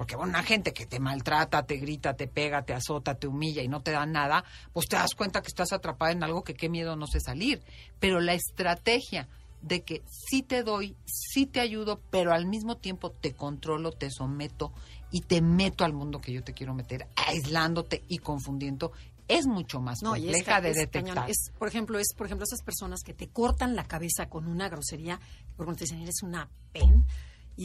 Porque 0.01 0.15
una 0.15 0.41
gente 0.41 0.73
que 0.73 0.87
te 0.87 0.99
maltrata, 0.99 1.63
te 1.67 1.77
grita, 1.77 2.15
te 2.15 2.27
pega, 2.27 2.63
te 2.63 2.73
azota, 2.73 3.13
te 3.13 3.27
humilla 3.27 3.61
y 3.61 3.67
no 3.67 3.83
te 3.83 3.91
da 3.91 4.03
nada, 4.07 4.43
pues 4.73 4.87
te 4.87 4.95
das 4.95 5.13
cuenta 5.13 5.43
que 5.43 5.49
estás 5.49 5.73
atrapada 5.73 6.11
en 6.11 6.23
algo 6.23 6.43
que 6.43 6.55
qué 6.55 6.69
miedo 6.69 6.95
no 6.95 7.05
sé 7.05 7.19
salir. 7.19 7.61
Pero 7.99 8.19
la 8.19 8.33
estrategia 8.33 9.27
de 9.61 9.83
que 9.83 10.01
sí 10.07 10.41
te 10.41 10.63
doy, 10.63 10.95
sí 11.05 11.45
te 11.45 11.59
ayudo, 11.59 12.01
pero 12.09 12.33
al 12.33 12.47
mismo 12.47 12.77
tiempo 12.77 13.11
te 13.11 13.35
controlo, 13.35 13.91
te 13.91 14.09
someto 14.09 14.73
y 15.11 15.21
te 15.21 15.39
meto 15.43 15.85
al 15.85 15.93
mundo 15.93 16.19
que 16.19 16.33
yo 16.33 16.43
te 16.43 16.55
quiero 16.55 16.73
meter, 16.73 17.05
aislándote 17.15 18.03
y 18.07 18.17
confundiendo, 18.17 18.93
es 19.27 19.45
mucho 19.45 19.81
más 19.81 19.99
compleja 19.99 20.61
de 20.61 20.73
detectar. 20.73 21.29
Es, 21.29 21.51
por 21.59 21.67
ejemplo, 21.67 21.99
es 21.99 22.15
por 22.17 22.25
ejemplo 22.25 22.45
esas 22.45 22.63
personas 22.63 23.01
que 23.03 23.13
te 23.13 23.27
cortan 23.27 23.75
la 23.75 23.83
cabeza 23.83 24.29
con 24.29 24.47
una 24.47 24.67
grosería, 24.67 25.19
por 25.55 25.71
te 25.75 25.83
dicen 25.83 26.01
eres 26.01 26.23
una 26.23 26.49
pen 26.71 27.05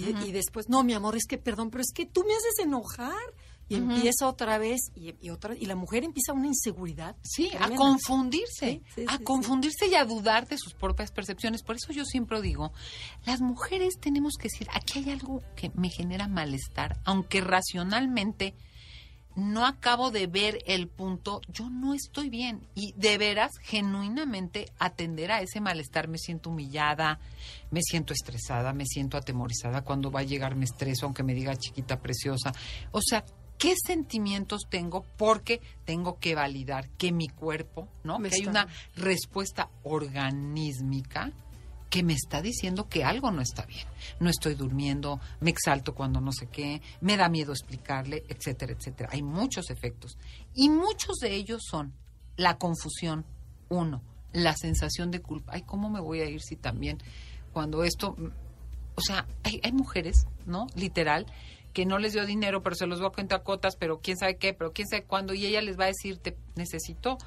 y, 0.00 0.32
después, 0.32 0.68
no, 0.68 0.82
mi 0.84 0.94
amor, 0.94 1.16
es 1.16 1.26
que 1.26 1.38
perdón, 1.38 1.70
pero 1.70 1.82
es 1.82 1.92
que 1.92 2.06
tú 2.06 2.24
me 2.24 2.34
haces 2.34 2.64
enojar. 2.64 3.14
Y 3.68 3.74
empieza 3.74 4.28
otra 4.28 4.58
vez 4.58 4.92
y, 4.94 5.28
otra 5.28 5.56
y 5.56 5.66
la 5.66 5.74
mujer 5.74 6.04
empieza 6.04 6.32
una 6.32 6.46
inseguridad. 6.46 7.16
Sí, 7.24 7.50
a 7.58 7.68
confundirse, 7.70 8.80
a 9.08 9.18
confundirse 9.18 9.88
y 9.88 9.96
a 9.96 10.04
dudar 10.04 10.46
de 10.46 10.56
sus 10.56 10.72
propias 10.74 11.10
percepciones. 11.10 11.64
Por 11.64 11.74
eso 11.74 11.92
yo 11.92 12.04
siempre 12.04 12.40
digo, 12.40 12.72
las 13.24 13.40
mujeres 13.40 13.98
tenemos 13.98 14.34
que 14.38 14.44
decir, 14.44 14.68
aquí 14.72 15.00
hay 15.00 15.10
algo 15.10 15.42
que 15.56 15.72
me 15.74 15.90
genera 15.90 16.28
malestar, 16.28 17.00
aunque 17.04 17.40
racionalmente 17.40 18.54
no 19.36 19.66
acabo 19.66 20.10
de 20.10 20.26
ver 20.26 20.58
el 20.66 20.88
punto, 20.88 21.42
yo 21.52 21.68
no 21.68 21.94
estoy 21.94 22.30
bien. 22.30 22.66
Y 22.74 22.92
de 22.96 23.18
veras, 23.18 23.52
genuinamente, 23.62 24.72
atender 24.78 25.30
a 25.30 25.42
ese 25.42 25.60
malestar, 25.60 26.08
me 26.08 26.18
siento 26.18 26.50
humillada, 26.50 27.20
me 27.70 27.82
siento 27.82 28.14
estresada, 28.14 28.72
me 28.72 28.86
siento 28.86 29.18
atemorizada. 29.18 29.82
Cuando 29.82 30.10
va 30.10 30.20
a 30.20 30.24
llegar 30.24 30.56
me 30.56 30.64
estreso, 30.64 31.04
aunque 31.04 31.22
me 31.22 31.34
diga 31.34 31.54
chiquita 31.54 32.00
preciosa. 32.00 32.52
O 32.92 33.00
sea, 33.02 33.24
¿qué 33.58 33.74
sentimientos 33.76 34.62
tengo? 34.70 35.04
Porque 35.18 35.60
tengo 35.84 36.18
que 36.18 36.34
validar 36.34 36.88
que 36.90 37.12
mi 37.12 37.28
cuerpo, 37.28 37.88
¿no? 38.04 38.18
que 38.18 38.34
hay 38.34 38.46
una 38.46 38.66
respuesta 38.96 39.68
organísmica 39.82 41.32
que 41.90 42.02
me 42.02 42.14
está 42.14 42.42
diciendo 42.42 42.88
que 42.88 43.04
algo 43.04 43.30
no 43.30 43.40
está 43.40 43.64
bien. 43.66 43.86
No 44.20 44.30
estoy 44.30 44.54
durmiendo, 44.54 45.20
me 45.40 45.50
exalto 45.50 45.94
cuando 45.94 46.20
no 46.20 46.32
sé 46.32 46.48
qué, 46.48 46.82
me 47.00 47.16
da 47.16 47.28
miedo 47.28 47.52
explicarle, 47.52 48.24
etcétera, 48.28 48.72
etcétera. 48.72 49.10
Hay 49.12 49.22
muchos 49.22 49.70
efectos. 49.70 50.18
Y 50.54 50.68
muchos 50.68 51.16
de 51.16 51.34
ellos 51.34 51.62
son 51.68 51.92
la 52.36 52.58
confusión, 52.58 53.24
uno, 53.68 54.02
la 54.32 54.54
sensación 54.56 55.10
de 55.10 55.20
culpa. 55.20 55.52
Ay, 55.54 55.62
¿cómo 55.62 55.90
me 55.90 56.00
voy 56.00 56.20
a 56.20 56.28
ir 56.28 56.40
si 56.40 56.56
también 56.56 56.98
cuando 57.52 57.84
esto... 57.84 58.16
O 58.98 59.00
sea, 59.02 59.26
hay, 59.42 59.60
hay 59.62 59.72
mujeres, 59.72 60.26
¿no? 60.46 60.66
Literal, 60.74 61.26
que 61.74 61.84
no 61.84 61.98
les 61.98 62.14
dio 62.14 62.24
dinero, 62.24 62.62
pero 62.62 62.74
se 62.74 62.86
los 62.86 63.02
va 63.02 63.08
a 63.08 63.12
cuenta 63.12 63.42
cotas, 63.42 63.76
pero 63.76 64.00
quién 64.00 64.16
sabe 64.16 64.38
qué, 64.38 64.54
pero 64.54 64.72
quién 64.72 64.88
sabe 64.88 65.04
cuándo, 65.04 65.34
y 65.34 65.44
ella 65.44 65.60
les 65.60 65.78
va 65.78 65.84
a 65.84 65.88
decir, 65.88 66.16
te 66.16 66.34
necesito 66.54 67.18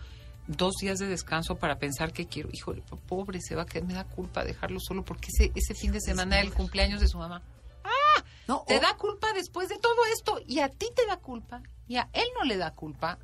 dos 0.50 0.76
días 0.82 1.00
de 1.00 1.08
descanso 1.08 1.56
para 1.56 1.78
pensar 1.78 2.12
que 2.12 2.26
quiero. 2.26 2.50
Híjole, 2.52 2.84
pobre, 3.08 3.40
se 3.40 3.56
va 3.56 3.62
a 3.62 3.66
quedar, 3.66 3.88
me 3.88 3.94
da 3.94 4.04
culpa 4.04 4.44
dejarlo 4.44 4.80
solo 4.80 5.06
porque 5.06 5.30
ese, 5.30 5.52
ese 5.56 5.74
fin 5.76 5.92
de 5.92 6.02
semana 6.02 6.38
era 6.38 6.46
el 6.46 6.54
cumpleaños 6.54 7.00
de 7.00 7.08
su 7.08 7.18
mamá. 7.18 7.42
¡Ah! 7.84 8.24
No, 8.48 8.64
te 8.68 8.80
da 8.80 8.98
culpa 8.98 9.32
después 9.34 9.70
de 9.70 9.78
todo 9.78 10.06
esto 10.14 10.42
y 10.46 10.60
a 10.60 10.70
ti 10.70 10.88
te 10.96 11.06
da 11.06 11.18
culpa 11.18 11.62
y 11.88 11.98
a 11.98 12.10
él 12.14 12.26
no 12.38 12.46
le 12.46 12.58
da 12.58 12.72
culpa 12.72 13.20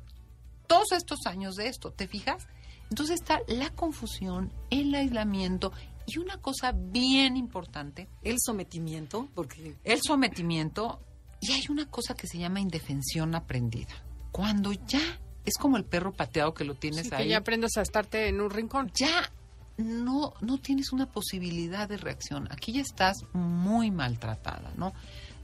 todos 0.68 0.92
estos 0.92 1.26
años 1.26 1.56
de 1.56 1.68
esto, 1.68 1.92
¿te 1.92 2.06
fijas? 2.06 2.46
Entonces 2.90 3.20
está 3.20 3.40
la 3.48 3.70
confusión, 3.70 4.52
el 4.70 4.94
aislamiento 4.94 5.72
y 6.06 6.18
una 6.18 6.40
cosa 6.40 6.72
bien 6.72 7.36
importante. 7.36 8.08
El 8.22 8.36
sometimiento, 8.40 9.28
porque... 9.34 9.76
El 9.82 10.00
sometimiento 10.02 11.00
y 11.40 11.52
hay 11.52 11.64
una 11.68 11.90
cosa 11.90 12.14
que 12.14 12.26
se 12.26 12.38
llama 12.38 12.60
indefensión 12.60 13.34
aprendida. 13.34 13.94
Cuando 14.30 14.72
ya 14.72 15.20
es 15.46 15.54
como 15.58 15.76
el 15.76 15.84
perro 15.84 16.12
pateado 16.12 16.52
que 16.52 16.64
lo 16.64 16.74
tienes 16.74 17.10
ahí. 17.12 17.24
Que 17.24 17.30
ya 17.30 17.38
aprendes 17.38 17.76
a 17.76 17.82
estarte 17.82 18.28
en 18.28 18.40
un 18.40 18.50
rincón. 18.50 18.90
Ya 18.94 19.30
no, 19.78 20.34
no 20.40 20.58
tienes 20.58 20.92
una 20.92 21.06
posibilidad 21.06 21.88
de 21.88 21.96
reacción. 21.96 22.48
Aquí 22.50 22.72
ya 22.72 22.82
estás 22.82 23.18
muy 23.32 23.90
maltratada, 23.90 24.72
¿no? 24.76 24.92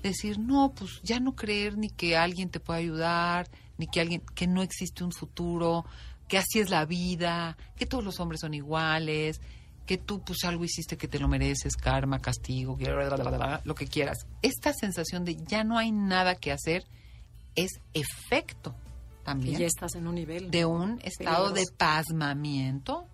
Decir, 0.02 0.38
no, 0.40 0.72
pues 0.74 1.00
ya 1.04 1.20
no 1.20 1.36
creer 1.36 1.78
ni 1.78 1.88
que 1.88 2.16
alguien 2.16 2.50
te 2.50 2.58
pueda 2.58 2.80
ayudar, 2.80 3.48
ni 3.78 3.86
que 3.86 4.00
alguien, 4.00 4.22
que 4.34 4.48
no 4.48 4.62
existe 4.62 5.04
un 5.04 5.12
futuro, 5.12 5.86
que 6.26 6.38
así 6.38 6.58
es 6.58 6.70
la 6.70 6.84
vida, 6.84 7.56
que 7.76 7.86
todos 7.86 8.02
los 8.02 8.18
hombres 8.18 8.40
son 8.40 8.54
iguales, 8.54 9.40
que 9.86 9.98
tú 9.98 10.20
pues 10.22 10.42
algo 10.44 10.64
hiciste 10.64 10.96
que 10.96 11.06
te 11.06 11.20
lo 11.20 11.28
mereces, 11.28 11.76
karma, 11.76 12.18
castigo, 12.18 12.76
lo 13.64 13.74
que 13.76 13.86
quieras. 13.86 14.26
Esta 14.42 14.72
sensación 14.72 15.24
de 15.24 15.36
ya 15.36 15.62
no 15.62 15.78
hay 15.78 15.92
nada 15.92 16.34
que 16.34 16.50
hacer 16.50 16.84
es 17.54 17.80
efecto 17.94 18.74
también. 19.22 19.56
Y 19.56 19.58
ya 19.60 19.66
estás 19.66 19.94
en 19.94 20.06
un 20.06 20.14
nivel. 20.14 20.50
De 20.50 20.64
un 20.64 21.00
estado 21.02 21.50
de 21.50 21.66
pasmamiento, 21.76 23.06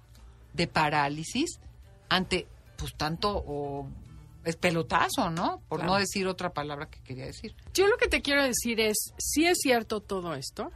de 0.53 0.67
parálisis, 0.67 1.61
ante 2.09 2.47
pues 2.77 2.95
tanto 2.95 3.43
o 3.47 3.89
es 4.45 4.57
pelotazo, 4.57 5.31
¿no? 5.31 5.61
Por 5.69 5.85
no 5.85 5.97
decir 5.97 6.27
otra 6.27 6.51
palabra 6.51 6.89
que 6.89 7.01
quería 7.01 7.27
decir. 7.27 7.55
Yo 7.75 7.87
lo 7.87 7.99
que 7.99 8.09
te 8.09 8.23
quiero 8.23 8.43
decir 8.43 8.81
es, 8.81 9.13
sí 9.19 9.45
es 9.45 9.59
cierto 9.61 10.01
todo 10.01 10.35
esto, 10.35 10.71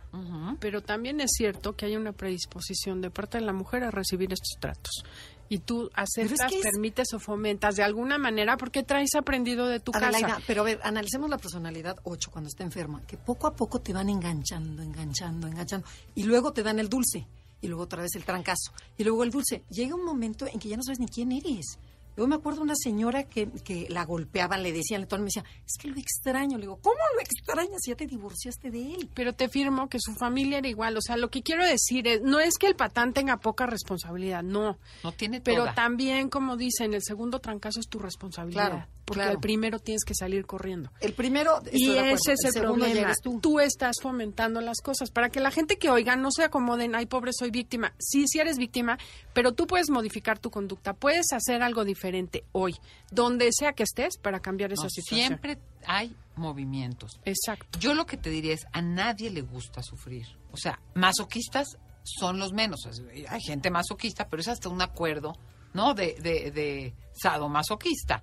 pero 0.61 0.83
también 0.83 1.21
es 1.21 1.31
cierto 1.33 1.75
que 1.75 1.87
hay 1.87 1.97
una 1.97 2.13
predisposición 2.13 3.01
de 3.01 3.11
parte 3.11 3.39
de 3.39 3.45
la 3.45 3.53
mujer 3.53 3.85
a 3.85 3.91
recibir 3.91 4.33
estos 4.33 4.59
tratos 4.61 5.05
y 5.53 5.59
tú 5.59 5.91
aceptas, 5.93 6.51
permites 6.63 7.13
o 7.13 7.19
fomentas 7.19 7.77
de 7.77 7.83
alguna 7.83 8.17
manera 8.17 8.57
porque 8.57 8.83
traes 8.83 9.15
aprendido 9.15 9.67
de 9.69 9.81
tu 9.81 9.93
casa. 9.93 10.39
Pero 10.47 10.63
a 10.63 10.65
ver, 10.65 10.81
analicemos 10.83 11.29
la 11.29 11.37
personalidad 11.37 11.99
8 12.05 12.31
cuando 12.31 12.49
está 12.49 12.65
enferma, 12.65 13.03
que 13.07 13.19
poco 13.19 13.47
a 13.47 13.55
poco 13.55 13.79
te 13.79 13.93
van 13.93 14.09
enganchando, 14.09 14.83
enganchando, 14.83 15.47
enganchando 15.47 15.87
y 16.15 16.23
luego 16.23 16.55
te 16.55 16.63
dan 16.63 16.79
el 16.79 16.89
dulce 16.89 17.27
y 17.61 17.69
luego 17.69 17.83
otra 17.83 18.01
vez 18.01 18.15
el 18.15 18.25
trancazo 18.25 18.73
y 18.97 19.05
luego 19.05 19.25
el 19.25 19.31
dulce. 19.31 19.63
Llega 19.69 19.95
un 19.95 20.07
momento 20.07 20.47
en 20.47 20.59
que 20.59 20.71
ya 20.71 20.79
no 20.79 20.83
sabes 20.83 21.01
ni 21.01 21.07
quién 21.07 21.33
eres. 21.33 21.79
Yo 22.17 22.27
me 22.27 22.35
acuerdo 22.37 22.63
una 22.63 22.75
señora 22.77 23.25
que, 23.25 23.49
que 23.65 23.87
la 23.89 24.05
golpeaban, 24.05 24.63
le 24.63 24.73
decían, 24.73 25.07
todo 25.07 25.21
me 25.21 25.27
decía, 25.27 25.45
es 25.67 25.77
que 25.81 25.89
lo 25.89 25.97
extraño. 25.97 26.59
Le 26.59 26.63
digo, 26.63 26.79
¿cómo 26.83 26.99
lo 27.15 27.21
extrañas 27.21 27.81
si 27.83 27.91
ya 27.91 27.97
te 27.97 28.07
divorciaste 28.07 28.71
de 28.71 28.95
él? 28.95 29.11
Pero 29.15 29.33
te 29.33 29.49
firmo 29.49 29.89
que 29.89 29.99
su 30.01 30.15
familia 30.15 30.59
era 30.59 30.69
igual. 30.69 30.97
O 30.97 31.01
sea, 31.01 31.17
lo 31.17 31.31
que 31.31 31.43
quiero 31.43 31.65
decir 31.65 32.07
es, 32.07 32.23
no 32.23 32.41
es 32.41 32.59
que 32.59 32.67
el 32.67 32.77
patán 32.77 33.13
tenga 33.13 33.39
poca 33.39 33.67
responsabilidad, 33.67 34.43
no. 34.43 34.79
No 35.03 35.13
tiene 35.13 35.41
Pero 35.41 35.73
también, 35.75 36.29
como 36.29 36.57
dicen, 36.57 36.95
el 36.95 37.03
segundo 37.03 37.41
trancazo 37.41 37.81
es 37.81 37.89
tu 37.89 37.99
responsabilidad. 37.99 38.69
Claro 38.71 38.87
porque 39.15 39.31
el 39.31 39.39
primero 39.39 39.79
tienes 39.79 40.05
que 40.05 40.15
salir 40.15 40.47
corriendo. 40.47 40.91
El 41.01 41.13
primero, 41.13 41.63
y 41.73 41.91
ese 41.91 42.33
es 42.33 42.45
el, 42.45 42.63
problema. 42.63 43.13
Tú. 43.41 43.61
estás 43.61 43.97
fomentando 44.01 44.61
las 44.61 44.81
cosas 44.81 45.11
para 45.11 45.31
que 45.31 45.41
la 45.41 45.51
gente 45.51 45.77
que 45.77 45.91
oiga 45.91 46.17
no 46.17 46.31
se 46.31 46.45
acomoden, 46.45 46.95
ay, 46.95 47.07
pobre, 47.07 47.33
soy 47.33 47.51
víctima. 47.51 47.95
Sí, 47.99 48.27
sí 48.27 48.39
eres 48.39 48.57
víctima, 48.57 48.99
pero 49.33 49.53
tú 49.53 49.67
puedes 49.67 49.91
modificar 49.91 50.39
tu 50.39 50.51
conducta, 50.51 50.95
puedes 50.95 51.33
hacer 51.33 51.63
algo 51.63 51.85
diferente 51.85 52.45
hoy, 52.53 52.75
donde 53.11 53.51
sea 53.53 53.73
que 53.73 53.83
estés, 53.83 54.17
para 54.19 54.41
cambiar 54.41 54.73
esa 54.73 54.89
situación. 54.89 55.29
Siempre 55.29 55.59
hay 55.87 56.17
movimientos. 56.37 57.21
Exacto. 57.25 57.79
Yo 57.79 57.95
lo 57.95 58.07
que 58.07 58.17
te 58.17 58.31
diría 58.31 58.55
es, 58.55 58.67
a 58.73 58.83
nadie 58.83 59.31
le 59.31 59.43
gusta 59.43 59.83
sufrir. 59.83 60.27
O 60.51 60.57
sea, 60.57 60.81
masoquistas 60.95 61.79
son 62.03 62.39
los 62.39 62.53
menos. 62.53 62.89
Hay 63.29 63.41
gente 63.41 63.71
masoquista, 63.71 64.29
pero 64.29 64.41
es 64.41 64.49
hasta 64.49 64.69
un 64.69 64.83
acuerdo, 64.83 65.37
¿no? 65.73 65.95
De, 65.95 66.17
de, 66.21 66.51
de 66.51 66.95
sadomasoquista. 67.13 68.23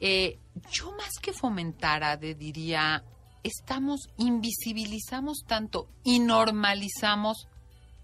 Eh, 0.00 0.38
yo 0.70 0.92
más 0.92 1.18
que 1.20 1.32
fomentar, 1.32 2.18
diría, 2.18 3.04
estamos, 3.42 4.08
invisibilizamos 4.16 5.44
tanto 5.46 5.88
y 6.04 6.20
normalizamos 6.20 7.48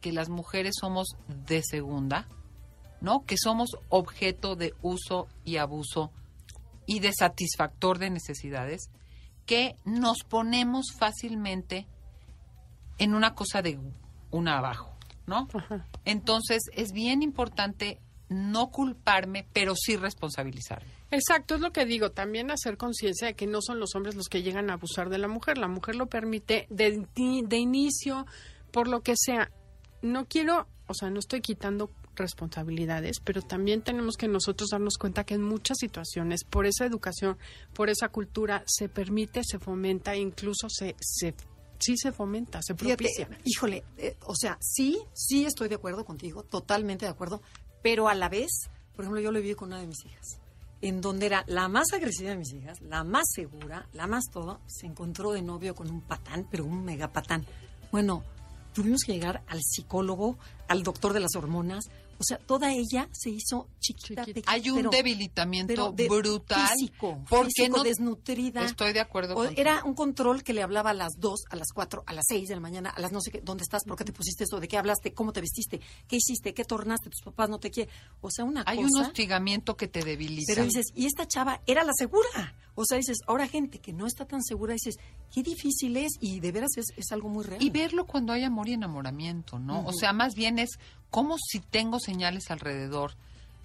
que 0.00 0.12
las 0.12 0.28
mujeres 0.28 0.74
somos 0.80 1.08
de 1.28 1.62
segunda, 1.62 2.28
¿no? 3.00 3.24
Que 3.24 3.36
somos 3.38 3.70
objeto 3.88 4.56
de 4.56 4.74
uso 4.82 5.28
y 5.44 5.56
abuso 5.56 6.10
y 6.86 7.00
de 7.00 7.12
satisfactor 7.12 7.98
de 7.98 8.10
necesidades, 8.10 8.90
que 9.46 9.76
nos 9.84 10.24
ponemos 10.24 10.86
fácilmente 10.98 11.86
en 12.98 13.14
una 13.14 13.34
cosa 13.34 13.62
de 13.62 13.78
una 14.30 14.58
abajo, 14.58 14.96
¿no? 15.26 15.48
Entonces 16.04 16.62
es 16.74 16.92
bien 16.92 17.22
importante 17.22 18.00
no 18.28 18.70
culparme, 18.70 19.46
pero 19.52 19.74
sí 19.76 19.96
responsabilizarme. 19.96 20.93
Exacto, 21.14 21.54
es 21.54 21.60
lo 21.60 21.72
que 21.72 21.86
digo. 21.86 22.10
También 22.10 22.50
hacer 22.50 22.76
conciencia 22.76 23.28
de 23.28 23.34
que 23.34 23.46
no 23.46 23.62
son 23.62 23.78
los 23.78 23.94
hombres 23.94 24.16
los 24.16 24.28
que 24.28 24.42
llegan 24.42 24.68
a 24.68 24.74
abusar 24.74 25.10
de 25.10 25.18
la 25.18 25.28
mujer. 25.28 25.58
La 25.58 25.68
mujer 25.68 25.94
lo 25.94 26.06
permite 26.06 26.66
de, 26.70 27.06
de 27.14 27.56
inicio, 27.56 28.26
por 28.72 28.88
lo 28.88 29.02
que 29.02 29.14
sea. 29.16 29.52
No 30.02 30.26
quiero, 30.26 30.66
o 30.88 30.94
sea, 30.94 31.10
no 31.10 31.20
estoy 31.20 31.40
quitando 31.40 31.90
responsabilidades, 32.16 33.20
pero 33.20 33.42
también 33.42 33.82
tenemos 33.82 34.16
que 34.16 34.26
nosotros 34.26 34.70
darnos 34.70 34.98
cuenta 34.98 35.24
que 35.24 35.34
en 35.34 35.42
muchas 35.42 35.78
situaciones, 35.78 36.42
por 36.44 36.66
esa 36.66 36.84
educación, 36.84 37.38
por 37.74 37.90
esa 37.90 38.08
cultura, 38.08 38.64
se 38.66 38.88
permite, 38.88 39.42
se 39.44 39.60
fomenta, 39.60 40.16
incluso 40.16 40.68
se, 40.68 40.96
se 41.00 41.34
sí 41.78 41.96
se 41.96 42.12
fomenta, 42.12 42.60
se 42.62 42.74
propicia. 42.74 43.28
híjole, 43.44 43.84
eh, 43.98 44.16
o 44.26 44.34
sea, 44.34 44.58
sí, 44.60 44.98
sí 45.12 45.44
estoy 45.44 45.68
de 45.68 45.74
acuerdo 45.76 46.04
contigo, 46.04 46.42
totalmente 46.42 47.04
de 47.04 47.10
acuerdo, 47.10 47.40
pero 47.82 48.08
a 48.08 48.14
la 48.14 48.28
vez, 48.28 48.68
por 48.94 49.04
ejemplo, 49.04 49.20
yo 49.20 49.32
lo 49.32 49.40
viví 49.40 49.54
con 49.54 49.68
una 49.68 49.80
de 49.80 49.86
mis 49.86 50.04
hijas 50.04 50.43
en 50.84 51.00
donde 51.00 51.24
era 51.24 51.44
la 51.46 51.66
más 51.68 51.94
agresiva 51.94 52.28
de 52.28 52.36
mis 52.36 52.52
hijas, 52.52 52.82
la 52.82 53.04
más 53.04 53.24
segura, 53.32 53.88
la 53.94 54.06
más 54.06 54.24
todo, 54.30 54.60
se 54.66 54.86
encontró 54.86 55.32
de 55.32 55.40
novio 55.40 55.74
con 55.74 55.90
un 55.90 56.02
patán, 56.02 56.46
pero 56.50 56.66
un 56.66 56.84
mega 56.84 57.10
patán. 57.10 57.46
Bueno, 57.90 58.22
tuvimos 58.74 59.00
que 59.02 59.14
llegar 59.14 59.42
al 59.46 59.62
psicólogo, 59.62 60.38
al 60.68 60.82
doctor 60.82 61.14
de 61.14 61.20
las 61.20 61.36
hormonas, 61.36 61.86
o 62.18 62.24
sea, 62.24 62.38
toda 62.38 62.72
ella 62.72 63.08
se 63.12 63.30
hizo 63.30 63.68
chiquita. 63.80 64.24
Hay 64.46 64.70
un 64.70 64.90
debilitamiento 64.90 65.92
brutal. 65.92 66.68
Físico, 66.68 67.22
porque 67.28 67.68
no, 67.68 67.82
desnutrida. 67.82 68.64
Estoy 68.64 68.92
de 68.92 69.00
acuerdo. 69.00 69.34
con 69.34 69.52
era 69.56 69.84
un 69.84 69.94
control 69.94 70.42
que 70.42 70.52
le 70.52 70.62
hablaba 70.62 70.90
a 70.90 70.94
las 70.94 71.12
2, 71.18 71.44
a 71.50 71.56
las 71.56 71.68
4, 71.72 72.04
a 72.06 72.12
las 72.12 72.24
6 72.28 72.48
de 72.48 72.54
la 72.54 72.60
mañana, 72.60 72.90
a 72.90 73.00
las 73.00 73.12
no 73.12 73.20
sé 73.20 73.30
qué, 73.30 73.40
¿dónde 73.40 73.62
estás? 73.62 73.84
¿Por 73.84 73.96
qué 73.96 74.04
te 74.04 74.12
pusiste 74.12 74.44
eso? 74.44 74.60
¿De 74.60 74.68
qué 74.68 74.78
hablaste? 74.78 75.12
¿Cómo 75.12 75.32
te 75.32 75.40
vestiste? 75.40 75.80
¿Qué 76.08 76.16
hiciste? 76.16 76.54
¿Qué 76.54 76.64
tornaste? 76.64 77.10
¿Tus 77.10 77.22
papás 77.22 77.48
no 77.48 77.58
te 77.58 77.70
quieren? 77.70 77.92
O 78.20 78.30
sea, 78.30 78.44
una 78.44 78.64
Hay 78.66 78.78
un 78.78 78.96
hostigamiento 78.96 79.76
que 79.76 79.88
te 79.88 80.02
debilita. 80.02 80.52
Pero 80.54 80.64
dices, 80.64 80.86
y 80.94 81.06
esta 81.06 81.26
chava 81.26 81.60
era 81.66 81.84
la 81.84 81.92
segura. 81.96 82.54
O 82.76 82.84
sea, 82.84 82.96
dices, 82.96 83.18
ahora 83.26 83.46
gente 83.46 83.78
que 83.78 83.92
no 83.92 84.06
está 84.06 84.24
tan 84.24 84.42
segura, 84.42 84.72
dices, 84.72 84.96
qué 85.32 85.42
difícil 85.42 85.96
es 85.96 86.12
y 86.20 86.40
de 86.40 86.50
veras 86.50 86.70
es, 86.76 86.86
es 86.96 87.12
algo 87.12 87.28
muy 87.28 87.44
real. 87.44 87.62
Y 87.62 87.70
verlo 87.70 88.04
cuando 88.06 88.32
hay 88.32 88.42
amor 88.42 88.68
y 88.68 88.72
enamoramiento, 88.72 89.58
¿no? 89.58 89.86
O 89.86 89.92
sea, 89.92 90.12
más 90.12 90.34
bien 90.34 90.58
es 90.58 90.70
como 91.10 91.36
si 91.38 91.60
tengo 91.60 92.00
señales 92.00 92.50
alrededor 92.50 93.14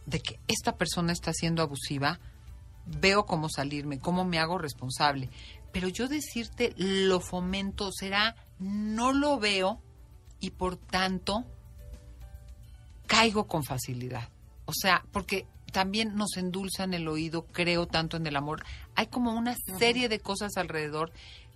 de 0.06 0.20
que 0.20 0.40
esta 0.48 0.76
persona 0.76 1.12
está 1.14 1.34
siendo 1.34 1.62
abusiva, 1.62 2.20
veo 2.86 3.26
cómo 3.26 3.50
salirme, 3.50 4.00
cómo 4.00 4.26
me 4.26 4.40
hago 4.40 4.58
responsable. 4.58 5.30
Pero 5.72 5.88
yo 5.88 6.08
decirte 6.08 6.74
lo 6.78 7.20
fomento 7.20 7.92
será 7.92 8.36
no 8.60 9.14
lo 9.14 9.40
veo 9.40 9.82
y 10.40 10.52
por 10.52 10.78
tanto 10.78 11.46
caigo 13.08 13.48
con 13.48 13.64
facilidad. 13.64 14.30
O 14.66 14.74
sea, 14.74 15.04
porque 15.12 15.48
también 15.72 16.16
nos 16.16 16.38
endulzan 16.38 16.94
el 16.94 17.08
oído, 17.08 17.46
creo 17.46 17.88
tanto 17.88 18.18
en 18.18 18.28
el 18.28 18.36
amor. 18.36 18.64
Hay 18.96 19.08
como 19.08 19.34
una 19.34 19.56
serie 19.78 20.10
de 20.10 20.20
cosas 20.20 20.58
alrededor 20.58 21.12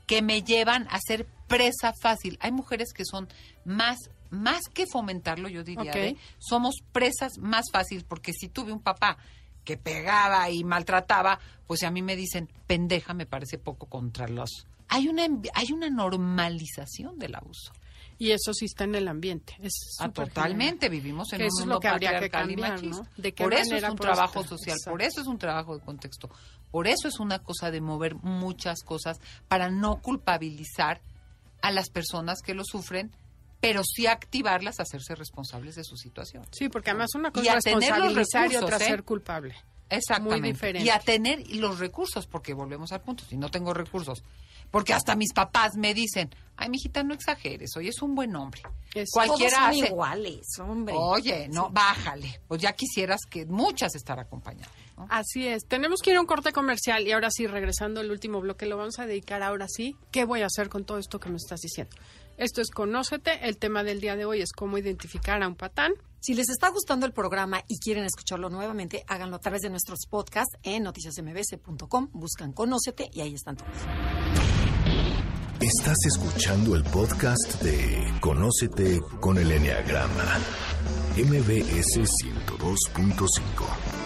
que 0.06 0.22
me 0.22 0.43
llevan 0.43 0.88
a 0.89 1.00
ser 1.00 1.28
presa 1.48 1.93
fácil. 2.02 2.38
Hay 2.41 2.52
mujeres 2.52 2.93
que 2.93 3.06
son 3.06 3.28
más 3.65 3.98
más 4.34 4.62
que 4.74 4.86
fomentarlo, 4.88 5.48
yo 5.48 5.63
diría, 5.63 5.93
somos 6.39 6.76
presas 6.91 7.38
más 7.38 7.65
fáciles, 7.72 8.04
porque 8.04 8.34
si 8.34 8.50
tuve 8.50 8.72
un 8.72 8.82
papá 8.82 9.17
que 9.63 9.78
pegaba 9.78 10.50
y 10.50 10.63
maltrataba, 10.63 11.39
pues 11.67 11.84
a 11.84 11.91
mí 11.91 12.02
me 12.02 12.15
dicen, 12.15 12.50
pendeja, 12.67 13.13
me 13.13 13.26
parece 13.26 13.58
poco 13.58 13.86
contra 13.86 14.28
los... 14.28 14.67
Hay 14.89 15.08
una, 15.08 15.26
hay 15.54 15.72
una 15.72 15.89
normalización 15.89 17.17
del 17.17 17.36
abuso. 17.36 17.72
Y 18.19 18.32
eso 18.32 18.54
sí 18.54 18.65
está 18.65 18.84
en 18.84 18.96
el 18.96 19.08
ambiente. 19.08 19.56
Es 19.62 19.98
ah, 20.00 20.10
totalmente, 20.10 20.88
vivimos 20.89 21.34
en 21.34 21.43
un 21.43 21.50
mundo 21.60 21.80
que 21.80 21.88
habría 21.88 22.19
que 22.19 22.30
cambiar, 22.30 22.80
por 23.36 23.54
eso 23.54 23.76
es 23.76 23.84
un 23.84 23.96
trabajo 23.98 24.43
social, 24.43 24.78
por 24.86 25.02
eso 25.02 25.22
es 25.22 25.28
un 25.28 25.38
trabajo 25.38 25.78
de 25.78 25.84
contexto, 25.84 26.30
por 26.72 26.88
eso 26.88 27.08
es 27.08 27.19
una 27.19 27.39
cosa 27.39 27.72
de 27.72 27.82
mover 27.82 28.15
muchas 28.15 28.84
cosas 28.84 29.19
para 29.48 29.69
no 29.69 30.02
culpabilizar 30.02 31.02
a 31.62 31.72
las 31.72 31.89
personas 31.89 32.41
que 32.41 32.54
lo 32.54 32.63
sufren 32.63 33.12
pero 33.63 33.82
sí 33.86 34.08
activarlas 34.08 34.82
a 34.82 34.84
hacerse 34.84 35.15
responsables 35.15 35.76
de 35.76 35.86
su 35.86 35.95
situación. 35.95 36.43
Sí, 36.52 36.67
porque 36.67 36.89
además 36.89 37.15
una 37.15 37.32
cosa 37.32 37.60
es 37.60 37.63
responsabilizar 37.63 38.52
y 38.52 38.58
otra 38.58 38.76
¿eh? 38.76 38.80
ser 38.82 39.04
culpable. 39.04 39.56
Exactamente. 39.89 40.41
Muy 40.41 40.52
diferente. 40.52 40.86
Y 40.86 40.89
a 40.89 40.99
tener 40.99 41.47
los 41.56 41.80
recursos, 41.80 42.28
porque 42.28 42.54
volvemos 42.54 42.91
al 42.91 42.99
punto, 42.99 43.23
si 43.23 43.38
no 43.38 43.49
tengo 43.49 43.73
recursos, 43.73 44.21
porque 44.69 44.93
hasta 44.93 45.15
mis 45.15 45.32
papás 45.32 45.78
me 45.78 45.93
dicen, 45.93 46.30
ay, 46.58 46.67
mijita, 46.67 47.04
no 47.04 47.13
exageres, 47.13 47.71
hoy 47.78 47.88
es 47.88 48.02
un 48.02 48.15
buen 48.15 48.36
hombre. 48.36 48.63
Cualquiera 49.13 49.71
son 49.71 49.76
iguales, 49.76 50.45
hombre. 50.60 50.93
Oye, 50.97 51.47
no, 51.47 51.69
bájale. 51.69 52.41
Pues 52.49 52.62
ya 52.62 52.73
quisieras 52.73 53.21
que 53.30 53.45
muchas 53.45 53.95
estar 53.95 54.19
acompañadas. 54.19 54.73
Así 55.10 55.47
es. 55.47 55.65
Tenemos 55.67 56.02
que 56.02 56.12
ir 56.12 56.17
a 56.17 56.21
un 56.21 56.28
corte 56.28 56.52
comercial 56.52 57.08
y 57.08 57.13
ahora 57.13 57.30
sí, 57.32 57.47
regresando 57.47 58.02
al 58.02 58.12
último 58.12 58.41
bloque, 58.41 58.65
lo 58.65 58.76
vamos 58.76 58.99
a 58.99 59.06
dedicar 59.06 59.41
ahora 59.41 59.67
sí. 59.69 59.95
¿Qué 60.12 60.26
voy 60.26 60.41
a 60.41 60.47
hacer 60.47 60.67
con 60.67 60.84
todo 60.84 60.97
esto 60.97 61.19
que 61.19 61.30
me 61.30 61.38
estás 61.38 61.62
diciendo? 61.62 61.95
Esto 62.38 62.62
es 62.62 62.72
Conócete. 62.72 63.48
El 63.48 63.58
tema 63.58 63.84
del 63.84 64.00
día 64.00 64.15
de 64.15 64.26
hoy 64.26 64.41
es 64.41 64.52
cómo 64.52 64.78
identificar 64.78 65.41
a 65.43 65.48
un 65.48 65.56
patán. 65.56 65.93
Si 66.19 66.34
les 66.34 66.50
está 66.50 66.69
gustando 66.69 67.06
el 67.06 67.12
programa 67.12 67.63
y 67.67 67.80
quieren 67.80 68.06
escucharlo 68.06 68.50
nuevamente, 68.50 69.04
háganlo 69.08 69.36
a 69.36 69.39
través 69.39 69.62
de 69.62 69.69
nuestros 69.69 70.06
podcasts 70.10 70.58
en 70.63 70.84
noticiasmbc.com. 70.84 72.10
Buscan 72.13 72.54
Conócete 72.54 73.10
y 73.12 73.22
ahí 73.22 73.34
están 73.34 73.58
todos. 73.58 73.72
Estás 75.60 75.98
escuchando 76.06 76.76
el 76.76 76.84
podcast 76.84 77.62
de 77.62 78.12
Conócete 78.19 79.02
con 79.19 79.38
el 79.38 79.52
Enneagrama, 79.52 80.39
MBS 81.15 82.00
102.5. 82.00 84.03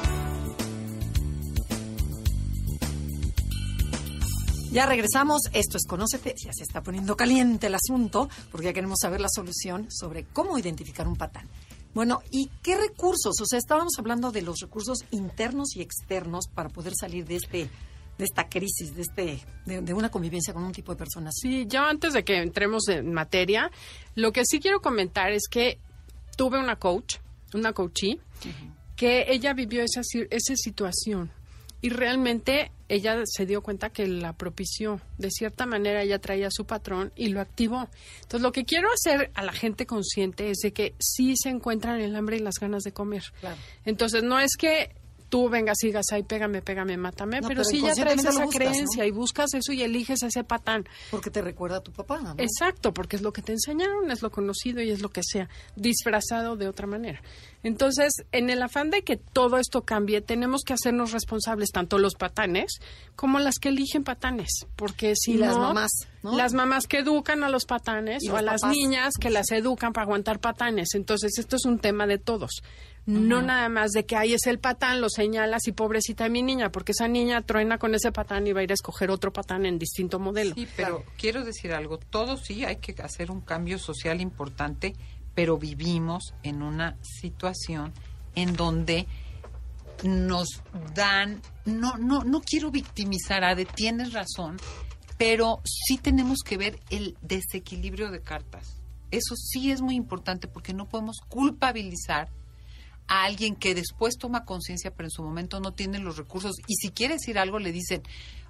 Ya 4.72 4.86
regresamos. 4.86 5.44
Esto 5.54 5.78
es 5.78 5.86
Conócete. 5.88 6.36
Ya 6.38 6.52
se 6.54 6.64
está 6.64 6.84
poniendo 6.84 7.16
caliente 7.16 7.68
el 7.68 7.76
asunto 7.76 8.30
porque 8.52 8.68
ya 8.68 8.74
queremos 8.74 9.00
saber 9.02 9.22
la 9.22 9.30
solución 9.30 9.88
sobre 9.90 10.26
cómo 10.26 10.58
identificar 10.58 11.08
un 11.08 11.16
patán. 11.16 11.48
Bueno, 11.94 12.22
¿y 12.32 12.50
qué 12.62 12.78
recursos? 12.78 13.40
O 13.42 13.46
sea, 13.46 13.58
estábamos 13.58 13.94
hablando 13.98 14.32
de 14.32 14.42
los 14.42 14.60
recursos 14.60 15.06
internos 15.12 15.76
y 15.76 15.82
externos 15.82 16.48
para 16.54 16.70
poder 16.70 16.94
salir 16.96 17.26
de 17.26 17.38
este 17.38 17.70
de 18.18 18.26
esta 18.26 18.50
crisis, 18.50 18.96
de 18.96 19.04
este 19.04 19.40
de, 19.66 19.94
una 19.94 20.10
convivencia 20.10 20.54
con 20.54 20.64
un 20.64 20.72
tipo 20.72 20.92
de 20.92 20.98
personas. 20.98 21.36
Sí, 21.40 21.66
yo 21.68 21.82
antes 21.82 22.14
de 22.14 22.24
que 22.24 22.38
entremos 22.38 22.88
en 22.88 23.14
materia, 23.14 23.72
lo 24.16 24.32
que 24.32 24.44
sí 24.44 24.60
quiero 24.60 24.82
comentar 24.82 25.32
es 25.32 25.48
que 25.50 25.80
tuve 26.36 26.60
una 26.60 26.78
coach, 26.78 27.18
una 27.54 27.74
coachee, 27.74 28.20
que 28.96 29.26
ella 29.30 29.54
vivió 29.54 29.84
esa, 29.84 30.02
esa 30.32 30.56
situación 30.56 31.32
y 31.82 31.90
realmente 31.90 32.72
ella 32.90 33.22
se 33.26 33.46
dio 33.46 33.62
cuenta 33.62 33.90
que 33.90 34.08
la 34.08 34.34
propició. 34.34 35.02
De 35.18 35.30
cierta 35.30 35.66
manera 35.66 36.02
ella 36.02 36.20
traía 36.20 36.50
su 36.50 36.66
patrón 36.66 37.12
y 37.16 37.28
lo 37.30 37.42
activó. 37.42 37.90
Entonces 38.16 38.42
lo 38.42 38.52
que 38.52 38.66
quiero 38.66 38.90
hacer 38.92 39.32
a 39.36 39.44
la 39.44 39.54
gente 39.54 39.86
consciente 39.86 40.50
es 40.50 40.58
de 40.64 40.74
que 40.74 40.96
sí 41.00 41.36
se 41.36 41.50
encuentran 41.50 42.00
el 42.00 42.16
hambre 42.16 42.38
y 42.38 42.40
las 42.40 42.56
ganas 42.60 42.84
de 42.84 42.94
comer. 42.94 43.24
Entonces 43.86 44.24
no 44.24 44.40
es 44.40 44.56
que 44.58 44.96
tú 45.30 45.50
vengas 45.50 45.78
y 45.84 45.88
digas, 45.88 46.06
ay, 46.12 46.24
pégame, 46.24 46.62
pégame, 46.62 46.98
mátame, 46.98 47.42
pero, 47.42 47.64
sí 47.64 47.82
ya 47.82 47.94
traes 47.94 48.24
esa 48.24 48.46
creencia 48.48 49.06
y 49.06 49.12
buscas 49.12 49.54
eso 49.54 49.74
y 49.74 49.84
eliges 49.84 50.24
ese 50.24 50.44
patán. 50.44 50.88
Porque 51.12 51.30
te 51.30 51.42
recuerda 51.42 51.78
a 51.78 51.82
tu 51.82 51.92
papá, 51.92 52.20
¿no? 52.20 52.36
Exacto, 52.38 52.94
porque 52.94 53.16
es 53.16 53.22
lo 53.22 53.34
que 53.34 53.42
te 53.42 53.52
enseñaron, 53.52 54.10
es 54.12 54.22
lo 54.22 54.32
conocido 54.32 54.82
y 54.82 54.90
es 54.90 55.02
lo 55.02 55.10
que 55.10 55.22
sea, 55.24 55.50
disfrazado 55.76 56.56
de 56.56 56.68
otra 56.68 56.88
manera. 56.88 57.22
Entonces, 57.64 58.14
en 58.32 58.50
el 58.50 58.62
afán 58.62 58.90
de 58.90 59.02
que 59.02 59.18
todo 59.18 59.58
esto 59.58 59.82
cambie, 59.82 60.22
tenemos 60.22 60.62
que 60.64 60.74
hacernos 60.74 61.12
responsables, 61.12 61.72
tanto 61.72 61.98
los 61.98 62.16
patanes 62.16 62.80
como 63.16 63.40
las 63.40 63.56
que 63.56 63.70
eligen 63.70 64.04
patanes, 64.04 64.68
porque 64.76 65.14
si 65.16 65.34
y 65.34 65.38
las 65.38 65.58
mamás, 65.58 65.92
las 66.24 66.54
mamás 66.54 66.88
que 66.88 67.00
educan 67.00 67.44
a 67.44 67.50
los 67.50 67.66
patanes 67.66 68.24
o 68.32 68.38
a 68.38 68.42
las 68.42 68.64
niñas 68.64 69.16
que 69.20 69.30
las 69.30 69.52
educan 69.52 69.92
para 69.92 70.06
aguantar 70.06 70.40
patanes. 70.40 70.90
Entonces, 70.94 71.38
esto 71.38 71.56
es 71.56 71.66
un 71.66 71.80
tema 71.80 72.08
de 72.08 72.18
todos. 72.18 72.62
No 73.08 73.42
nada 73.42 73.70
más 73.70 73.92
de 73.92 74.06
que 74.06 74.18
ahí 74.18 74.34
es 74.34 74.48
el 74.48 74.60
patán, 74.60 75.00
lo 75.00 75.10
señalas 75.10 75.66
y 75.68 75.72
pobrecita 75.72 76.28
mi 76.28 76.44
niña, 76.44 76.74
porque 76.74 76.92
esa 76.92 77.08
niña 77.08 77.42
truena 77.42 77.78
con 77.78 77.96
ese 77.96 78.12
patán 78.12 78.46
y 78.48 78.52
va 78.52 78.60
a 78.60 78.64
ir 78.64 78.72
a 78.72 78.74
escoger 78.74 79.12
otro 79.12 79.32
patán 79.32 79.66
en 79.66 79.80
distinto 79.80 80.20
modelo. 80.20 80.54
Sí, 80.56 80.68
pero 80.76 81.06
quiero 81.18 81.46
decir 81.46 81.72
algo, 81.72 82.00
todo 82.00 82.36
sí 82.36 82.66
hay 82.66 82.76
que 82.76 83.02
hacer 83.02 83.32
un 83.32 83.40
cambio 83.40 83.80
social 83.80 84.20
importante, 84.20 84.94
pero 85.34 85.58
vivimos 85.58 86.34
en 86.44 86.62
una 86.62 86.98
situación 87.02 87.94
en 88.36 88.58
donde 88.58 89.08
nos 90.04 90.62
dan, 90.94 91.42
no, 91.64 91.98
no, 91.98 92.26
no 92.26 92.42
quiero 92.42 92.72
victimizar 92.72 93.46
a 93.46 93.56
de 93.56 93.64
tienes 93.64 94.12
razón, 94.12 94.58
pero 95.18 95.62
sí 95.64 95.98
tenemos 95.98 96.40
que 96.44 96.58
ver 96.58 96.80
el 96.90 97.18
desequilibrio 97.22 98.12
de 98.12 98.22
cartas. 98.22 98.82
Eso 99.12 99.36
sí 99.38 99.72
es 99.72 99.82
muy 99.82 99.96
importante 99.96 100.50
porque 100.50 100.74
no 100.74 100.90
podemos 100.90 101.20
culpabilizar 101.30 102.30
a 103.08 103.24
alguien 103.24 103.56
que 103.56 103.76
después 103.76 104.18
toma 104.18 104.46
conciencia, 104.46 104.92
pero 104.92 105.08
en 105.08 105.12
su 105.12 105.24
momento 105.24 105.60
no 105.60 105.74
tiene 105.74 106.00
los 106.00 106.18
recursos. 106.18 106.56
Y 106.68 106.76
si 106.76 106.92
quiere 106.92 107.16
decir 107.16 107.40
algo, 107.40 107.60
le 107.60 107.72
dicen, 107.72 108.04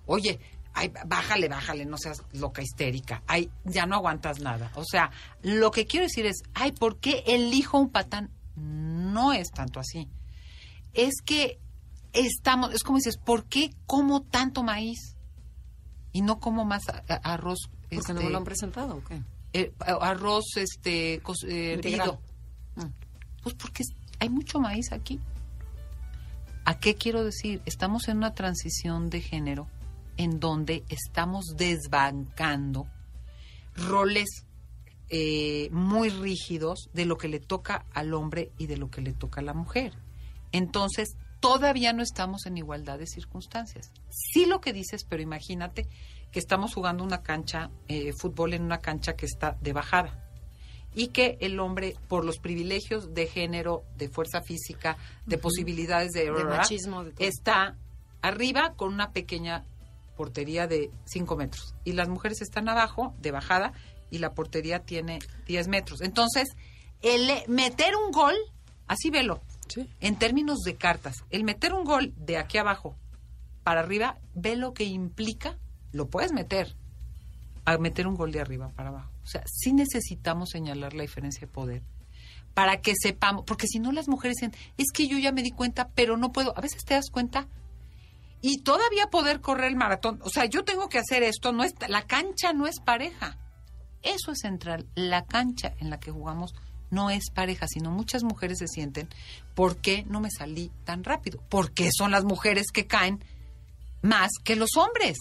oye, 0.06 0.39
ay, 0.74 0.91
bájale, 1.06 1.48
bájale, 1.48 1.86
no 1.86 1.98
seas 1.98 2.24
loca 2.34 2.62
histérica. 2.62 3.24
Ay, 3.28 3.50
ya 3.65 3.86
no 3.86 3.96
aguantas 3.96 4.39
nada. 4.39 4.72
O 4.76 4.84
sea, 4.84 5.12
lo 5.41 5.72
que 5.72 5.86
quiero 5.86 6.06
decir 6.06 6.26
es, 6.26 6.43
ay, 6.54 6.72
¿por 6.72 6.98
qué 7.00 7.24
elijo 7.28 7.80
un 7.80 7.89
patán? 7.89 8.32
No 8.56 9.34
es 9.34 9.50
tanto 9.52 9.80
así. 9.80 10.08
Es 10.93 11.22
que 11.24 11.60
estamos, 12.13 12.74
es 12.74 12.84
como 12.84 12.98
dices, 12.98 13.17
¿por 13.17 13.46
qué 13.46 13.72
como 13.86 14.22
tanto 14.22 14.63
maíz? 14.63 15.15
Y 16.12 16.22
no 16.22 16.39
como 16.39 16.65
más 16.65 16.84
arroz. 17.24 17.70
¿Porque 17.89 18.13
no 18.13 18.22
me 18.22 18.30
lo 18.30 18.38
han 18.38 18.43
presentado 18.43 18.98
o 18.98 19.04
qué? 19.04 19.22
Eh, 19.54 19.74
arroz, 19.80 20.58
este, 20.58 21.22
eh, 21.48 21.82
mm. 22.76 22.82
Pues 23.43 23.56
porque 23.56 23.84
hay 24.20 24.30
mucho 24.30 24.60
maíz 24.60 24.92
aquí. 24.92 25.20
¿A 26.66 26.80
qué 26.80 26.96
quiero 26.96 27.24
decir? 27.24 27.62
Estamos 27.66 28.08
en 28.08 28.18
una 28.18 28.34
transición 28.34 29.10
de 29.10 29.22
género 29.22 29.68
en 30.18 30.40
donde 30.40 30.84
estamos 30.90 31.56
desbancando 31.56 32.88
roles 33.76 34.46
eh, 35.10 35.70
muy 35.72 36.10
rígidos 36.10 36.90
de 36.94 37.06
lo 37.06 37.18
que 37.18 37.30
le 37.30 37.40
toca 37.40 37.86
al 37.94 38.14
hombre 38.14 38.52
y 38.58 38.66
de 38.68 38.78
lo 38.78 38.90
que 38.90 39.02
le 39.02 39.14
toca 39.14 39.42
a 39.42 39.44
la 39.44 39.54
mujer. 39.54 39.94
Entonces, 40.52 41.16
todavía 41.40 41.94
no 41.94 42.04
estamos 42.04 42.46
en 42.46 42.58
igualdad 42.58 43.00
de 43.00 43.08
circunstancias. 43.08 43.92
Sí 44.10 44.46
lo 44.46 44.60
que 44.60 44.74
dices, 44.74 45.06
pero 45.06 45.22
imagínate 45.22 45.88
que 46.32 46.40
estamos 46.40 46.74
jugando 46.74 47.04
una 47.04 47.22
cancha, 47.22 47.70
eh, 47.88 48.12
fútbol 48.20 48.54
en 48.54 48.64
una 48.64 48.80
cancha 48.80 49.16
que 49.16 49.26
está 49.26 49.58
de 49.62 49.72
bajada 49.72 50.27
y 50.98 51.10
que 51.10 51.38
el 51.42 51.60
hombre, 51.60 51.96
por 52.08 52.26
los 52.26 52.40
privilegios 52.40 53.14
de 53.14 53.28
género, 53.28 53.84
de 53.98 54.10
fuerza 54.10 54.42
física, 54.42 54.98
de 55.28 55.38
posibilidades 55.38 56.12
de, 56.12 56.32
machismo, 56.32 57.06
está 57.20 57.78
arriba 58.24 58.74
con 58.76 58.92
una 58.92 59.12
pequeña 59.12 59.64
portería 60.16 60.66
de 60.66 60.90
5 61.06 61.36
metros 61.36 61.76
y 61.86 61.92
las 61.92 62.10
mujeres 62.10 62.42
están 62.42 62.68
abajo 62.68 63.14
de 63.22 63.30
bajada 63.30 63.74
y 64.10 64.18
la 64.18 64.34
portería 64.34 64.80
tiene 64.80 65.20
10 65.46 65.68
metros. 65.68 66.02
Entonces, 66.02 66.48
el 67.04 67.30
meter 67.48 67.96
un 67.96 68.12
gol, 68.12 68.34
así 68.88 69.12
velo, 69.12 69.40
en 70.00 70.16
términos 70.18 70.62
de 70.62 70.78
cartas, 70.78 71.24
el 71.30 71.44
meter 71.44 71.76
un 71.76 71.84
gol 71.84 72.12
de 72.18 72.38
aquí 72.38 72.58
abajo 72.58 72.96
para 73.64 73.82
arriba, 73.82 74.18
ve 74.34 74.56
lo 74.56 74.74
que 74.74 74.86
implica, 74.86 75.60
lo 75.92 76.08
puedes 76.08 76.34
meter, 76.34 76.76
a 77.66 77.78
meter 77.78 78.08
un 78.08 78.16
gol 78.16 78.32
de 78.32 78.42
arriba 78.42 78.70
para 78.70 78.90
abajo. 78.90 79.17
O 79.28 79.30
sea, 79.30 79.44
sí 79.46 79.74
necesitamos 79.74 80.52
señalar 80.52 80.94
la 80.94 81.02
diferencia 81.02 81.42
de 81.42 81.48
poder 81.48 81.84
para 82.54 82.80
que 82.80 82.94
sepamos, 82.98 83.44
porque 83.46 83.68
si 83.68 83.78
no 83.78 83.92
las 83.92 84.08
mujeres 84.08 84.38
dicen, 84.38 84.56
es 84.78 84.88
que 84.94 85.10
yo 85.10 85.18
ya 85.18 85.34
me 85.34 85.44
di 85.44 85.52
cuenta, 85.52 85.90
pero 85.90 86.16
no 86.16 86.32
puedo. 86.32 86.58
A 86.58 86.62
veces 86.62 86.86
te 86.86 86.94
das 86.94 87.10
cuenta 87.12 87.50
y 88.42 88.62
todavía 88.62 89.08
poder 89.08 89.42
correr 89.42 89.68
el 89.68 89.76
maratón. 89.76 90.22
O 90.24 90.30
sea, 90.30 90.46
yo 90.46 90.63
tengo 90.63 90.88
que 90.88 90.98
hacer 90.98 91.24
esto, 91.24 91.52
no 91.52 91.66
es, 91.66 91.74
la 91.90 92.04
cancha 92.04 92.54
no 92.54 92.68
es 92.68 92.80
pareja. 92.80 93.38
Eso 94.02 94.32
es 94.32 94.40
central. 94.40 94.88
La 94.96 95.26
cancha 95.26 95.74
en 95.80 95.90
la 95.90 96.00
que 96.00 96.12
jugamos 96.12 96.56
no 96.90 97.10
es 97.10 97.30
pareja, 97.30 97.67
sino 97.67 97.92
muchas 97.92 98.23
mujeres 98.23 98.60
se 98.60 98.67
sienten, 98.67 99.10
¿por 99.56 99.75
qué 99.75 100.06
no 100.08 100.21
me 100.21 100.32
salí 100.32 100.71
tan 100.86 101.04
rápido? 101.04 101.44
Porque 101.50 101.90
son 101.92 102.12
las 102.12 102.23
mujeres 102.23 102.71
que 102.71 102.88
caen 102.88 103.25
más 104.02 104.30
que 104.46 104.56
los 104.56 104.78
hombres, 104.78 105.17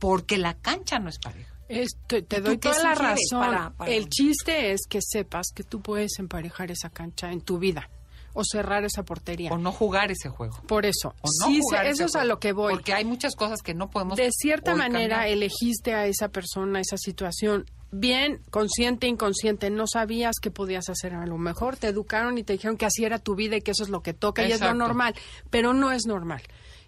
porque 0.00 0.36
la 0.36 0.54
cancha 0.54 0.98
no 0.98 1.08
es 1.08 1.20
pareja. 1.20 1.55
Este, 1.68 2.22
te 2.22 2.40
doy 2.40 2.58
toda 2.58 2.82
la 2.82 2.94
razón. 2.94 3.74
El 3.86 4.08
chiste 4.08 4.72
es 4.72 4.82
que 4.88 5.00
sepas 5.02 5.46
que 5.54 5.64
tú 5.64 5.80
puedes 5.80 6.18
emparejar 6.18 6.70
esa 6.70 6.90
cancha 6.90 7.32
en 7.32 7.40
tu 7.40 7.58
vida 7.58 7.88
o 8.36 8.44
cerrar 8.44 8.84
esa 8.84 9.02
portería. 9.02 9.50
O 9.50 9.58
no 9.58 9.72
jugar 9.72 10.10
ese 10.10 10.28
juego. 10.28 10.60
Por 10.68 10.84
eso. 10.84 11.14
sí, 11.46 11.60
eso 11.84 12.04
es 12.04 12.14
a 12.14 12.24
lo 12.24 12.38
que 12.38 12.52
voy. 12.52 12.74
Porque 12.74 12.92
hay 12.92 13.04
muchas 13.04 13.34
cosas 13.34 13.62
que 13.62 13.72
no 13.74 13.90
podemos. 13.90 14.16
De 14.16 14.30
cierta 14.30 14.74
manera 14.74 15.26
elegiste 15.26 15.94
a 15.94 16.06
esa 16.06 16.28
persona, 16.28 16.80
esa 16.80 16.98
situación. 16.98 17.64
Bien, 17.92 18.42
consciente, 18.50 19.06
inconsciente, 19.06 19.70
no 19.70 19.86
sabías 19.86 20.34
que 20.40 20.50
podías 20.50 20.90
hacer. 20.90 21.14
A 21.14 21.24
lo 21.24 21.38
mejor 21.38 21.76
te 21.76 21.86
educaron 21.86 22.36
y 22.36 22.42
te 22.42 22.52
dijeron 22.52 22.76
que 22.76 22.84
así 22.84 23.04
era 23.04 23.18
tu 23.18 23.36
vida 23.36 23.56
y 23.56 23.62
que 23.62 23.70
eso 23.70 23.84
es 23.84 23.88
lo 23.88 24.02
que 24.02 24.12
toca 24.12 24.46
y 24.46 24.52
es 24.52 24.60
lo 24.60 24.74
normal, 24.74 25.14
pero 25.48 25.72
no 25.72 25.90
es 25.90 26.04
normal. 26.04 26.42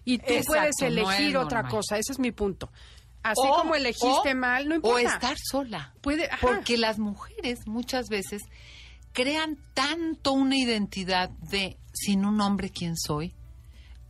Y 0.05 0.19
tú 0.19 0.33
puedes 0.45 0.75
elegir 0.81 1.35
otra 1.37 1.67
cosa, 1.67 1.97
ese 1.97 2.11
es 2.11 2.19
mi 2.19 2.31
punto 2.31 2.69
Así 3.23 3.41
como 3.41 3.75
elegiste 3.75 4.33
mal, 4.33 4.67
no 4.69 4.75
importa. 4.75 4.95
O 4.95 4.99
estar 4.99 5.37
sola. 5.37 5.93
Puede, 6.01 6.29
Porque 6.41 6.77
las 6.77 6.99
mujeres 6.99 7.59
muchas 7.67 8.07
veces 8.07 8.41
crean 9.13 9.57
tanto 9.73 10.31
una 10.31 10.57
identidad 10.57 11.29
de 11.29 11.77
sin 11.93 12.25
un 12.25 12.39
hombre 12.41 12.69
quién 12.69 12.95
soy, 12.95 13.33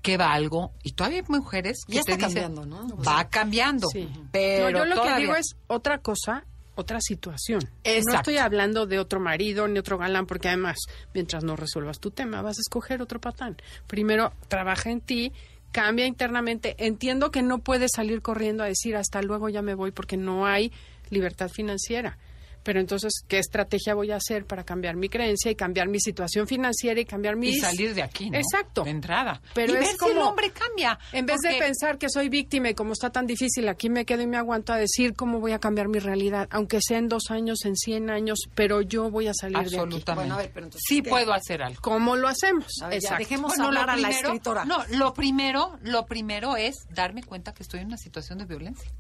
que 0.01 0.18
valgo, 0.18 0.74
y 0.84 0.93
todavía 0.93 1.20
hay 1.20 1.26
mujeres 1.28 1.80
que 1.88 2.01
te 2.03 2.18
dicen, 2.18 2.53
¿no? 2.53 2.97
va 2.97 3.28
cambiando. 3.30 3.88
Pero 4.32 4.70
yo 4.70 4.86
lo 4.86 5.01
que 5.01 5.16
digo 5.16 5.36
es 5.36 5.55
otra 5.68 5.99
cosa, 5.99 6.45
otra 6.76 6.99
situación. 7.01 7.62
No 7.84 8.14
estoy 8.14 8.38
hablando 8.38 8.86
de 8.86 8.99
otro 8.99 9.20
marido 9.20 9.68
ni 9.68 9.80
otro 9.80 9.97
galán, 9.97 10.26
porque 10.26 10.47
además, 10.47 10.78
mientras 11.14 11.43
no 11.43 11.55
resuelvas 11.55 11.99
tu 11.99 12.12
tema, 12.12 12.41
vas 12.41 12.57
a 12.57 12.62
escoger 12.62 13.01
otro 13.01 13.20
patán. 13.20 13.57
Primero, 13.88 14.34
trabaja 14.47 14.89
en 14.89 15.01
ti, 15.01 15.34
cambia 15.72 16.05
internamente. 16.05 16.76
Entiendo 16.78 17.32
que 17.32 17.41
no 17.41 17.59
puedes 17.59 17.91
salir 17.95 18.22
corriendo 18.22 18.63
a 18.63 18.67
decir 18.67 18.95
hasta 18.95 19.22
luego 19.22 19.49
ya 19.49 19.61
me 19.61 19.76
voy 19.76 19.91
porque 19.91 20.17
no 20.17 20.45
hay 20.45 20.72
libertad 21.09 21.49
financiera 21.49 22.17
pero 22.64 22.80
entonces, 22.80 23.24
¿qué 23.28 23.39
estrategia 23.39 23.93
voy 23.93 24.12
a 24.12 24.18
hacer 24.18 24.45
para 24.45 24.64
cambiar 24.64 24.95
mi 24.95 25.10
creencia 25.10 25.51
y 25.51 25.55
cambiar 25.55 25.88
mi 25.88 25.99
situación 25.99 26.47
financiera 26.47 26.99
y 26.99 27.05
cambiar 27.05 27.36
mi... 27.36 27.49
Y 27.49 27.60
salir 27.60 27.93
de 27.93 28.03
aquí, 28.03 28.30
¿no? 28.30 28.38
Exacto. 28.38 28.84
De 28.84 28.91
entrada. 28.91 29.41
Pero 29.53 29.74
y 29.74 29.78
es 29.78 29.82
ver 29.82 29.97
como... 29.97 30.12
si 30.12 30.18
el 30.18 30.24
hombre 30.24 30.51
cambia. 30.51 30.99
En 31.12 31.26
vez 31.26 31.38
de 31.41 31.57
pensar 31.57 31.97
que 31.97 32.10
soy 32.10 32.30
víctima 32.30 32.70
y 32.70 32.74
como 32.74 32.93
está 32.93 33.10
tan 33.10 33.26
difícil, 33.26 33.68
aquí 33.70 33.89
me 33.89 34.05
quedo 34.05 34.22
y 34.22 34.28
me 34.28 34.38
aguanto 34.38 34.74
a 34.74 34.78
decir 34.78 35.14
cómo 35.14 35.39
voy 35.39 35.51
a 35.51 35.60
cambiar 35.60 35.88
mi 35.88 35.99
realidad, 35.99 36.47
aunque 36.51 36.80
sea 36.82 36.97
en 36.97 37.07
dos 37.07 37.30
años, 37.30 37.66
en 37.66 37.76
cien 37.76 38.10
años, 38.10 38.39
pero 38.55 38.82
yo 38.82 39.10
voy 39.10 39.28
a 39.28 39.34
salir 39.34 39.70
de 39.70 39.80
aquí. 39.80 40.03
Bueno, 40.14 40.36
a 40.36 40.38
ver, 40.38 40.51
pero 40.53 40.66
entonces, 40.66 40.86
sí 40.88 41.01
puedo 41.01 41.34
hacer 41.34 41.62
algo. 41.62 41.82
¿Cómo 41.82 42.16
lo 42.16 42.28
hacemos? 42.28 42.68
Exacto. 42.91 43.20
dejemos 43.20 43.57
hablar 43.60 43.89
a 43.89 43.95
la 43.95 44.10
escritora. 44.10 44.66
No, 44.66 44.84
lo 44.89 45.14
primero, 45.14 45.78
lo 45.82 46.05
primero 46.05 46.55
es 46.55 46.76
darme 46.89 47.24
cuenta 47.24 47.53
que 47.53 47.64
estoy 47.64 47.82
en 47.82 47.88
una 47.88 47.97
situación 47.97 48.38
de 48.39 48.45
violencia. 48.45 48.91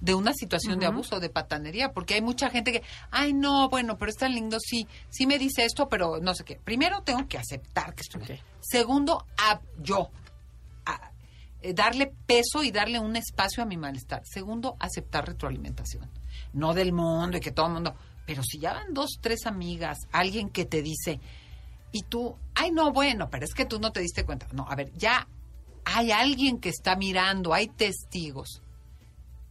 De 0.00 0.14
una 0.14 0.32
situación 0.32 0.78
de 0.78 0.86
abuso, 0.86 1.20
de 1.20 1.28
patanería, 1.28 1.92
porque 1.92 2.14
hay 2.14 2.22
mucha 2.22 2.50
gente 2.50 2.72
que, 2.72 2.82
ay, 3.10 3.32
no, 3.32 3.68
bueno, 3.68 3.98
pero 3.98 4.10
es 4.10 4.16
tan 4.16 4.34
lindo, 4.34 4.58
sí, 4.60 4.86
sí 5.08 5.26
me 5.26 5.38
dice 5.38 5.64
esto, 5.64 5.88
pero 5.88 6.18
no 6.20 6.34
sé 6.34 6.44
qué. 6.44 6.56
Primero 6.56 7.02
tengo 7.02 7.26
que 7.28 7.38
aceptar 7.38 7.94
que 7.94 8.02
estoy. 8.02 8.40
Segundo, 8.60 9.26
a, 9.38 9.60
yo. 9.82 10.10
Eh, 11.62 11.74
darle 11.74 12.12
peso 12.26 12.62
y 12.62 12.70
darle 12.70 12.98
un 12.98 13.16
espacio 13.16 13.62
a 13.62 13.66
mi 13.66 13.76
malestar. 13.76 14.22
Segundo, 14.24 14.76
aceptar 14.78 15.26
retroalimentación. 15.26 16.08
No 16.54 16.72
del 16.72 16.92
mundo 16.92 17.36
y 17.36 17.40
que 17.40 17.50
todo 17.50 17.66
el 17.66 17.72
mundo. 17.72 17.94
Pero 18.26 18.42
si 18.42 18.58
ya 18.58 18.72
van 18.72 18.94
dos, 18.94 19.18
tres 19.20 19.46
amigas, 19.46 19.98
alguien 20.12 20.48
que 20.48 20.64
te 20.64 20.82
dice, 20.82 21.20
y 21.92 22.02
tú, 22.02 22.36
ay, 22.54 22.70
no, 22.70 22.92
bueno, 22.92 23.28
pero 23.28 23.44
es 23.44 23.52
que 23.52 23.66
tú 23.66 23.78
no 23.78 23.92
te 23.92 24.00
diste 24.00 24.24
cuenta. 24.24 24.46
No, 24.52 24.66
a 24.68 24.74
ver, 24.74 24.92
ya 24.94 25.26
hay 25.84 26.12
alguien 26.12 26.60
que 26.60 26.68
está 26.70 26.96
mirando, 26.96 27.52
hay 27.52 27.68
testigos. 27.68 28.62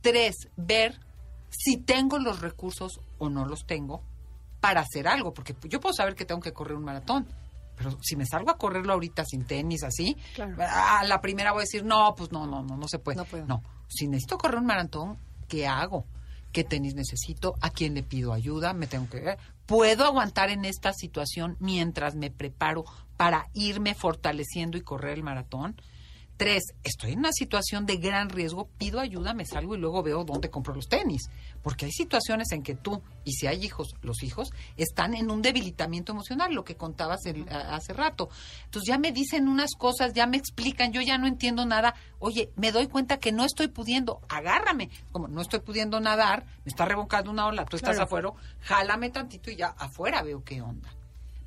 Tres, 0.02 0.48
ver 0.56 1.00
si 1.50 1.78
tengo 1.78 2.20
los 2.20 2.42
recursos 2.42 3.00
o 3.18 3.30
no 3.30 3.46
los 3.46 3.66
tengo 3.66 4.04
para 4.60 4.82
hacer 4.82 5.08
algo, 5.08 5.34
porque 5.34 5.56
yo 5.68 5.80
puedo 5.80 5.94
saber 5.94 6.16
que 6.16 6.26
tengo 6.26 6.42
que 6.42 6.54
correr 6.54 6.76
un 6.76 6.84
maratón, 6.84 7.28
pero 7.76 7.98
si 8.02 8.16
me 8.16 8.26
salgo 8.26 8.52
a 8.52 8.58
correrlo 8.58 8.94
ahorita 8.94 9.24
sin 9.26 9.46
tenis, 9.46 9.84
así, 9.84 10.18
a 10.58 11.04
la 11.06 11.22
primera 11.22 11.52
voy 11.54 11.62
a 11.62 11.64
decir, 11.64 11.86
no, 11.86 12.14
pues 12.16 12.32
no, 12.32 12.46
no, 12.46 12.62
no, 12.62 12.76
no 12.76 12.88
se 12.88 13.00
puede. 13.00 13.18
No, 13.18 13.26
no, 13.48 13.64
si 13.88 14.08
necesito 14.08 14.38
correr 14.38 14.60
un 14.60 14.66
maratón, 14.66 15.18
¿qué 15.48 15.66
hago? 15.66 16.06
¿Qué 16.52 16.64
tenis 16.64 16.96
necesito? 16.96 17.56
¿A 17.62 17.70
quién 17.70 17.94
le 17.94 18.04
pido 18.04 18.34
ayuda? 18.34 18.74
¿Me 18.74 18.88
tengo 18.88 19.08
que? 19.08 19.38
¿Puedo 19.66 20.04
aguantar 20.04 20.50
en 20.50 20.66
esta 20.66 20.94
situación 20.94 21.56
mientras 21.60 22.16
me 22.16 22.32
preparo 22.32 22.86
para 23.18 23.48
irme 23.54 23.94
fortaleciendo 23.94 24.78
y 24.78 24.82
correr 24.82 25.14
el 25.14 25.24
maratón? 25.24 25.80
Tres, 26.40 26.74
estoy 26.86 27.12
en 27.12 27.20
una 27.20 27.34
situación 27.34 27.86
de 27.86 27.98
gran 27.98 28.30
riesgo, 28.30 28.70
pido 28.78 29.02
ayuda, 29.02 29.34
me 29.34 29.46
salgo 29.46 29.76
y 29.76 29.78
luego 29.78 30.02
veo 30.02 30.24
dónde 30.24 30.50
compro 30.50 30.74
los 30.74 30.88
tenis. 30.88 31.30
Porque 31.62 31.84
hay 31.84 31.92
situaciones 31.92 32.54
en 32.54 32.64
que 32.64 32.76
tú, 32.76 33.04
y 33.26 33.34
si 33.34 33.46
hay 33.48 33.66
hijos, 33.66 33.94
los 34.04 34.24
hijos, 34.24 34.54
están 34.78 35.16
en 35.16 35.32
un 35.32 35.42
debilitamiento 35.42 36.14
emocional, 36.14 36.54
lo 36.54 36.64
que 36.64 36.78
contabas 36.78 37.20
hace 37.50 37.92
rato. 37.92 38.30
Entonces 38.64 38.88
ya 38.88 38.98
me 38.98 39.12
dicen 39.12 39.50
unas 39.50 39.72
cosas, 39.78 40.14
ya 40.14 40.28
me 40.28 40.38
explican, 40.38 40.94
yo 40.94 41.02
ya 41.02 41.18
no 41.18 41.28
entiendo 41.28 41.66
nada. 41.66 41.94
Oye, 42.20 42.54
me 42.56 42.72
doy 42.72 42.88
cuenta 42.88 43.18
que 43.18 43.34
no 43.34 43.44
estoy 43.44 43.68
pudiendo, 43.68 44.22
agárrame. 44.30 44.90
Como 45.12 45.28
no 45.28 45.42
estoy 45.42 45.60
pudiendo 45.60 46.00
nadar, 46.00 46.46
me 46.64 46.70
está 46.70 46.86
revocando 46.86 47.32
una 47.32 47.48
ola, 47.48 47.66
tú 47.66 47.76
estás 47.76 48.00
afuera, 48.00 48.32
jálame 48.62 49.10
tantito 49.10 49.52
y 49.52 49.58
ya 49.58 49.76
afuera 49.78 50.22
veo 50.22 50.42
qué 50.46 50.62
onda. 50.62 50.90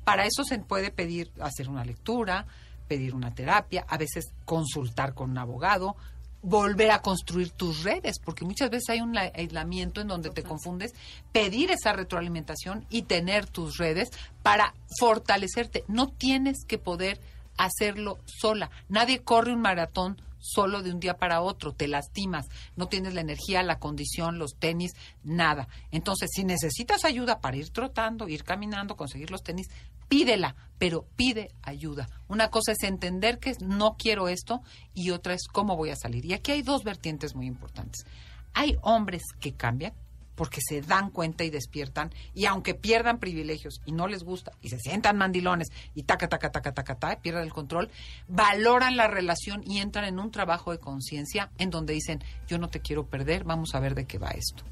Para 0.03 0.25
eso 0.25 0.43
se 0.43 0.59
puede 0.59 0.91
pedir 0.91 1.31
hacer 1.39 1.67
una 1.67 1.83
lectura, 1.83 2.45
pedir 2.87 3.15
una 3.15 3.33
terapia, 3.33 3.85
a 3.87 3.97
veces 3.97 4.33
consultar 4.45 5.13
con 5.13 5.31
un 5.31 5.37
abogado, 5.37 5.95
volver 6.41 6.91
a 6.91 7.01
construir 7.01 7.51
tus 7.51 7.83
redes, 7.83 8.19
porque 8.19 8.45
muchas 8.45 8.69
veces 8.69 8.89
hay 8.89 9.01
un 9.01 9.17
aislamiento 9.17 10.01
en 10.01 10.09
donde 10.09 10.29
te 10.29 10.43
confundes, 10.43 10.93
pedir 11.31 11.71
esa 11.71 11.93
retroalimentación 11.93 12.85
y 12.89 13.03
tener 13.03 13.47
tus 13.47 13.77
redes 13.77 14.09
para 14.43 14.75
fortalecerte. 14.99 15.85
No 15.87 16.09
tienes 16.09 16.65
que 16.67 16.77
poder 16.77 17.19
hacerlo 17.57 18.19
sola. 18.25 18.69
Nadie 18.89 19.23
corre 19.23 19.53
un 19.53 19.61
maratón 19.61 20.21
solo 20.43 20.83
de 20.83 20.91
un 20.91 20.99
día 20.99 21.15
para 21.15 21.41
otro, 21.41 21.73
te 21.73 21.87
lastimas, 21.87 22.47
no 22.75 22.87
tienes 22.87 23.13
la 23.13 23.21
energía, 23.21 23.63
la 23.63 23.79
condición, 23.79 24.37
los 24.37 24.57
tenis, 24.59 24.91
nada. 25.23 25.69
Entonces, 25.89 26.31
si 26.33 26.43
necesitas 26.43 27.05
ayuda 27.05 27.39
para 27.39 27.55
ir 27.55 27.69
trotando, 27.69 28.27
ir 28.27 28.43
caminando, 28.43 28.97
conseguir 28.97 29.31
los 29.31 29.41
tenis, 29.41 29.69
pídela, 30.13 30.55
pero 30.77 31.07
pide 31.15 31.55
ayuda. 31.63 32.07
Una 32.27 32.49
cosa 32.49 32.73
es 32.73 32.83
entender 32.83 33.39
que 33.39 33.55
no 33.61 33.95
quiero 33.97 34.27
esto 34.27 34.61
y 34.93 35.09
otra 35.09 35.33
es 35.33 35.47
cómo 35.51 35.75
voy 35.75 35.89
a 35.89 35.95
salir. 35.95 36.23
Y 36.23 36.33
aquí 36.33 36.51
hay 36.51 36.61
dos 36.61 36.83
vertientes 36.83 37.33
muy 37.33 37.47
importantes. 37.47 38.05
Hay 38.53 38.77
hombres 38.83 39.23
que 39.39 39.53
cambian 39.53 39.93
porque 40.35 40.59
se 40.61 40.81
dan 40.81 41.09
cuenta 41.09 41.43
y 41.45 41.49
despiertan 41.49 42.11
y 42.35 42.45
aunque 42.45 42.75
pierdan 42.75 43.17
privilegios 43.17 43.81
y 43.85 43.91
no 43.91 44.07
les 44.07 44.23
gusta 44.23 44.51
y 44.61 44.69
se 44.69 44.77
sientan 44.77 45.17
mandilones 45.17 45.69
y 45.95 46.03
taca, 46.03 46.29
taca, 46.29 46.51
taca, 46.51 46.73
taca, 46.73 46.93
taca, 46.93 47.21
pierdan 47.21 47.43
el 47.43 47.53
control, 47.53 47.89
valoran 48.27 48.95
la 48.97 49.07
relación 49.07 49.63
y 49.65 49.79
entran 49.79 50.05
en 50.05 50.19
un 50.19 50.29
trabajo 50.29 50.71
de 50.71 50.77
conciencia 50.77 51.49
en 51.57 51.71
donde 51.71 51.93
dicen, 51.93 52.23
yo 52.47 52.59
no 52.59 52.69
te 52.69 52.81
quiero 52.81 53.07
perder, 53.07 53.45
vamos 53.45 53.73
a 53.73 53.79
ver 53.79 53.95
de 53.95 54.05
qué 54.05 54.19
va 54.19 54.29
esto. 54.29 54.63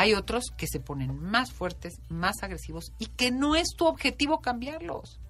Hay 0.00 0.14
otros 0.14 0.44
que 0.56 0.66
se 0.66 0.80
ponen 0.80 1.14
más 1.22 1.52
fuertes, 1.52 2.00
más 2.08 2.42
agresivos 2.42 2.94
y 2.98 3.06
que 3.06 3.30
no 3.30 3.54
es 3.54 3.74
tu 3.76 3.84
objetivo 3.86 4.40
cambiarlos. 4.40 5.20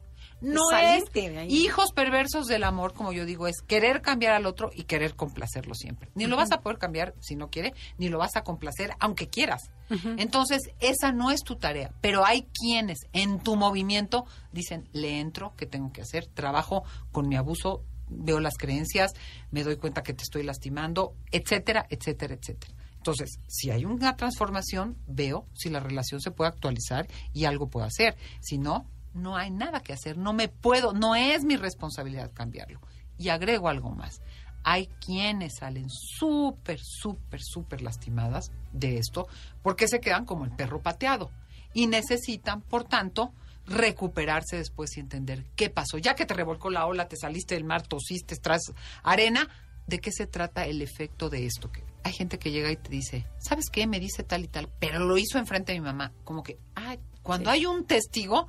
No 0.41 0.63
es 0.71 1.03
hijos 1.49 1.91
perversos 1.93 2.47
del 2.47 2.63
amor, 2.63 2.95
como 2.95 3.13
yo 3.13 3.27
digo, 3.27 3.49
es 3.49 3.63
querer 3.67 4.01
cambiar 4.01 4.33
al 4.33 4.47
otro 4.47 4.71
y 4.73 4.85
querer 4.85 5.17
complacerlo 5.17 5.75
siempre. 5.75 6.11
Ni 6.15 6.27
lo 6.27 6.37
vas 6.37 6.53
a 6.53 6.61
poder 6.61 6.79
cambiar 6.79 7.15
si 7.19 7.35
no 7.35 7.51
quiere, 7.51 7.75
ni 7.99 8.09
lo 8.09 8.19
vas 8.19 8.37
a 8.37 8.45
complacer 8.45 8.93
aunque 9.01 9.29
quieras. 9.29 9.73
Entonces, 10.19 10.61
esa 10.79 11.11
no 11.11 11.33
es 11.33 11.41
tu 11.43 11.57
tarea, 11.57 11.93
pero 12.01 12.25
hay 12.25 12.47
quienes 12.55 13.01
en 13.13 13.41
tu 13.41 13.57
movimiento 13.57 14.25
dicen, 14.53 14.89
le 14.93 15.19
entro, 15.19 15.53
¿qué 15.57 15.67
tengo 15.67 15.93
que 15.93 16.03
hacer? 16.03 16.27
Trabajo 16.27 16.85
con 17.11 17.27
mi 17.27 17.35
abuso, 17.35 17.83
veo 18.09 18.39
las 18.39 18.55
creencias, 18.57 19.15
me 19.51 19.65
doy 19.65 19.77
cuenta 19.77 20.05
que 20.05 20.15
te 20.15 20.23
estoy 20.23 20.45
lastimando, 20.45 21.17
etcétera, 21.33 21.87
etcétera, 21.91 22.35
etcétera. 22.35 22.80
Entonces, 23.01 23.39
si 23.47 23.71
hay 23.71 23.87
una 23.87 24.15
transformación, 24.15 24.99
veo 25.07 25.47
si 25.55 25.71
la 25.71 25.81
relación 25.81 26.21
se 26.21 26.31
puede 26.31 26.51
actualizar 26.51 27.09
y 27.33 27.47
algo 27.47 27.71
puedo 27.71 27.87
hacer. 27.87 28.15
Si 28.41 28.59
no, 28.59 28.85
no 29.15 29.39
hay 29.39 29.51
nada 29.51 29.81
que 29.81 29.95
hacer. 29.95 30.19
No 30.19 30.35
me 30.35 30.49
puedo, 30.49 30.93
no 30.93 31.15
es 31.15 31.43
mi 31.43 31.57
responsabilidad 31.57 32.31
cambiarlo. 32.35 32.79
Y 33.17 33.31
agrego 33.31 33.71
algo 33.71 33.91
más. 33.91 34.21
Hay 34.65 34.89
quienes 35.03 35.57
salen 35.61 35.89
súper, 35.89 36.79
súper, 36.83 37.41
súper 37.43 37.81
lastimadas 37.81 38.53
de 38.75 38.99
esto 38.99 39.29
porque 39.63 39.89
se 39.89 40.01
quedan 40.01 40.27
como 40.27 40.45
el 40.45 40.51
perro 40.51 40.83
pateado 40.83 41.31
y 41.73 41.87
necesitan, 41.87 42.61
por 42.61 42.85
tanto, 42.85 43.33
recuperarse 43.65 44.59
después 44.59 44.95
y 44.99 45.01
entender 45.01 45.47
qué 45.57 45.71
pasó. 45.71 45.97
Ya 45.97 46.15
que 46.15 46.27
te 46.27 46.35
revolcó 46.35 46.69
la 46.69 46.85
ola, 46.85 47.09
te 47.09 47.17
saliste 47.17 47.55
del 47.55 47.65
mar, 47.65 47.87
tosiste, 47.87 48.37
tras 48.37 48.75
arena, 49.03 49.49
¿de 49.87 50.01
qué 50.01 50.13
se 50.13 50.27
trata 50.27 50.67
el 50.67 50.83
efecto 50.83 51.31
de 51.31 51.47
esto? 51.47 51.73
Que 51.73 51.90
hay 52.03 52.13
gente 52.13 52.39
que 52.39 52.51
llega 52.51 52.71
y 52.71 52.77
te 52.77 52.91
dice, 52.91 53.27
¿sabes 53.39 53.67
qué? 53.71 53.87
Me 53.87 54.01
dice 54.01 54.23
tal 54.23 54.45
y 54.45 54.49
tal, 54.49 54.69
pero 54.79 55.01
lo 55.01 55.19
hizo 55.19 55.39
enfrente 55.39 55.73
de 55.73 55.81
mi 55.81 55.87
mamá. 55.87 56.13
Como 56.25 56.43
que, 56.43 56.59
ah, 56.77 56.97
cuando 57.23 57.51
hay 57.51 57.67
un 57.67 57.85
testigo, 57.85 58.49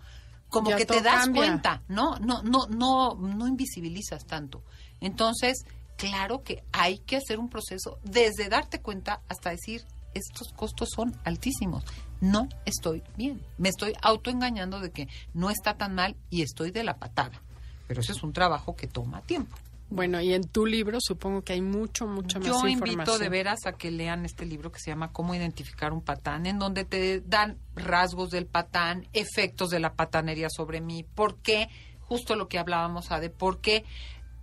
como 0.50 0.76
que 0.76 0.86
te 0.86 1.02
das 1.02 1.30
cuenta, 1.30 1.84
¿no? 1.88 2.18
No, 2.20 2.42
no, 2.44 2.68
no, 2.68 3.16
no 3.16 3.48
invisibilizas 3.48 4.26
tanto. 4.26 4.64
Entonces, 5.00 5.66
claro 5.98 6.44
que 6.44 6.64
hay 6.72 7.00
que 7.00 7.18
hacer 7.18 7.40
un 7.40 7.50
proceso 7.50 8.00
desde 8.04 8.50
darte 8.50 8.82
cuenta 8.82 9.22
hasta 9.30 9.50
decir, 9.50 9.86
estos 10.14 10.52
costos 10.54 10.90
son 10.94 11.16
altísimos. 11.24 11.86
No 12.20 12.50
estoy 12.66 13.04
bien. 13.16 13.42
Me 13.58 13.70
estoy 13.70 13.94
autoengañando 14.02 14.80
de 14.80 14.92
que 14.92 15.08
no 15.34 15.50
está 15.50 15.78
tan 15.78 15.96
mal 15.96 16.16
y 16.30 16.42
estoy 16.42 16.72
de 16.72 16.84
la 16.84 16.98
patada. 16.98 17.42
Pero 17.88 18.02
eso 18.02 18.12
es 18.12 18.24
un 18.24 18.34
trabajo 18.34 18.76
que 18.76 18.88
toma 18.88 19.22
tiempo. 19.22 19.56
Bueno, 19.92 20.22
y 20.22 20.34
en 20.34 20.44
tu 20.48 20.66
libro 20.66 21.00
supongo 21.02 21.42
que 21.44 21.52
hay 21.52 21.62
mucho, 21.62 22.08
mucha 22.08 22.40
más 22.40 22.48
información. 22.48 22.86
Yo 22.86 22.92
invito 22.94 23.20
de 23.20 23.28
veras 23.28 23.66
a 23.66 23.74
que 23.74 23.92
lean 23.92 24.24
este 24.24 24.46
libro 24.46 24.72
que 24.72 24.80
se 24.80 24.90
llama 24.90 25.12
Cómo 25.12 25.36
identificar 25.36 25.92
un 25.92 26.02
patán, 26.02 26.46
en 26.46 26.60
donde 26.60 26.86
te 26.86 27.20
dan 27.20 27.58
rasgos 27.76 28.30
del 28.30 28.46
patán, 28.46 29.10
efectos 29.12 29.70
de 29.70 29.82
la 29.82 29.94
patanería 29.96 30.48
sobre 30.50 30.80
mí, 30.80 31.04
por 31.04 31.40
qué, 31.40 31.68
justo 32.00 32.38
lo 32.38 32.48
que 32.48 32.58
hablábamos, 32.58 33.10
de 33.10 33.30
por 33.30 33.60
qué 33.60 33.84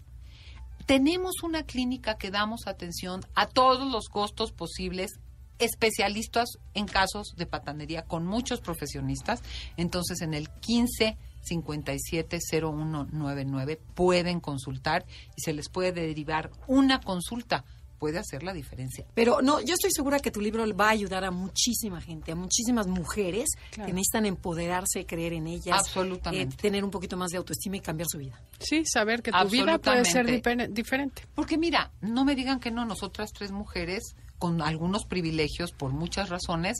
tenemos 0.86 1.42
una 1.42 1.64
clínica 1.64 2.16
que 2.16 2.30
damos 2.30 2.66
atención 2.66 3.24
a 3.34 3.46
todos 3.46 3.90
los 3.90 4.08
costos 4.08 4.52
posibles 4.52 5.18
especialistas 5.58 6.58
en 6.74 6.86
casos 6.86 7.34
de 7.36 7.46
patanería 7.46 8.02
con 8.02 8.26
muchos 8.26 8.60
profesionistas. 8.60 9.42
Entonces, 9.76 10.20
en 10.20 10.34
el 10.34 10.48
15 10.48 11.16
57 11.42 12.38
0199 12.40 13.80
pueden 13.94 14.40
consultar 14.40 15.06
y 15.36 15.42
se 15.42 15.52
les 15.52 15.68
puede 15.68 15.92
derivar 15.92 16.50
una 16.66 17.00
consulta 17.00 17.64
puede 17.98 18.18
hacer 18.18 18.42
la 18.42 18.52
diferencia. 18.52 19.04
Pero 19.14 19.40
no, 19.42 19.60
yo 19.60 19.74
estoy 19.74 19.90
segura 19.90 20.18
que 20.18 20.30
tu 20.30 20.40
libro 20.40 20.64
va 20.76 20.88
a 20.88 20.90
ayudar 20.90 21.24
a 21.24 21.30
muchísima 21.30 22.00
gente, 22.00 22.32
a 22.32 22.34
muchísimas 22.34 22.86
mujeres 22.86 23.48
que 23.70 23.92
necesitan 23.92 24.26
empoderarse, 24.26 25.06
creer 25.06 25.32
en 25.32 25.46
ellas, 25.46 25.78
absolutamente, 25.78 26.54
eh, 26.54 26.58
tener 26.60 26.84
un 26.84 26.90
poquito 26.90 27.16
más 27.16 27.30
de 27.30 27.38
autoestima 27.38 27.76
y 27.76 27.80
cambiar 27.80 28.08
su 28.10 28.18
vida. 28.18 28.40
Sí, 28.58 28.84
saber 28.84 29.22
que 29.22 29.32
tu 29.32 29.48
vida 29.48 29.78
puede 29.78 30.04
ser 30.04 30.26
diferente. 30.72 31.26
Porque 31.34 31.58
mira, 31.58 31.92
no 32.00 32.24
me 32.24 32.34
digan 32.34 32.60
que 32.60 32.70
no, 32.70 32.84
nosotras 32.84 33.30
tres 33.32 33.52
mujeres 33.52 34.16
con 34.38 34.60
algunos 34.60 35.06
privilegios 35.06 35.72
por 35.72 35.92
muchas 35.92 36.28
razones 36.28 36.78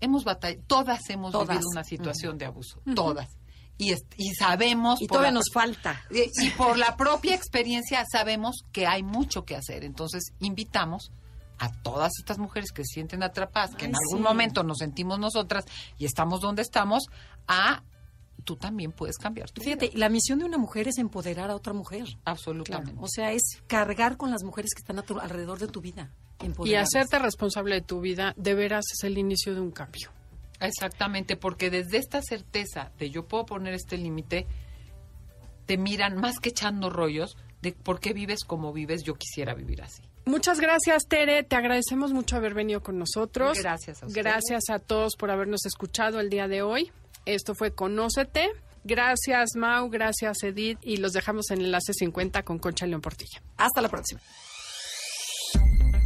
hemos 0.00 0.24
batallado, 0.24 0.62
todas 0.66 1.08
hemos 1.10 1.32
vivido 1.32 1.68
una 1.70 1.84
situación 1.84 2.38
de 2.38 2.46
abuso, 2.46 2.80
todas 2.94 3.28
y, 3.78 3.92
y 4.16 4.34
sabemos... 4.34 5.00
Y 5.00 5.06
todavía 5.06 5.32
nos 5.32 5.50
falta. 5.52 6.02
Y, 6.10 6.50
por 6.50 6.78
la 6.78 6.96
propia 6.96 7.34
experiencia 7.34 8.04
sabemos 8.10 8.64
que 8.72 8.86
hay 8.86 9.02
mucho 9.02 9.44
que 9.44 9.56
hacer. 9.56 9.84
Entonces, 9.84 10.32
invitamos 10.40 11.12
a 11.58 11.70
todas 11.82 12.12
estas 12.18 12.38
mujeres 12.38 12.72
que 12.72 12.84
se 12.84 12.94
sienten 12.94 13.22
atrapadas, 13.22 13.74
que 13.76 13.86
en 13.86 13.94
algún 13.94 14.22
momento 14.22 14.62
nos 14.62 14.78
sentimos 14.78 15.18
nosotras 15.18 15.64
y 15.98 16.04
estamos 16.04 16.40
donde 16.40 16.62
estamos, 16.62 17.04
a 17.46 17.82
tú 18.44 18.56
también 18.56 18.92
puedes 18.92 19.16
cambiar 19.16 19.50
tu 19.50 19.62
Fíjate, 19.62 19.90
la 19.94 20.08
misión 20.08 20.38
de 20.38 20.44
una 20.44 20.58
mujer 20.58 20.88
es 20.88 20.98
empoderar 20.98 21.50
a 21.50 21.56
otra 21.56 21.72
mujer. 21.72 22.04
Absolutamente. 22.24 23.00
O 23.00 23.08
sea, 23.08 23.32
es 23.32 23.62
cargar 23.66 24.16
con 24.16 24.30
las 24.30 24.42
mujeres 24.42 24.72
que 24.74 24.80
están 24.80 24.98
alrededor 25.20 25.58
de 25.58 25.68
tu 25.68 25.80
vida. 25.80 26.10
Y 26.64 26.74
hacerte 26.74 27.18
responsable 27.18 27.76
de 27.76 27.80
tu 27.80 28.00
vida, 28.00 28.34
de 28.36 28.54
veras, 28.54 28.84
es 28.92 29.04
el 29.04 29.16
inicio 29.18 29.54
de 29.54 29.60
un 29.60 29.70
cambio. 29.70 30.10
Exactamente, 30.66 31.36
porque 31.36 31.70
desde 31.70 31.98
esta 31.98 32.20
certeza 32.22 32.92
de 32.98 33.10
yo 33.10 33.26
puedo 33.26 33.46
poner 33.46 33.74
este 33.74 33.96
límite, 33.96 34.46
te 35.66 35.76
miran 35.78 36.16
más 36.16 36.38
que 36.38 36.50
echando 36.50 36.90
rollos 36.90 37.36
de 37.62 37.72
por 37.72 38.00
qué 38.00 38.12
vives 38.12 38.44
como 38.44 38.72
vives, 38.72 39.02
yo 39.04 39.14
quisiera 39.14 39.54
vivir 39.54 39.82
así. 39.82 40.02
Muchas 40.26 40.60
gracias, 40.60 41.06
Tere. 41.06 41.42
Te 41.42 41.56
agradecemos 41.56 42.12
mucho 42.12 42.36
haber 42.36 42.54
venido 42.54 42.82
con 42.82 42.98
nosotros. 42.98 43.58
Gracias 43.58 44.02
a 44.02 44.06
Gracias 44.08 44.70
a 44.70 44.78
todos 44.78 45.16
por 45.16 45.30
habernos 45.30 45.66
escuchado 45.66 46.20
el 46.20 46.30
día 46.30 46.48
de 46.48 46.62
hoy. 46.62 46.90
Esto 47.26 47.54
fue 47.54 47.74
Conócete. 47.74 48.50
Gracias, 48.84 49.50
Mau. 49.56 49.88
Gracias, 49.90 50.42
Edith. 50.42 50.78
Y 50.82 50.98
los 50.98 51.12
dejamos 51.12 51.50
en 51.50 51.60
Enlace 51.60 51.92
50 51.92 52.42
con 52.42 52.58
Concha 52.58 52.86
León 52.86 53.00
Portilla. 53.00 53.42
Hasta 53.56 53.80
la 53.80 53.88
próxima. 53.88 54.20